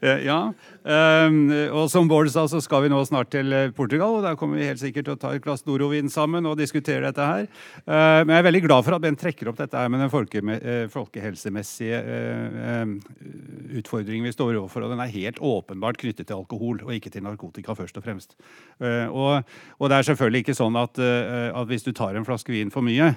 Eh, 0.00 0.24
ja, 0.30 0.38
ehm, 0.48 0.54
og 0.84 1.86
som 1.88 2.08
Bård 2.10 2.28
sa, 2.28 2.44
så 2.50 2.60
skal 2.60 2.84
vi 2.84 2.90
nå 2.92 2.98
snart 3.08 3.30
til 3.32 3.52
eh, 3.56 3.70
Portugal, 3.72 4.18
og 4.18 4.24
der 4.26 4.36
kommer 4.36 4.60
vi 4.60 4.66
helt 4.68 4.82
sikkert 4.82 5.06
til 5.08 5.14
å 5.14 5.20
ta 5.20 5.30
et 5.32 5.44
glass 5.44 5.64
Dorovin 5.64 6.10
sammen 6.12 6.44
og 6.44 6.58
diskutere 6.60 7.06
dette 7.06 7.24
her. 7.24 7.46
Eh, 7.84 8.20
men 8.24 8.34
jeg 8.34 8.42
er 8.42 8.48
veldig 8.50 8.62
glad 8.66 8.84
for 8.84 8.96
at 8.96 9.04
Bent 9.04 9.20
trekker 9.20 9.48
opp 9.48 9.62
dette 9.62 9.80
her 9.80 9.88
med 9.92 10.04
den 10.04 10.12
folke, 10.12 10.42
eh, 10.58 10.84
folkehelsemessige 10.92 12.00
eh, 12.02 12.58
eh, 12.68 13.78
utfordringen 13.80 14.28
vi 14.28 14.34
står 14.36 14.58
overfor, 14.60 14.84
og 14.84 14.92
den 14.92 15.00
er 15.00 15.14
helt 15.14 15.40
åpenbart 15.40 16.02
knyttet 16.02 16.28
til 16.28 16.42
alkohol, 16.42 16.82
og 16.84 16.92
ikke 16.92 17.14
til 17.14 17.24
narkotika 17.24 17.76
først 17.78 17.96
og 17.98 18.04
fremst. 18.04 18.36
Og, 18.84 19.40
og 19.78 19.90
det 19.90 19.96
er 19.96 20.06
selvfølgelig 20.10 20.44
ikke 20.44 20.56
sånn 20.56 20.76
at, 20.78 20.98
at 21.00 21.68
hvis 21.70 21.86
du 21.86 21.92
tar 21.96 22.16
en 22.18 22.26
flaske 22.26 22.52
vin 22.52 22.72
for 22.74 22.84
mye, 22.84 23.14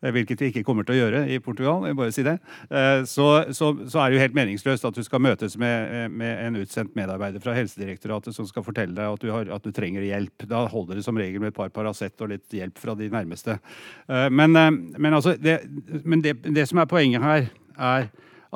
hvilket 0.00 0.42
vi 0.42 0.50
ikke 0.52 0.64
kommer 0.66 0.86
til 0.86 0.96
å 0.96 0.98
gjøre 0.98 1.22
i 1.34 1.38
Portugal, 1.42 1.86
jeg 1.88 1.98
bare 1.98 2.14
si 2.14 2.24
det, 2.26 2.36
eh, 2.70 3.02
så, 3.08 3.28
så, 3.56 3.70
så 3.90 4.02
er 4.02 4.10
det 4.10 4.18
jo 4.18 4.24
helt 4.24 4.36
meningsløst 4.38 4.86
at 4.88 4.98
du 4.98 5.02
skal 5.06 5.22
møtes 5.24 5.56
med, 5.60 5.94
eh, 5.94 6.08
med 6.10 6.44
en 6.46 6.60
utsendt 6.62 6.94
medarbeider 6.98 7.42
fra 7.44 7.56
Helsedirektoratet 7.56 8.36
som 8.36 8.46
skal 8.48 8.66
fortelle 8.66 8.94
deg 8.96 9.18
at 9.18 9.24
du, 9.24 9.32
har, 9.34 9.50
at 9.54 9.64
du 9.64 9.74
trenger 9.74 10.06
hjelp. 10.06 10.46
Da 10.50 10.64
holder 10.70 11.00
det 11.00 11.06
som 11.06 11.18
regel 11.18 11.42
med 11.42 11.52
et 11.52 11.58
par 11.58 11.72
Paracet 11.74 12.18
og 12.22 12.32
litt 12.34 12.58
hjelp 12.60 12.78
fra 12.78 12.94
de 12.98 13.10
nærmeste. 13.12 13.58
Eh, 14.06 14.28
Men, 14.30 14.54
eh, 14.56 14.70
men, 14.98 15.14
altså, 15.14 15.34
det, 15.40 15.60
men 16.04 16.22
det, 16.22 16.38
det 16.46 16.68
som 16.70 16.78
er 16.82 16.90
poenget 16.90 17.24
her, 17.24 17.50
er 17.78 18.08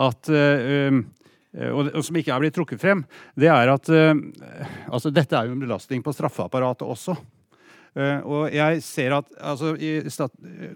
at 0.03 0.31
eh, 0.33 0.89
um, 0.91 1.05
Eh, 1.53 1.69
og, 1.69 1.91
som 2.05 2.17
ikke 2.17 2.33
er 2.33 2.43
blitt 2.43 2.57
trukket 2.57 2.81
frem, 2.81 3.05
det 3.37 3.51
er 3.53 3.73
at 3.73 3.91
eh, 3.93 4.13
altså 4.89 5.13
dette 5.13 5.37
er 5.37 5.49
jo 5.49 5.57
en 5.57 5.65
belastning 5.65 6.05
på 6.05 6.15
straffeapparatet 6.17 6.89
også. 6.89 7.17
Eh, 7.93 8.21
og 8.25 8.55
jeg 8.55 8.81
ser 8.87 9.13
at 9.19 9.29
altså, 9.37 9.75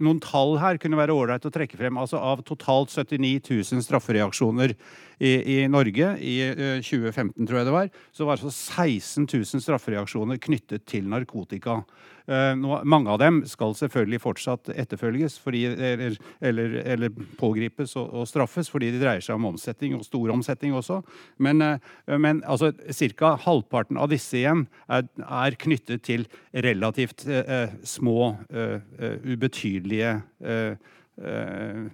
Noen 0.05 0.19
tall 0.21 0.59
her 0.61 0.77
kunne 0.81 0.99
være 1.01 1.15
ålreit 1.17 1.47
å 1.49 1.53
trekke 1.53 1.79
frem. 1.81 1.97
altså 2.01 2.21
Av 2.21 2.45
totalt 2.45 2.93
79 2.93 3.41
000 3.73 3.85
straffereaksjoner 3.87 4.77
i, 5.19 5.33
i 5.57 5.69
Norge 5.73 6.11
i 6.21 6.35
eh, 6.51 6.83
2015, 6.85 7.47
tror 7.47 7.61
jeg 7.61 7.69
det 7.69 7.77
var, 7.77 7.89
så 8.13 8.27
var 8.27 8.37
altså 8.37 8.53
16 8.53 9.29
000 9.33 9.65
straffereaksjoner 9.65 10.41
knyttet 10.43 10.85
til 10.89 11.09
narkotika. 11.09 11.81
Eh, 12.27 12.53
nå, 12.59 12.81
mange 12.91 13.13
av 13.13 13.21
dem 13.23 13.39
skal 13.47 13.75
selvfølgelig 13.79 14.19
fortsatt 14.25 14.71
etterfølges 14.75 15.37
fordi, 15.39 15.63
eller, 15.71 16.17
eller, 16.43 16.75
eller 16.83 17.13
pågripes 17.39 17.95
og, 18.01 18.11
og 18.19 18.27
straffes 18.27 18.71
fordi 18.73 18.91
de 18.93 19.01
dreier 19.01 19.23
seg 19.23 19.39
om 19.39 19.47
omsetning, 19.53 19.95
og 19.97 20.05
stor 20.07 20.35
omsetning 20.35 20.75
også. 20.77 21.01
Men, 21.39 21.63
eh, 21.63 22.17
men 22.19 22.43
altså, 22.45 22.73
ca. 23.17 23.37
halvparten 23.47 24.01
av 24.03 24.11
disse 24.11 24.41
igjen 24.41 24.67
er, 24.91 25.07
er 25.23 25.59
knyttet 25.63 26.05
til 26.09 26.27
relativt 26.67 27.29
eh, 27.31 27.45
eh, 27.63 27.77
små, 27.87 28.35
eh, 28.51 28.81
eh, 28.99 29.17
ubetydelige 29.33 30.17
eh, 30.43 30.91
eh, 31.23 31.87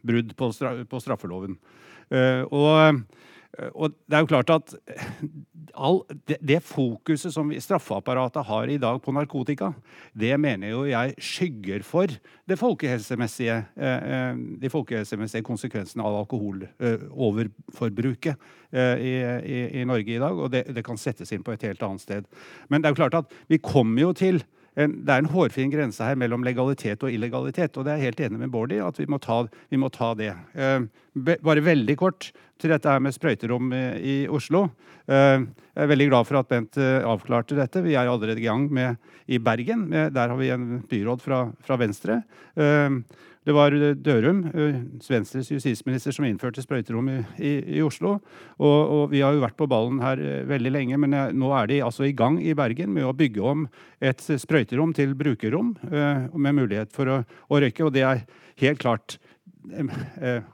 brudd 0.00 0.32
på, 0.40 0.50
straf, 0.56 0.80
på 0.88 1.02
straffeloven. 1.04 1.60
Eh, 2.10 2.42
og, 2.50 3.02
og 3.74 3.92
det 4.06 4.16
er 4.16 4.24
jo 4.24 4.30
klart 4.30 4.54
at 4.54 4.74
all, 5.74 6.02
det, 6.28 6.36
det 6.44 6.60
fokuset 6.64 7.32
som 7.34 7.50
straffeapparatet 7.52 8.46
har 8.48 8.70
i 8.70 8.78
dag 8.80 9.00
på 9.02 9.12
narkotika, 9.14 9.72
det 10.16 10.32
mener 10.40 10.72
jo 10.72 10.84
jeg 10.88 11.14
skygger 11.22 11.82
for 11.86 12.06
det 12.48 12.58
folkehelsemessige, 12.60 13.56
eh, 13.76 14.12
eh, 14.14 14.40
de 14.62 14.72
folkehelsemessige 14.72 15.46
konsekvensene 15.46 16.06
av 16.06 16.20
alkoholoverbruket 16.22 18.34
eh, 18.72 18.96
i, 18.98 19.14
i, 19.44 19.60
i 19.80 19.84
Norge 19.88 20.16
i 20.16 20.22
dag. 20.22 20.38
Og 20.38 20.52
det, 20.52 20.66
det 20.74 20.86
kan 20.86 21.00
settes 21.00 21.32
inn 21.34 21.44
på 21.46 21.54
et 21.54 21.68
helt 21.68 21.82
annet 21.86 22.04
sted. 22.04 22.30
Men 22.68 22.80
det 22.80 22.90
er 22.90 22.96
jo 22.96 23.02
klart 23.02 23.20
at 23.22 23.36
vi 23.50 23.62
kommer 23.62 24.08
jo 24.08 24.16
til 24.16 24.42
det 24.74 25.10
er 25.10 25.18
en 25.18 25.30
hårfin 25.32 25.70
grense 25.72 26.04
her 26.04 26.18
mellom 26.18 26.44
legalitet 26.46 27.02
og 27.02 27.10
illegalitet. 27.12 27.74
Og 27.76 27.84
det 27.84 27.92
er 27.92 27.98
jeg 28.00 28.12
helt 28.12 28.22
enig 28.28 28.42
med 28.44 28.52
Bård 28.54 28.72
i, 28.72 28.78
at 28.82 29.00
vi 29.00 29.08
må 29.10 29.18
ta, 29.22 29.42
vi 29.68 29.80
må 29.80 29.90
ta 29.92 30.12
det. 30.18 30.30
Eh, 30.54 30.86
bare 31.42 31.66
veldig 31.66 31.98
kort. 31.98 32.30
til 32.60 32.68
dette 32.68 32.92
her 32.92 33.00
med 33.00 33.14
sprøyterom 33.16 33.70
i, 33.72 34.26
Oslo. 34.28 34.66
Uh, 35.08 35.48
jeg 35.72 35.80
er 35.80 35.88
veldig 35.88 36.08
glad 36.10 36.26
for 36.28 36.36
at 36.36 36.48
Bent 36.50 36.76
uh, 36.76 37.00
avklarte 37.08 37.56
dette. 37.56 37.80
Vi 37.80 37.94
er 37.96 38.04
allerede 38.04 38.36
i 38.36 38.44
gang 38.44 38.66
med 38.68 38.98
i 39.26 39.38
Bergen. 39.40 39.86
Der 39.88 40.28
har 40.28 40.36
vi 40.36 40.50
en 40.52 40.82
byråd 40.84 41.22
fra, 41.24 41.38
fra 41.64 41.78
Venstre. 41.80 42.18
Det 43.50 43.54
var 43.56 43.74
Dørum, 43.98 44.44
Venstres 45.10 45.48
justisminister, 45.50 46.14
som 46.14 46.22
innførte 46.28 46.62
sprøyterom 46.62 47.08
i, 47.10 47.16
i, 47.42 47.50
i 47.74 47.80
Oslo. 47.82 48.12
Og, 48.62 48.76
og, 48.78 49.00
vi 49.10 49.24
har 49.24 49.34
jo 49.34 49.42
vært 49.42 49.56
på 49.58 49.66
ballen 49.66 49.98
her 50.04 50.22
veldig 50.46 50.70
lenge, 50.70 51.00
men 51.02 51.16
nå 51.34 51.50
er 51.58 51.66
de 51.66 51.80
altså 51.82 52.06
i 52.06 52.14
gang 52.14 52.38
i 52.38 52.54
Bergen 52.54 52.92
med 52.94 53.08
å 53.08 53.16
bygge 53.16 53.42
om 53.42 53.64
et 53.98 54.22
sprøyterom 54.22 54.94
til 54.94 55.16
brukerrom 55.18 55.72
med 55.82 56.58
mulighet 56.60 56.94
for 56.94 57.10
å, 57.10 57.18
å 57.50 57.58
røyke. 57.64 57.88
Og 57.88 57.90
det 57.96 58.06
er 58.06 58.22
helt 58.62 58.84
klart 58.84 59.18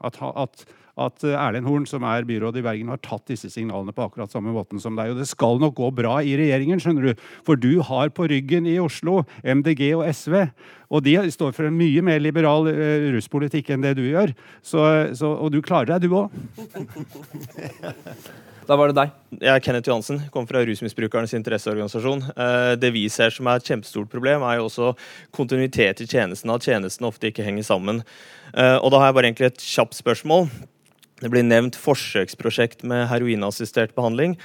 at, 0.01 0.17
at 0.17 0.65
at 0.97 1.25
eh, 1.25 1.37
Erlend 1.37 1.67
Horn, 1.69 1.85
som 1.89 2.05
er 2.07 2.25
byrådet 2.27 2.61
i 2.61 2.65
Bergen, 2.65 2.89
har 2.91 3.01
tatt 3.05 3.27
disse 3.29 3.51
signalene 3.53 3.93
på 3.95 4.07
akkurat 4.07 4.33
samme 4.33 4.53
måten 4.55 4.81
som 4.81 4.97
deg. 4.97 5.13
Og 5.13 5.21
det 5.21 5.29
skal 5.29 5.61
nok 5.61 5.75
gå 5.77 5.91
bra 5.99 6.17
i 6.25 6.33
regjeringen, 6.39 6.81
skjønner 6.81 7.11
du. 7.11 7.27
For 7.47 7.59
du 7.59 7.79
har 7.85 8.09
på 8.15 8.27
ryggen 8.31 8.67
i 8.69 8.79
Oslo 8.81 9.21
MDG 9.43 9.91
og 9.99 10.07
SV. 10.09 10.47
Og 10.89 11.03
de 11.05 11.17
står 11.33 11.53
for 11.53 11.67
en 11.67 11.77
mye 11.77 12.01
mer 12.05 12.21
liberal 12.23 12.69
uh, 12.71 13.11
russpolitikk 13.11 13.73
enn 13.73 13.83
det 13.83 13.97
du 13.99 14.05
gjør. 14.07 14.31
Så, 14.63 14.81
så, 15.19 15.33
og 15.35 15.51
du 15.51 15.59
klarer 15.61 15.97
deg, 15.97 16.07
du 16.07 16.15
òg. 16.15 16.31
Da 18.67 18.75
var 18.75 18.91
det 18.91 18.97
deg. 18.97 19.11
Jeg 19.39 19.47
er 19.47 19.61
Kenneth 19.63 19.87
Johansen, 19.87 20.17
kommer 20.31 20.49
fra 20.49 20.59
Rusmisbrukernes 20.67 21.31
interesseorganisasjon. 21.37 22.25
Eh, 22.33 22.71
det 22.75 22.89
vi 22.91 23.05
ser 23.07 23.31
som 23.31 23.47
er 23.47 23.61
et 23.61 23.69
kjempestort 23.69 24.09
problem, 24.11 24.43
er 24.43 24.57
jo 24.59 24.65
også 24.67 24.89
kontinuitet 25.35 26.03
i 26.03 26.07
tjenesten, 26.09 26.51
at 26.51 26.67
tjenestene 26.67 27.07
ofte 27.07 27.31
ikke 27.31 27.45
henger 27.47 27.63
sammen. 27.63 28.01
Og 28.57 28.89
da 28.91 28.99
har 28.99 29.09
jeg 29.09 29.15
bare 29.15 29.29
egentlig 29.29 29.47
et 29.47 29.63
kjapt 29.63 29.95
spørsmål. 29.95 30.49
Det 31.17 31.31
blir 31.33 31.45
nevnt 31.45 31.77
forsøksprosjekt 31.79 32.83
med 32.85 33.07
heroinassistert 33.09 33.95
behandling. 33.97 34.35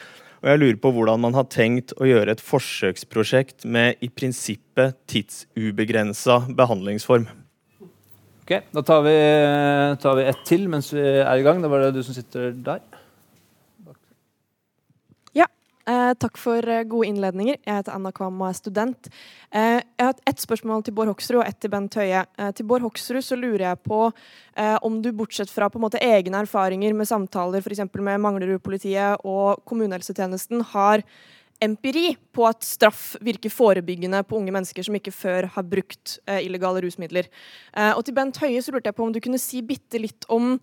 Og 0.42 0.48
jeg 0.50 0.58
lurer 0.58 0.78
på 0.82 0.90
hvordan 0.96 1.20
man 1.22 1.36
har 1.36 1.46
tenkt 1.52 1.92
å 2.02 2.08
gjøre 2.08 2.34
et 2.34 2.42
forsøksprosjekt 2.42 3.66
med 3.68 4.00
i 4.02 4.08
prinsippet 4.10 4.96
tidsubegrensa 5.10 6.40
behandlingsform. 6.58 7.28
Ok, 8.42 8.56
Da 8.74 8.82
tar 8.82 9.04
vi, 9.06 9.14
tar 10.02 10.16
vi 10.18 10.24
ett 10.26 10.42
til 10.48 10.66
mens 10.68 10.90
vi 10.90 11.04
er 11.04 11.36
i 11.38 11.44
gang. 11.46 11.62
Da 11.62 11.70
var 11.70 11.84
det 11.84 11.92
du 11.94 12.02
som 12.02 12.16
sitter 12.16 12.50
der. 12.56 12.82
Eh, 15.82 16.12
takk 16.14 16.38
for 16.38 16.62
eh, 16.68 16.84
gode 16.86 17.08
innledninger. 17.10 17.56
Jeg 17.58 17.80
heter 17.80 17.96
Anna 17.96 18.12
Kvam 18.14 18.38
og 18.38 18.48
er 18.52 18.54
student. 18.54 19.08
Eh, 19.50 19.80
jeg 19.82 20.06
har 20.06 20.20
ett 20.30 20.42
spørsmål 20.44 20.84
til 20.86 20.94
Bård 20.94 21.10
Hoksrud 21.10 21.40
og 21.40 21.46
ett 21.48 21.58
til 21.58 21.72
Bent 21.72 21.96
Høie. 21.98 22.22
Eh, 22.38 22.52
til 22.54 22.68
Bård 22.70 22.84
Hoksrud 22.86 23.24
så 23.26 23.38
lurer 23.38 23.64
jeg 23.66 23.80
på 23.88 24.00
eh, 24.06 24.76
om 24.86 25.00
du 25.02 25.10
bortsett 25.16 25.50
fra 25.50 25.66
på 25.72 25.80
en 25.80 25.86
måte 25.88 26.02
egne 26.02 26.44
erfaringer 26.44 26.94
med 26.94 27.10
samtaler 27.10 27.64
f.eks. 27.64 27.82
med 27.98 28.22
Manglerud-politiet 28.22 29.26
og 29.26 29.64
kommunehelsetjenesten, 29.66 30.62
har 30.70 31.02
empiri 31.62 32.12
på 32.34 32.46
at 32.46 32.62
straff 32.66 33.16
virker 33.22 33.50
forebyggende 33.50 34.22
på 34.26 34.38
unge 34.38 34.54
mennesker 34.54 34.86
som 34.86 34.98
ikke 34.98 35.14
før 35.14 35.50
har 35.54 35.66
brukt 35.66 36.16
eh, 36.26 36.44
illegale 36.46 36.82
rusmidler. 36.82 37.26
og 37.96 38.04
til 38.06 38.14
Bent 38.14 38.38
Høie 38.42 38.62
så 38.62 38.74
lurte 38.74 38.90
jeg 38.90 38.98
på 38.98 39.06
om 39.06 39.12
du 39.14 39.20
kunne 39.22 39.38
si 39.38 39.62
bitte 39.66 39.98
litt 39.98 40.26
om 40.30 40.56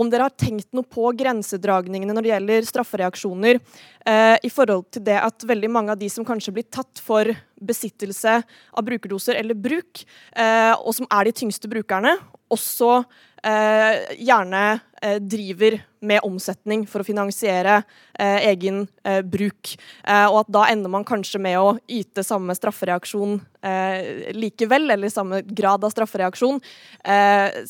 om 0.00 0.10
dere 0.10 0.28
har 0.28 0.36
tenkt 0.40 0.70
noe 0.76 0.86
på 0.86 1.10
grensedragningene 1.18 2.14
når 2.16 2.24
det 2.24 2.32
gjelder 2.32 2.68
straffereaksjoner, 2.70 3.60
eh, 4.08 4.36
i 4.42 4.50
forhold 4.52 4.88
til 4.96 5.04
det 5.06 5.18
at 5.20 5.46
veldig 5.46 5.70
mange 5.70 5.92
av 5.92 6.00
de 6.00 6.08
som 6.12 6.26
kanskje 6.26 6.54
blir 6.56 6.68
tatt 6.72 7.02
for 7.04 7.28
besittelse 7.60 8.40
av 8.40 8.86
brukerdoser 8.86 9.36
eller 9.36 9.58
bruk, 9.58 10.04
eh, 10.32 10.72
og 10.80 10.94
som 10.96 11.08
er 11.10 11.28
de 11.28 11.36
tyngste 11.42 11.68
brukerne, 11.68 12.16
også 12.52 13.02
eh, 13.44 14.16
gjerne 14.20 14.62
eh, 15.02 15.18
driver 15.22 15.76
med 16.04 16.24
omsetning 16.24 16.86
for 16.88 17.02
å 17.02 17.06
finansiere 17.06 17.80
eh, 18.18 18.48
egen 18.50 18.82
eh, 19.04 19.20
bruk. 19.26 19.74
Eh, 20.04 20.26
og 20.28 20.42
at 20.42 20.52
da 20.56 20.66
ender 20.72 20.92
man 20.92 21.06
kanskje 21.08 21.40
med 21.42 21.58
å 21.60 21.74
yte 21.90 22.24
samme 22.26 22.56
straffereaksjon 22.56 23.38
eh, 23.66 24.32
likevel, 24.36 24.88
eller 24.94 25.12
samme 25.12 25.42
grad 25.46 25.84
av 25.84 25.92
straffereaksjon, 25.94 26.60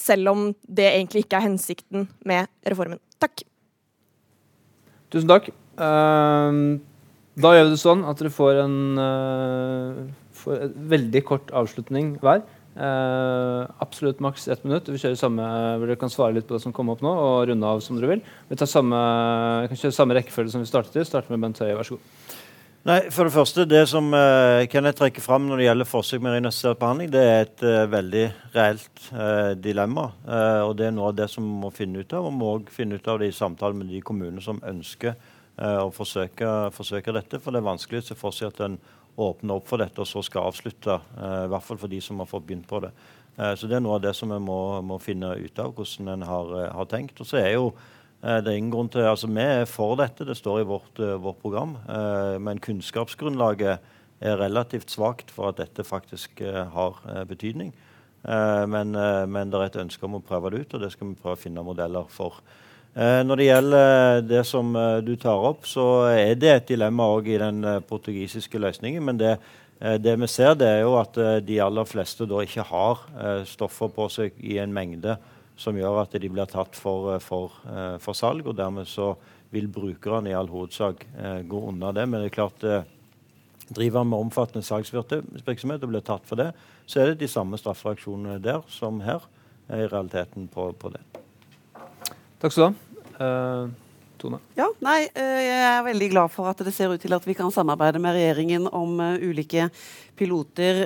selv 0.01 0.31
om 0.33 0.47
det 0.67 0.89
egentlig 0.91 1.25
ikke 1.25 1.39
er 1.39 1.47
hensikten 1.47 2.07
med 2.27 2.49
reformen. 2.67 2.99
Takk. 3.23 3.45
Tusen 5.11 5.31
takk. 5.31 5.51
da 5.77 7.53
gjør 7.55 7.69
vi 7.69 7.73
det 7.73 7.81
sånn 7.83 8.03
at 8.09 8.19
dere 8.21 8.33
får 8.35 8.61
en, 8.65 8.77
får 10.43 10.65
en 10.67 10.75
veldig 10.93 11.23
kort 11.29 11.53
avslutning 11.57 12.17
hver. 12.23 12.43
Uh, 12.71 13.67
absolutt 13.83 14.21
maks 14.23 14.47
ett 14.49 14.63
minutt. 14.65 14.87
Vi 14.89 14.99
kjører 15.01 15.19
samme, 15.19 15.47
Dere 15.83 15.97
kan 15.99 16.13
svare 16.13 16.37
litt 16.37 16.47
på 16.47 16.55
det 16.55 16.63
som 16.63 16.75
kom 16.75 16.93
opp 16.93 17.03
nå, 17.03 17.11
og 17.11 17.49
runde 17.51 17.67
av 17.67 17.83
som 17.83 17.99
dere 17.99 18.13
vil. 18.13 18.23
Vi 18.49 18.59
tar 18.61 18.71
samme, 18.71 19.01
kan 19.67 19.81
kjøre 19.81 19.97
samme 19.97 20.15
rekkefølge 20.17 20.55
som 20.55 20.63
vi 20.63 20.71
startet 20.71 21.01
i. 21.01 21.05
Starter 21.09 21.35
med 21.35 21.43
Bent 21.43 21.59
Høie, 21.65 21.75
vær 21.75 21.89
så 21.89 21.99
god. 21.99 22.37
Nei, 22.87 23.01
for 23.13 23.29
Det 23.29 23.35
første, 23.35 23.67
det 23.69 23.83
som 23.91 24.07
uh, 24.15 24.63
Kenneth 24.71 25.03
trekker 25.03 25.21
fram 25.21 25.51
når 25.51 25.61
det 25.61 25.67
gjelder 25.67 25.89
forsøk 25.91 26.23
med 26.25 26.33
reinvestert 26.33 26.79
behandling, 26.81 27.11
det 27.13 27.25
er 27.27 27.43
et 27.43 27.65
uh, 27.67 27.83
veldig 27.93 28.23
reelt 28.55 29.03
uh, 29.11 29.51
dilemma. 29.59 30.07
og 30.65 30.73
Det 30.79 30.87
er 30.87 30.95
noe 30.97 31.11
av 31.11 31.19
det 31.19 31.27
som 31.29 31.45
vi 31.45 31.59
må 31.67 31.73
finne 31.75 32.01
ut 32.01 32.15
av. 32.17 32.31
Og 32.31 32.39
må 32.39 32.55
også 32.55 32.79
finne 32.79 32.97
ut 32.97 33.11
av 33.11 33.21
det 33.21 33.29
i 33.29 33.37
samtale 33.37 33.77
med 33.77 33.91
de 33.93 34.01
kommunene 34.01 34.41
som 34.45 34.63
ønsker 34.65 35.19
å 35.61 35.91
forsøke, 35.93 36.71
forsøke, 36.73 37.13
dette. 37.13 37.37
For 37.37 37.53
det 37.53 37.61
er 37.61 37.67
vanskelig 37.67 38.01
å 38.01 38.05
se 38.07 38.15
for 38.17 38.33
seg 38.33 38.55
at 38.55 38.63
en 38.65 38.79
åpne 39.17 39.57
opp 39.57 39.69
for 39.69 39.83
dette 39.83 40.03
og 40.03 40.09
så 40.09 40.23
skal 40.25 40.51
avslutte. 40.51 40.99
Uh, 41.17 41.47
I 41.47 41.51
hvert 41.53 41.67
fall 41.67 41.81
for 41.81 41.93
de 41.93 42.01
som 42.05 42.21
har 42.23 42.29
fått 42.31 42.47
begynt 42.49 42.69
på 42.71 42.83
det. 42.85 42.93
Uh, 43.39 43.55
så 43.55 43.69
Det 43.69 43.79
er 43.79 43.85
noe 43.85 43.99
av 43.99 44.05
det 44.05 44.15
som 44.17 44.33
vi 44.33 44.41
må, 44.43 44.61
må 44.87 45.01
finne 45.03 45.33
ut 45.37 45.59
av, 45.63 45.75
hvordan 45.77 46.15
en 46.15 46.27
har, 46.29 46.53
uh, 46.57 46.69
har, 46.79 46.91
tenkt. 46.91 47.21
Og 47.21 47.29
så 47.29 47.43
er 47.43 47.55
jo 47.57 47.73
det 48.21 48.51
er 48.51 48.59
ingen 48.59 48.69
grunn 48.69 48.91
til, 48.93 49.01
altså 49.09 49.31
Vi 49.33 49.41
er 49.41 49.63
for 49.65 49.95
dette, 49.97 50.27
det 50.29 50.35
står 50.37 50.59
i 50.61 50.65
vårt, 50.69 50.99
vårt 51.25 51.39
program. 51.41 51.79
men 52.37 52.59
kunnskapsgrunnlaget 52.61 53.79
er 54.21 54.37
relativt 54.37 54.93
svakt 54.93 55.31
for 55.33 55.49
at 55.49 55.57
dette 55.57 55.81
faktisk 55.81 56.43
har 56.45 57.01
betydning. 57.25 57.73
Men, 58.21 58.93
men, 58.93 59.49
det 59.49 59.57
er 59.57 59.65
et 59.71 59.81
ønske 59.81 60.05
om 60.05 60.19
å 60.19 60.21
prøve 60.21 60.51
det 60.53 60.61
ut, 60.61 60.75
og 60.75 60.85
det 60.85 60.93
skal 60.93 61.09
vi 61.09 61.17
prøve 61.17 61.39
å 61.39 61.41
finne 61.41 61.65
modeller 61.65 62.13
for. 62.13 62.43
Eh, 62.91 63.21
når 63.23 63.39
det 63.39 63.47
gjelder 63.47 64.23
det 64.27 64.41
som 64.49 64.75
eh, 64.75 64.99
du 65.07 65.13
tar 65.21 65.39
opp, 65.47 65.67
så 65.69 66.11
er 66.11 66.35
det 66.35 66.51
et 66.51 66.71
dilemma 66.73 67.07
òg 67.15 67.29
i 67.31 67.39
den 67.39 67.63
eh, 67.63 67.83
portugisiske 67.87 68.59
løsningen. 68.59 69.05
Men 69.07 69.21
det, 69.21 69.37
det, 70.03 70.17
vi 70.19 70.29
ser, 70.29 70.57
det 70.59 70.67
er 70.69 70.81
jo 70.83 70.97
at 70.99 71.15
de 71.47 71.61
aller 71.63 71.87
fleste 71.89 72.27
da 72.29 72.43
ikke 72.45 72.67
har 72.69 72.99
stoffer 73.49 73.89
på 73.95 74.11
seg 74.13 74.35
i 74.45 74.59
en 74.61 74.75
mengde 74.77 75.15
som 75.57 75.79
gjør 75.79 76.03
at 76.03 76.19
de 76.21 76.29
blir 76.29 76.51
tatt 76.51 76.77
for, 76.77 77.15
for, 77.25 77.55
for 78.03 78.19
salg. 78.19 78.45
Og 78.45 78.59
dermed 78.59 78.85
så 78.91 79.15
vil 79.55 79.71
brukerne 79.73 80.29
i 80.29 80.37
all 80.37 80.53
hovedsak 80.53 81.07
gå 81.49 81.63
unna 81.73 81.95
det. 81.97 82.05
Men 82.05 82.21
det 82.21 82.29
er 82.29 82.37
klart 82.37 82.67
driver 83.73 84.05
med 84.05 84.27
omfattende 84.27 84.67
salgsvirksomhet 84.69 85.81
og 85.81 85.95
blir 85.95 86.05
tatt 86.05 86.29
for 86.29 86.41
det, 86.43 86.51
så 86.85 87.01
er 87.01 87.13
det 87.15 87.23
de 87.23 87.33
samme 87.33 87.57
straffereaksjonene 87.57 88.37
der 88.45 88.61
som 88.69 89.01
her 89.07 89.25
er 89.71 89.87
i 89.87 89.89
realiteten 89.89 90.51
på, 90.53 90.73
på 90.77 90.93
det. 90.93 91.10
Takk 92.41 92.53
skal 92.53 92.63
du 92.63 92.73
ha. 93.21 93.90
Tone? 94.21 94.41
Ja, 94.59 94.69
nei, 94.85 95.05
uh, 95.17 95.41
Jeg 95.41 95.65
er 95.65 95.87
veldig 95.87 96.11
glad 96.13 96.33
for 96.35 96.51
at 96.51 96.61
det 96.65 96.75
ser 96.77 96.93
ut 96.93 97.01
til 97.01 97.15
at 97.17 97.27
vi 97.27 97.37
kan 97.39 97.51
samarbeide 97.55 98.01
med 98.03 98.17
regjeringen 98.17 98.69
om 98.69 99.01
uh, 99.01 99.17
ulike 99.17 99.71
piloter 100.21 100.83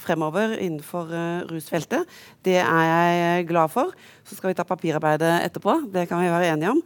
fremover 0.00 0.54
innenfor 0.56 1.10
rusfeltet. 1.50 2.06
Det 2.40 2.54
er 2.56 2.84
jeg 2.88 3.42
glad 3.50 3.68
for. 3.68 3.90
Så 4.24 4.38
skal 4.38 4.48
vi 4.48 4.56
ta 4.56 4.64
papirarbeidet 4.64 5.42
etterpå. 5.44 5.74
Det 5.92 6.06
kan 6.08 6.22
vi 6.22 6.30
være 6.32 6.54
enige 6.54 6.70
om. 6.72 6.80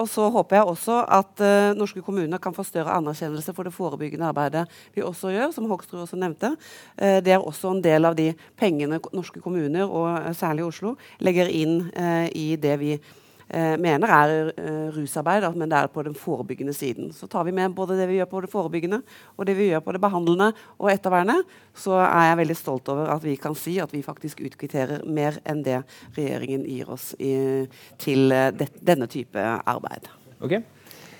og 0.00 0.08
så 0.10 0.26
håper 0.34 0.56
jeg 0.56 0.66
også 0.72 0.96
at 1.06 1.42
norske 1.78 2.02
kommuner 2.02 2.42
kan 2.42 2.56
få 2.56 2.64
større 2.66 2.96
anerkjennelse 2.98 3.54
for 3.54 3.62
det 3.62 3.76
forebyggende 3.76 4.26
arbeidet 4.26 4.64
vi 4.96 5.04
også 5.06 5.30
gjør, 5.36 5.52
som 5.54 5.70
Hoksrud 5.70 6.02
også 6.02 6.18
nevnte. 6.18 6.56
det 6.98 7.36
er 7.36 7.38
også 7.38 7.70
en 7.70 7.84
del 7.84 8.04
av 8.04 8.18
de 8.18 8.32
pengene 8.58 8.98
norske 9.12 9.40
kommuner, 9.40 9.86
og 9.86 10.34
særlig 10.34 10.66
Oslo, 10.66 10.96
legger 11.20 11.46
inn 11.46 11.78
i 12.34 12.56
det 12.58 12.74
vi 12.82 12.96
gjør 12.96 13.04
eh, 13.06 13.25
mener 13.78 14.10
er 14.10 14.52
eh, 14.58 14.88
rusarbeid, 14.94 15.44
men 15.54 15.70
det 15.70 15.78
er 15.78 15.90
på 15.92 16.02
den 16.02 16.14
forebyggende 16.18 16.74
siden. 16.74 17.12
Så 17.14 17.28
tar 17.30 17.44
vi 17.46 17.54
med 17.54 17.74
både 17.74 17.98
det 17.98 18.08
vi 18.10 18.18
gjør 18.18 18.30
på 18.30 18.40
det 18.42 18.50
forebyggende, 18.50 19.02
og 19.36 19.46
det 19.46 19.56
vi 19.58 19.70
gjør 19.70 19.84
på 19.86 19.94
det 19.94 20.02
behandlende 20.02 20.52
og 20.78 20.90
ettervernet, 20.90 21.46
så 21.74 22.00
er 22.02 22.30
jeg 22.30 22.40
veldig 22.42 22.56
stolt 22.58 22.90
over 22.92 23.12
at 23.14 23.24
vi 23.24 23.36
kan 23.38 23.54
si 23.54 23.78
at 23.82 23.94
vi 23.94 24.02
faktisk 24.02 24.42
utkvitterer 24.46 25.06
mer 25.06 25.38
enn 25.46 25.62
det 25.66 25.82
regjeringen 26.16 26.66
gir 26.66 26.90
oss 26.90 27.12
i, 27.22 27.66
til 28.02 28.32
uh, 28.34 28.50
det, 28.50 28.72
denne 28.82 29.06
type 29.10 29.38
arbeid. 29.38 30.10
Okay. 30.40 30.64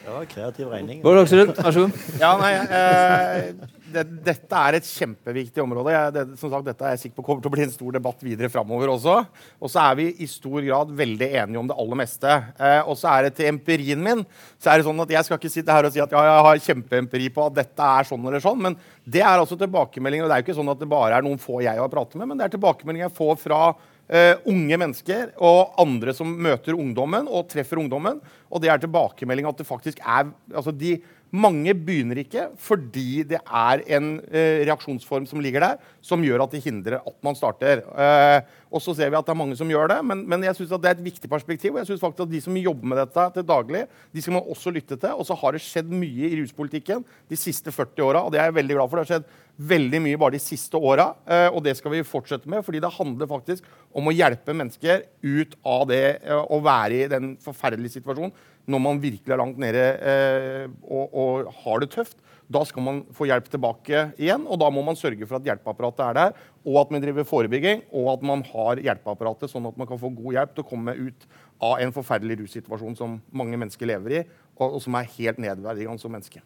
Ja, 0.06 0.20
kreativ 0.30 0.68
regning. 0.70 1.00
Bård 1.02 1.18
Hoksrud, 1.18 1.48
vær 1.56 1.74
så 1.74 1.82
god. 1.82 2.02
Ja, 2.20 2.28
nei, 2.38 2.52
eh, 2.78 3.46
det, 3.90 4.04
dette 4.28 4.60
er 4.68 4.76
et 4.78 4.86
kjempeviktig 4.86 5.62
område. 5.64 5.90
Jeg, 5.96 6.12
det, 6.14 6.22
som 6.38 6.52
sagt, 6.52 6.68
dette 6.68 6.86
er 6.86 6.94
jeg 6.94 7.00
sikker 7.00 7.16
på 7.18 7.24
kommer 7.26 7.42
til 7.42 7.50
å 7.50 7.54
bli 7.56 7.64
en 7.64 7.72
stor 7.72 7.96
debatt 7.96 8.22
videre 8.22 8.50
framover 8.52 8.92
også. 8.92 9.16
Og 9.58 9.72
så 9.72 9.82
er 9.82 9.96
vi 9.98 10.06
i 10.22 10.28
stor 10.30 10.62
grad 10.62 10.92
veldig 11.00 11.30
enige 11.42 11.58
om 11.58 11.72
det 11.72 11.78
aller 11.82 12.00
meste. 12.04 12.36
Eh, 12.54 12.78
og 12.84 12.94
så 13.00 13.10
er 13.16 13.26
det 13.26 13.32
til 13.40 13.50
empirien 13.50 14.06
min. 14.06 14.22
så 14.62 14.70
er 14.70 14.78
det 14.78 14.86
sånn 14.86 15.02
at 15.02 15.16
Jeg 15.16 15.26
skal 15.26 15.42
ikke 15.42 15.52
sitte 15.56 15.74
her 15.74 15.90
og 15.90 15.96
si 15.96 16.04
at 16.04 16.14
ja, 16.14 16.22
jeg 16.28 16.46
har 16.50 16.62
kjempeempiri 16.68 17.32
på 17.34 17.48
at 17.48 17.58
dette 17.58 17.90
er 17.98 18.10
sånn 18.12 18.30
eller 18.30 18.46
sånn. 18.46 18.62
Men 18.62 18.78
det 19.02 19.24
er 19.26 19.42
altså 19.42 19.58
tilbakemeldinger. 19.58 20.28
Og 20.28 20.30
det 20.30 20.38
er 20.38 20.44
jo 20.44 20.48
ikke 20.48 20.58
sånn 20.60 20.74
at 20.76 20.86
det 20.86 20.90
bare 20.94 21.18
er 21.18 21.26
noen 21.26 21.42
få 21.42 21.64
jeg 21.66 21.82
har 21.82 21.90
pratet 21.90 22.22
med, 22.22 22.30
men 22.30 22.38
det 22.38 22.46
er 22.46 22.54
tilbakemeldinger 22.54 23.08
jeg 23.08 23.18
får 23.18 23.42
fra 23.42 23.60
Uh, 24.06 24.38
unge 24.46 24.76
mennesker 24.78 25.32
og 25.42 25.72
andre 25.82 26.12
som 26.14 26.30
møter 26.30 26.76
ungdommen 26.78 27.26
og 27.26 27.48
treffer 27.50 27.80
ungdommen. 27.82 28.20
Og 28.46 28.62
det 28.62 28.70
er 28.70 28.78
tilbakemelding 28.82 29.48
at 29.50 29.58
det 29.58 29.66
faktisk 29.66 29.98
er 29.98 30.28
altså 30.54 30.70
de, 30.70 30.92
mange 31.34 31.74
begynner 31.74 32.20
ikke 32.22 32.44
fordi 32.62 33.24
det 33.26 33.40
er 33.42 33.82
en 33.98 34.12
uh, 34.20 34.60
reaksjonsform 34.62 35.26
som 35.26 35.42
ligger 35.42 35.64
der, 35.64 35.80
som 35.98 36.22
gjør 36.22 36.44
at 36.44 36.54
det 36.54 36.62
hindrer 36.68 37.00
at 37.02 37.16
man 37.26 37.34
starter. 37.34 37.82
Eh, 37.82 38.38
og 38.76 38.82
så 38.84 38.94
ser 38.96 39.10
vi 39.10 39.18
at 39.18 39.26
det 39.26 39.32
er 39.32 39.38
mange 39.40 39.56
som 39.58 39.70
gjør 39.70 39.90
det, 39.94 39.98
men, 40.06 40.22
men 40.28 40.44
jeg 40.46 40.58
synes 40.58 40.74
at 40.76 40.84
det 40.84 40.90
er 40.90 40.98
et 40.98 41.06
viktig 41.06 41.30
perspektiv. 41.32 41.72
Og 41.72 41.80
jeg 41.80 41.90
synes 41.90 42.02
faktisk 42.02 42.26
at 42.26 42.34
de 42.34 42.42
som 42.44 42.58
jobber 42.60 42.92
med 42.92 43.00
dette 43.00 43.26
til 43.34 43.48
daglig, 43.48 43.82
de 44.12 44.22
skal 44.22 44.36
man 44.36 44.52
også 44.52 44.72
lytte 44.74 44.98
til. 45.00 45.16
Og 45.16 45.26
så 45.28 45.36
har 45.40 45.56
det 45.56 45.64
skjedd 45.64 45.90
mye 45.90 46.30
i 46.30 46.38
ruspolitikken 46.42 47.04
de 47.30 47.40
siste 47.40 47.74
40 47.74 48.06
åra, 48.06 48.22
og 48.22 48.34
det 48.34 48.42
er 48.42 48.50
jeg 48.50 48.58
veldig 48.60 48.78
glad 48.78 48.92
for. 48.92 49.00
Det 49.00 49.06
har 49.06 49.12
skjedd 49.14 49.68
veldig 49.72 50.02
mye 50.04 50.20
bare 50.20 50.36
de 50.36 50.42
siste 50.42 50.76
åra, 50.76 51.06
eh, 51.24 51.48
og 51.48 51.62
det 51.64 51.76
skal 51.78 51.94
vi 51.94 52.02
fortsette 52.04 52.50
med. 52.50 52.64
fordi 52.64 52.82
det 52.84 52.92
handler 52.92 53.30
faktisk 53.30 53.64
om 53.96 54.08
å 54.08 54.14
hjelpe 54.14 54.52
mennesker 54.52 55.06
ut 55.24 55.56
av 55.64 55.86
det 55.88 56.04
eh, 56.20 56.36
å 56.36 56.60
være 56.60 57.00
i 57.00 57.08
den 57.08 57.34
forferdelige 57.40 57.96
situasjonen 57.96 58.34
når 58.66 58.82
man 58.82 59.00
virkelig 59.00 59.32
er 59.32 59.40
langt 59.40 59.58
nede 59.62 59.82
eh, 60.02 60.64
og, 60.82 61.14
og, 61.14 61.50
har 61.62 61.82
det 61.82 61.92
tøft. 61.94 62.18
Da 62.46 62.62
skal 62.66 62.84
man 62.86 62.98
få 63.14 63.26
hjelp 63.26 63.48
tilbake 63.50 64.02
igjen, 64.22 64.44
og 64.46 64.60
da 64.62 64.68
må 64.70 64.84
man 64.86 64.98
sørge 64.98 65.26
for 65.26 65.40
at 65.40 65.48
hjelpeapparatet 65.48 66.02
er 66.04 66.18
der, 66.18 66.44
og 66.62 66.78
at 66.84 66.92
man 66.94 67.02
driver 67.02 67.26
forebygging, 67.26 67.82
og 67.90 68.12
at 68.12 68.26
man 68.26 68.44
har 68.52 68.82
hjelpeapparatet, 68.84 69.50
sånn 69.50 69.66
at 69.66 69.78
man 69.80 69.88
kan 69.90 69.98
få 69.98 70.12
god 70.14 70.38
hjelp 70.38 70.54
til 70.54 70.62
å 70.62 70.68
komme 70.70 70.94
ut 70.94 71.26
av 71.66 71.80
en 71.82 71.94
forferdelig 71.94 72.38
russituasjon 72.44 72.98
som 72.98 73.18
mange 73.34 73.58
mennesker 73.58 73.90
lever 73.90 74.20
i, 74.20 74.22
og, 74.60 74.78
som 74.84 74.94
er 74.98 75.10
helt 75.16 75.42
nedverdigende 75.42 76.02
som 76.02 76.14
menneske. 76.14 76.44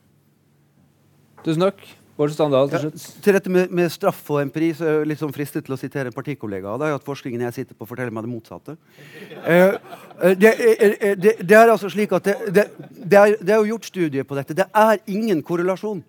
Tusen 1.44 1.68
takk. 1.68 1.84
Bård 2.20 2.34
Standal, 2.34 2.68
til 2.68 2.82
slutt. 2.82 3.00
Ja, 3.00 3.22
til 3.24 3.36
dette 3.38 3.50
med, 3.52 3.70
med, 3.72 3.88
straff 3.92 4.20
og 4.28 4.42
empiri 4.42 4.74
så 4.76 4.84
er 4.84 4.98
jeg 4.98 5.08
litt 5.08 5.20
sånn 5.22 5.32
fristet 5.32 5.64
til 5.64 5.72
å 5.72 5.78
sitere 5.80 6.10
en 6.10 6.16
partikollega 6.16 6.74
av 6.74 6.82
deg, 6.82 6.92
at 6.98 7.06
forskningen 7.06 7.46
jeg 7.46 7.56
sitter 7.56 7.78
på, 7.78 7.88
forteller 7.88 8.12
meg 8.12 8.26
det 8.26 8.32
motsatte. 8.34 8.76
Eh, 9.40 9.78
eh 10.20 10.36
det, 10.36 10.50
er, 10.52 11.16
det, 11.16 11.34
det, 11.40 11.56
er 11.56 11.72
altså 11.72 11.88
slik 11.88 12.12
at 12.18 12.28
det, 12.28 12.36
det, 12.52 13.16
er, 13.16 13.38
det 13.40 13.54
er 13.54 13.62
jo 13.62 13.72
gjort 13.72 13.88
studier 13.88 14.28
på 14.28 14.36
dette. 14.36 14.58
Det 14.58 14.68
er 14.68 15.00
ingen 15.08 15.40
korrelasjon. 15.40 16.02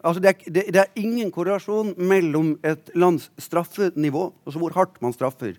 Altså 0.00 0.24
det, 0.24 0.32
er, 0.32 0.54
det, 0.72 0.80
er, 0.80 0.92
ingen 0.96 1.28
korrelasjon 1.34 1.92
mellom 2.08 2.54
et 2.64 2.88
lands 2.96 3.28
straffenivå, 3.36 4.30
altså 4.46 4.62
hvor 4.62 4.78
hardt 4.78 4.96
man 5.04 5.12
straffer, 5.12 5.58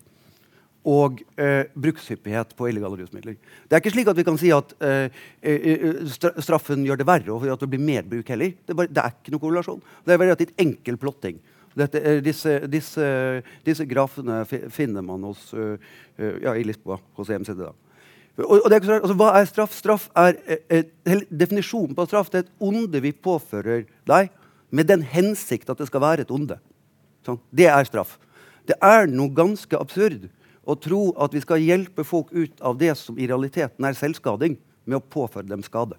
og 0.88 1.22
eh, 1.38 1.70
brukshyppighet 1.78 2.56
på 2.58 2.68
illegale 2.70 2.98
rusmidler. 2.98 3.36
Det 3.70 3.76
er 3.76 3.84
ikke 3.84 3.94
slik 3.94 4.10
at 4.10 4.18
vi 4.18 4.26
kan 4.26 4.40
si 4.42 4.50
at 4.56 4.74
eh, 4.82 5.22
eh 5.42 6.42
straffen 6.42 6.86
gjør 6.88 7.02
det 7.02 7.08
verre, 7.08 7.32
og 7.32 7.46
at 7.46 7.62
det 7.62 7.70
blir 7.70 7.84
mer 7.86 8.08
bruk 8.08 8.30
heller. 8.34 8.56
Det 8.66 8.74
er, 8.74 8.80
bare, 8.80 8.90
det 8.90 9.04
er 9.04 9.14
ikke 9.14 9.36
noe 9.36 9.44
korrelasjon. 9.44 9.84
Det 10.06 10.16
er 10.16 10.24
relativt 10.24 10.56
enkel 10.58 10.98
plotting. 10.98 11.38
Dette, 11.78 12.02
eh, 12.02 12.20
disse, 12.24 12.58
disse, 12.68 13.06
disse, 13.64 13.86
grafene 13.86 14.42
finner 14.46 15.06
man 15.06 15.24
hos, 15.24 15.54
uh, 15.54 15.78
ja, 16.18 16.56
i 16.56 16.66
Lisboa, 16.68 16.98
hos 17.16 17.30
EMCD. 17.30 17.62
Da. 17.62 17.72
Og, 18.42 18.58
og 18.66 18.74
er 18.74 18.82
altså, 18.98 19.16
hva 19.20 19.30
er 19.38 19.48
straff? 19.48 19.78
Straff 19.78 20.10
er, 20.18 20.38
eh, 20.72 21.24
Definisjonen 21.30 21.96
på 21.96 22.08
straff 22.10 22.32
det 22.32 22.42
er 22.42 22.46
et 22.48 22.54
onde 22.64 23.02
vi 23.04 23.12
påfører 23.12 23.86
deg 24.08 24.32
med 24.72 24.88
den 24.88 25.04
hensikt 25.04 25.70
at 25.70 25.80
det 25.80 25.90
skal 25.92 26.04
være 26.04 26.26
et 26.26 26.32
onde. 26.34 26.58
Sånn. 27.28 27.40
Det 27.54 27.68
er 27.70 27.88
straff. 27.88 28.18
Det 28.68 28.78
er 28.84 29.10
noe 29.12 29.32
ganske 29.36 29.78
absurd 29.78 30.30
å 30.66 30.78
tro 30.78 31.10
at 31.22 31.34
vi 31.34 31.42
skal 31.44 31.64
hjelpe 31.64 32.06
folk 32.08 32.32
ut 32.34 32.62
av 32.62 32.78
det 32.80 32.94
som 33.00 33.18
i 33.18 33.28
realiteten 33.30 33.86
er 33.88 33.98
selvskading, 33.98 34.58
med 34.86 34.98
å 34.98 35.06
påføre 35.14 35.46
dem 35.50 35.62
skade. 35.66 35.98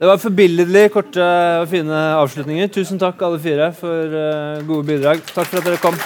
Det 0.00 0.08
var 0.08 0.20
forbilledlig 0.22 0.86
korte 0.94 1.24
og 1.60 1.66
fine 1.68 1.96
avslutninger. 2.16 2.70
Tusen 2.72 3.00
takk 3.02 3.20
alle 3.26 3.40
fire 3.42 3.68
for 3.76 4.14
uh, 4.16 4.62
gode 4.64 4.86
bidrag. 4.88 5.20
Takk 5.28 5.50
for 5.50 5.60
at 5.60 5.66
dere 5.66 5.82
kom. 5.82 5.98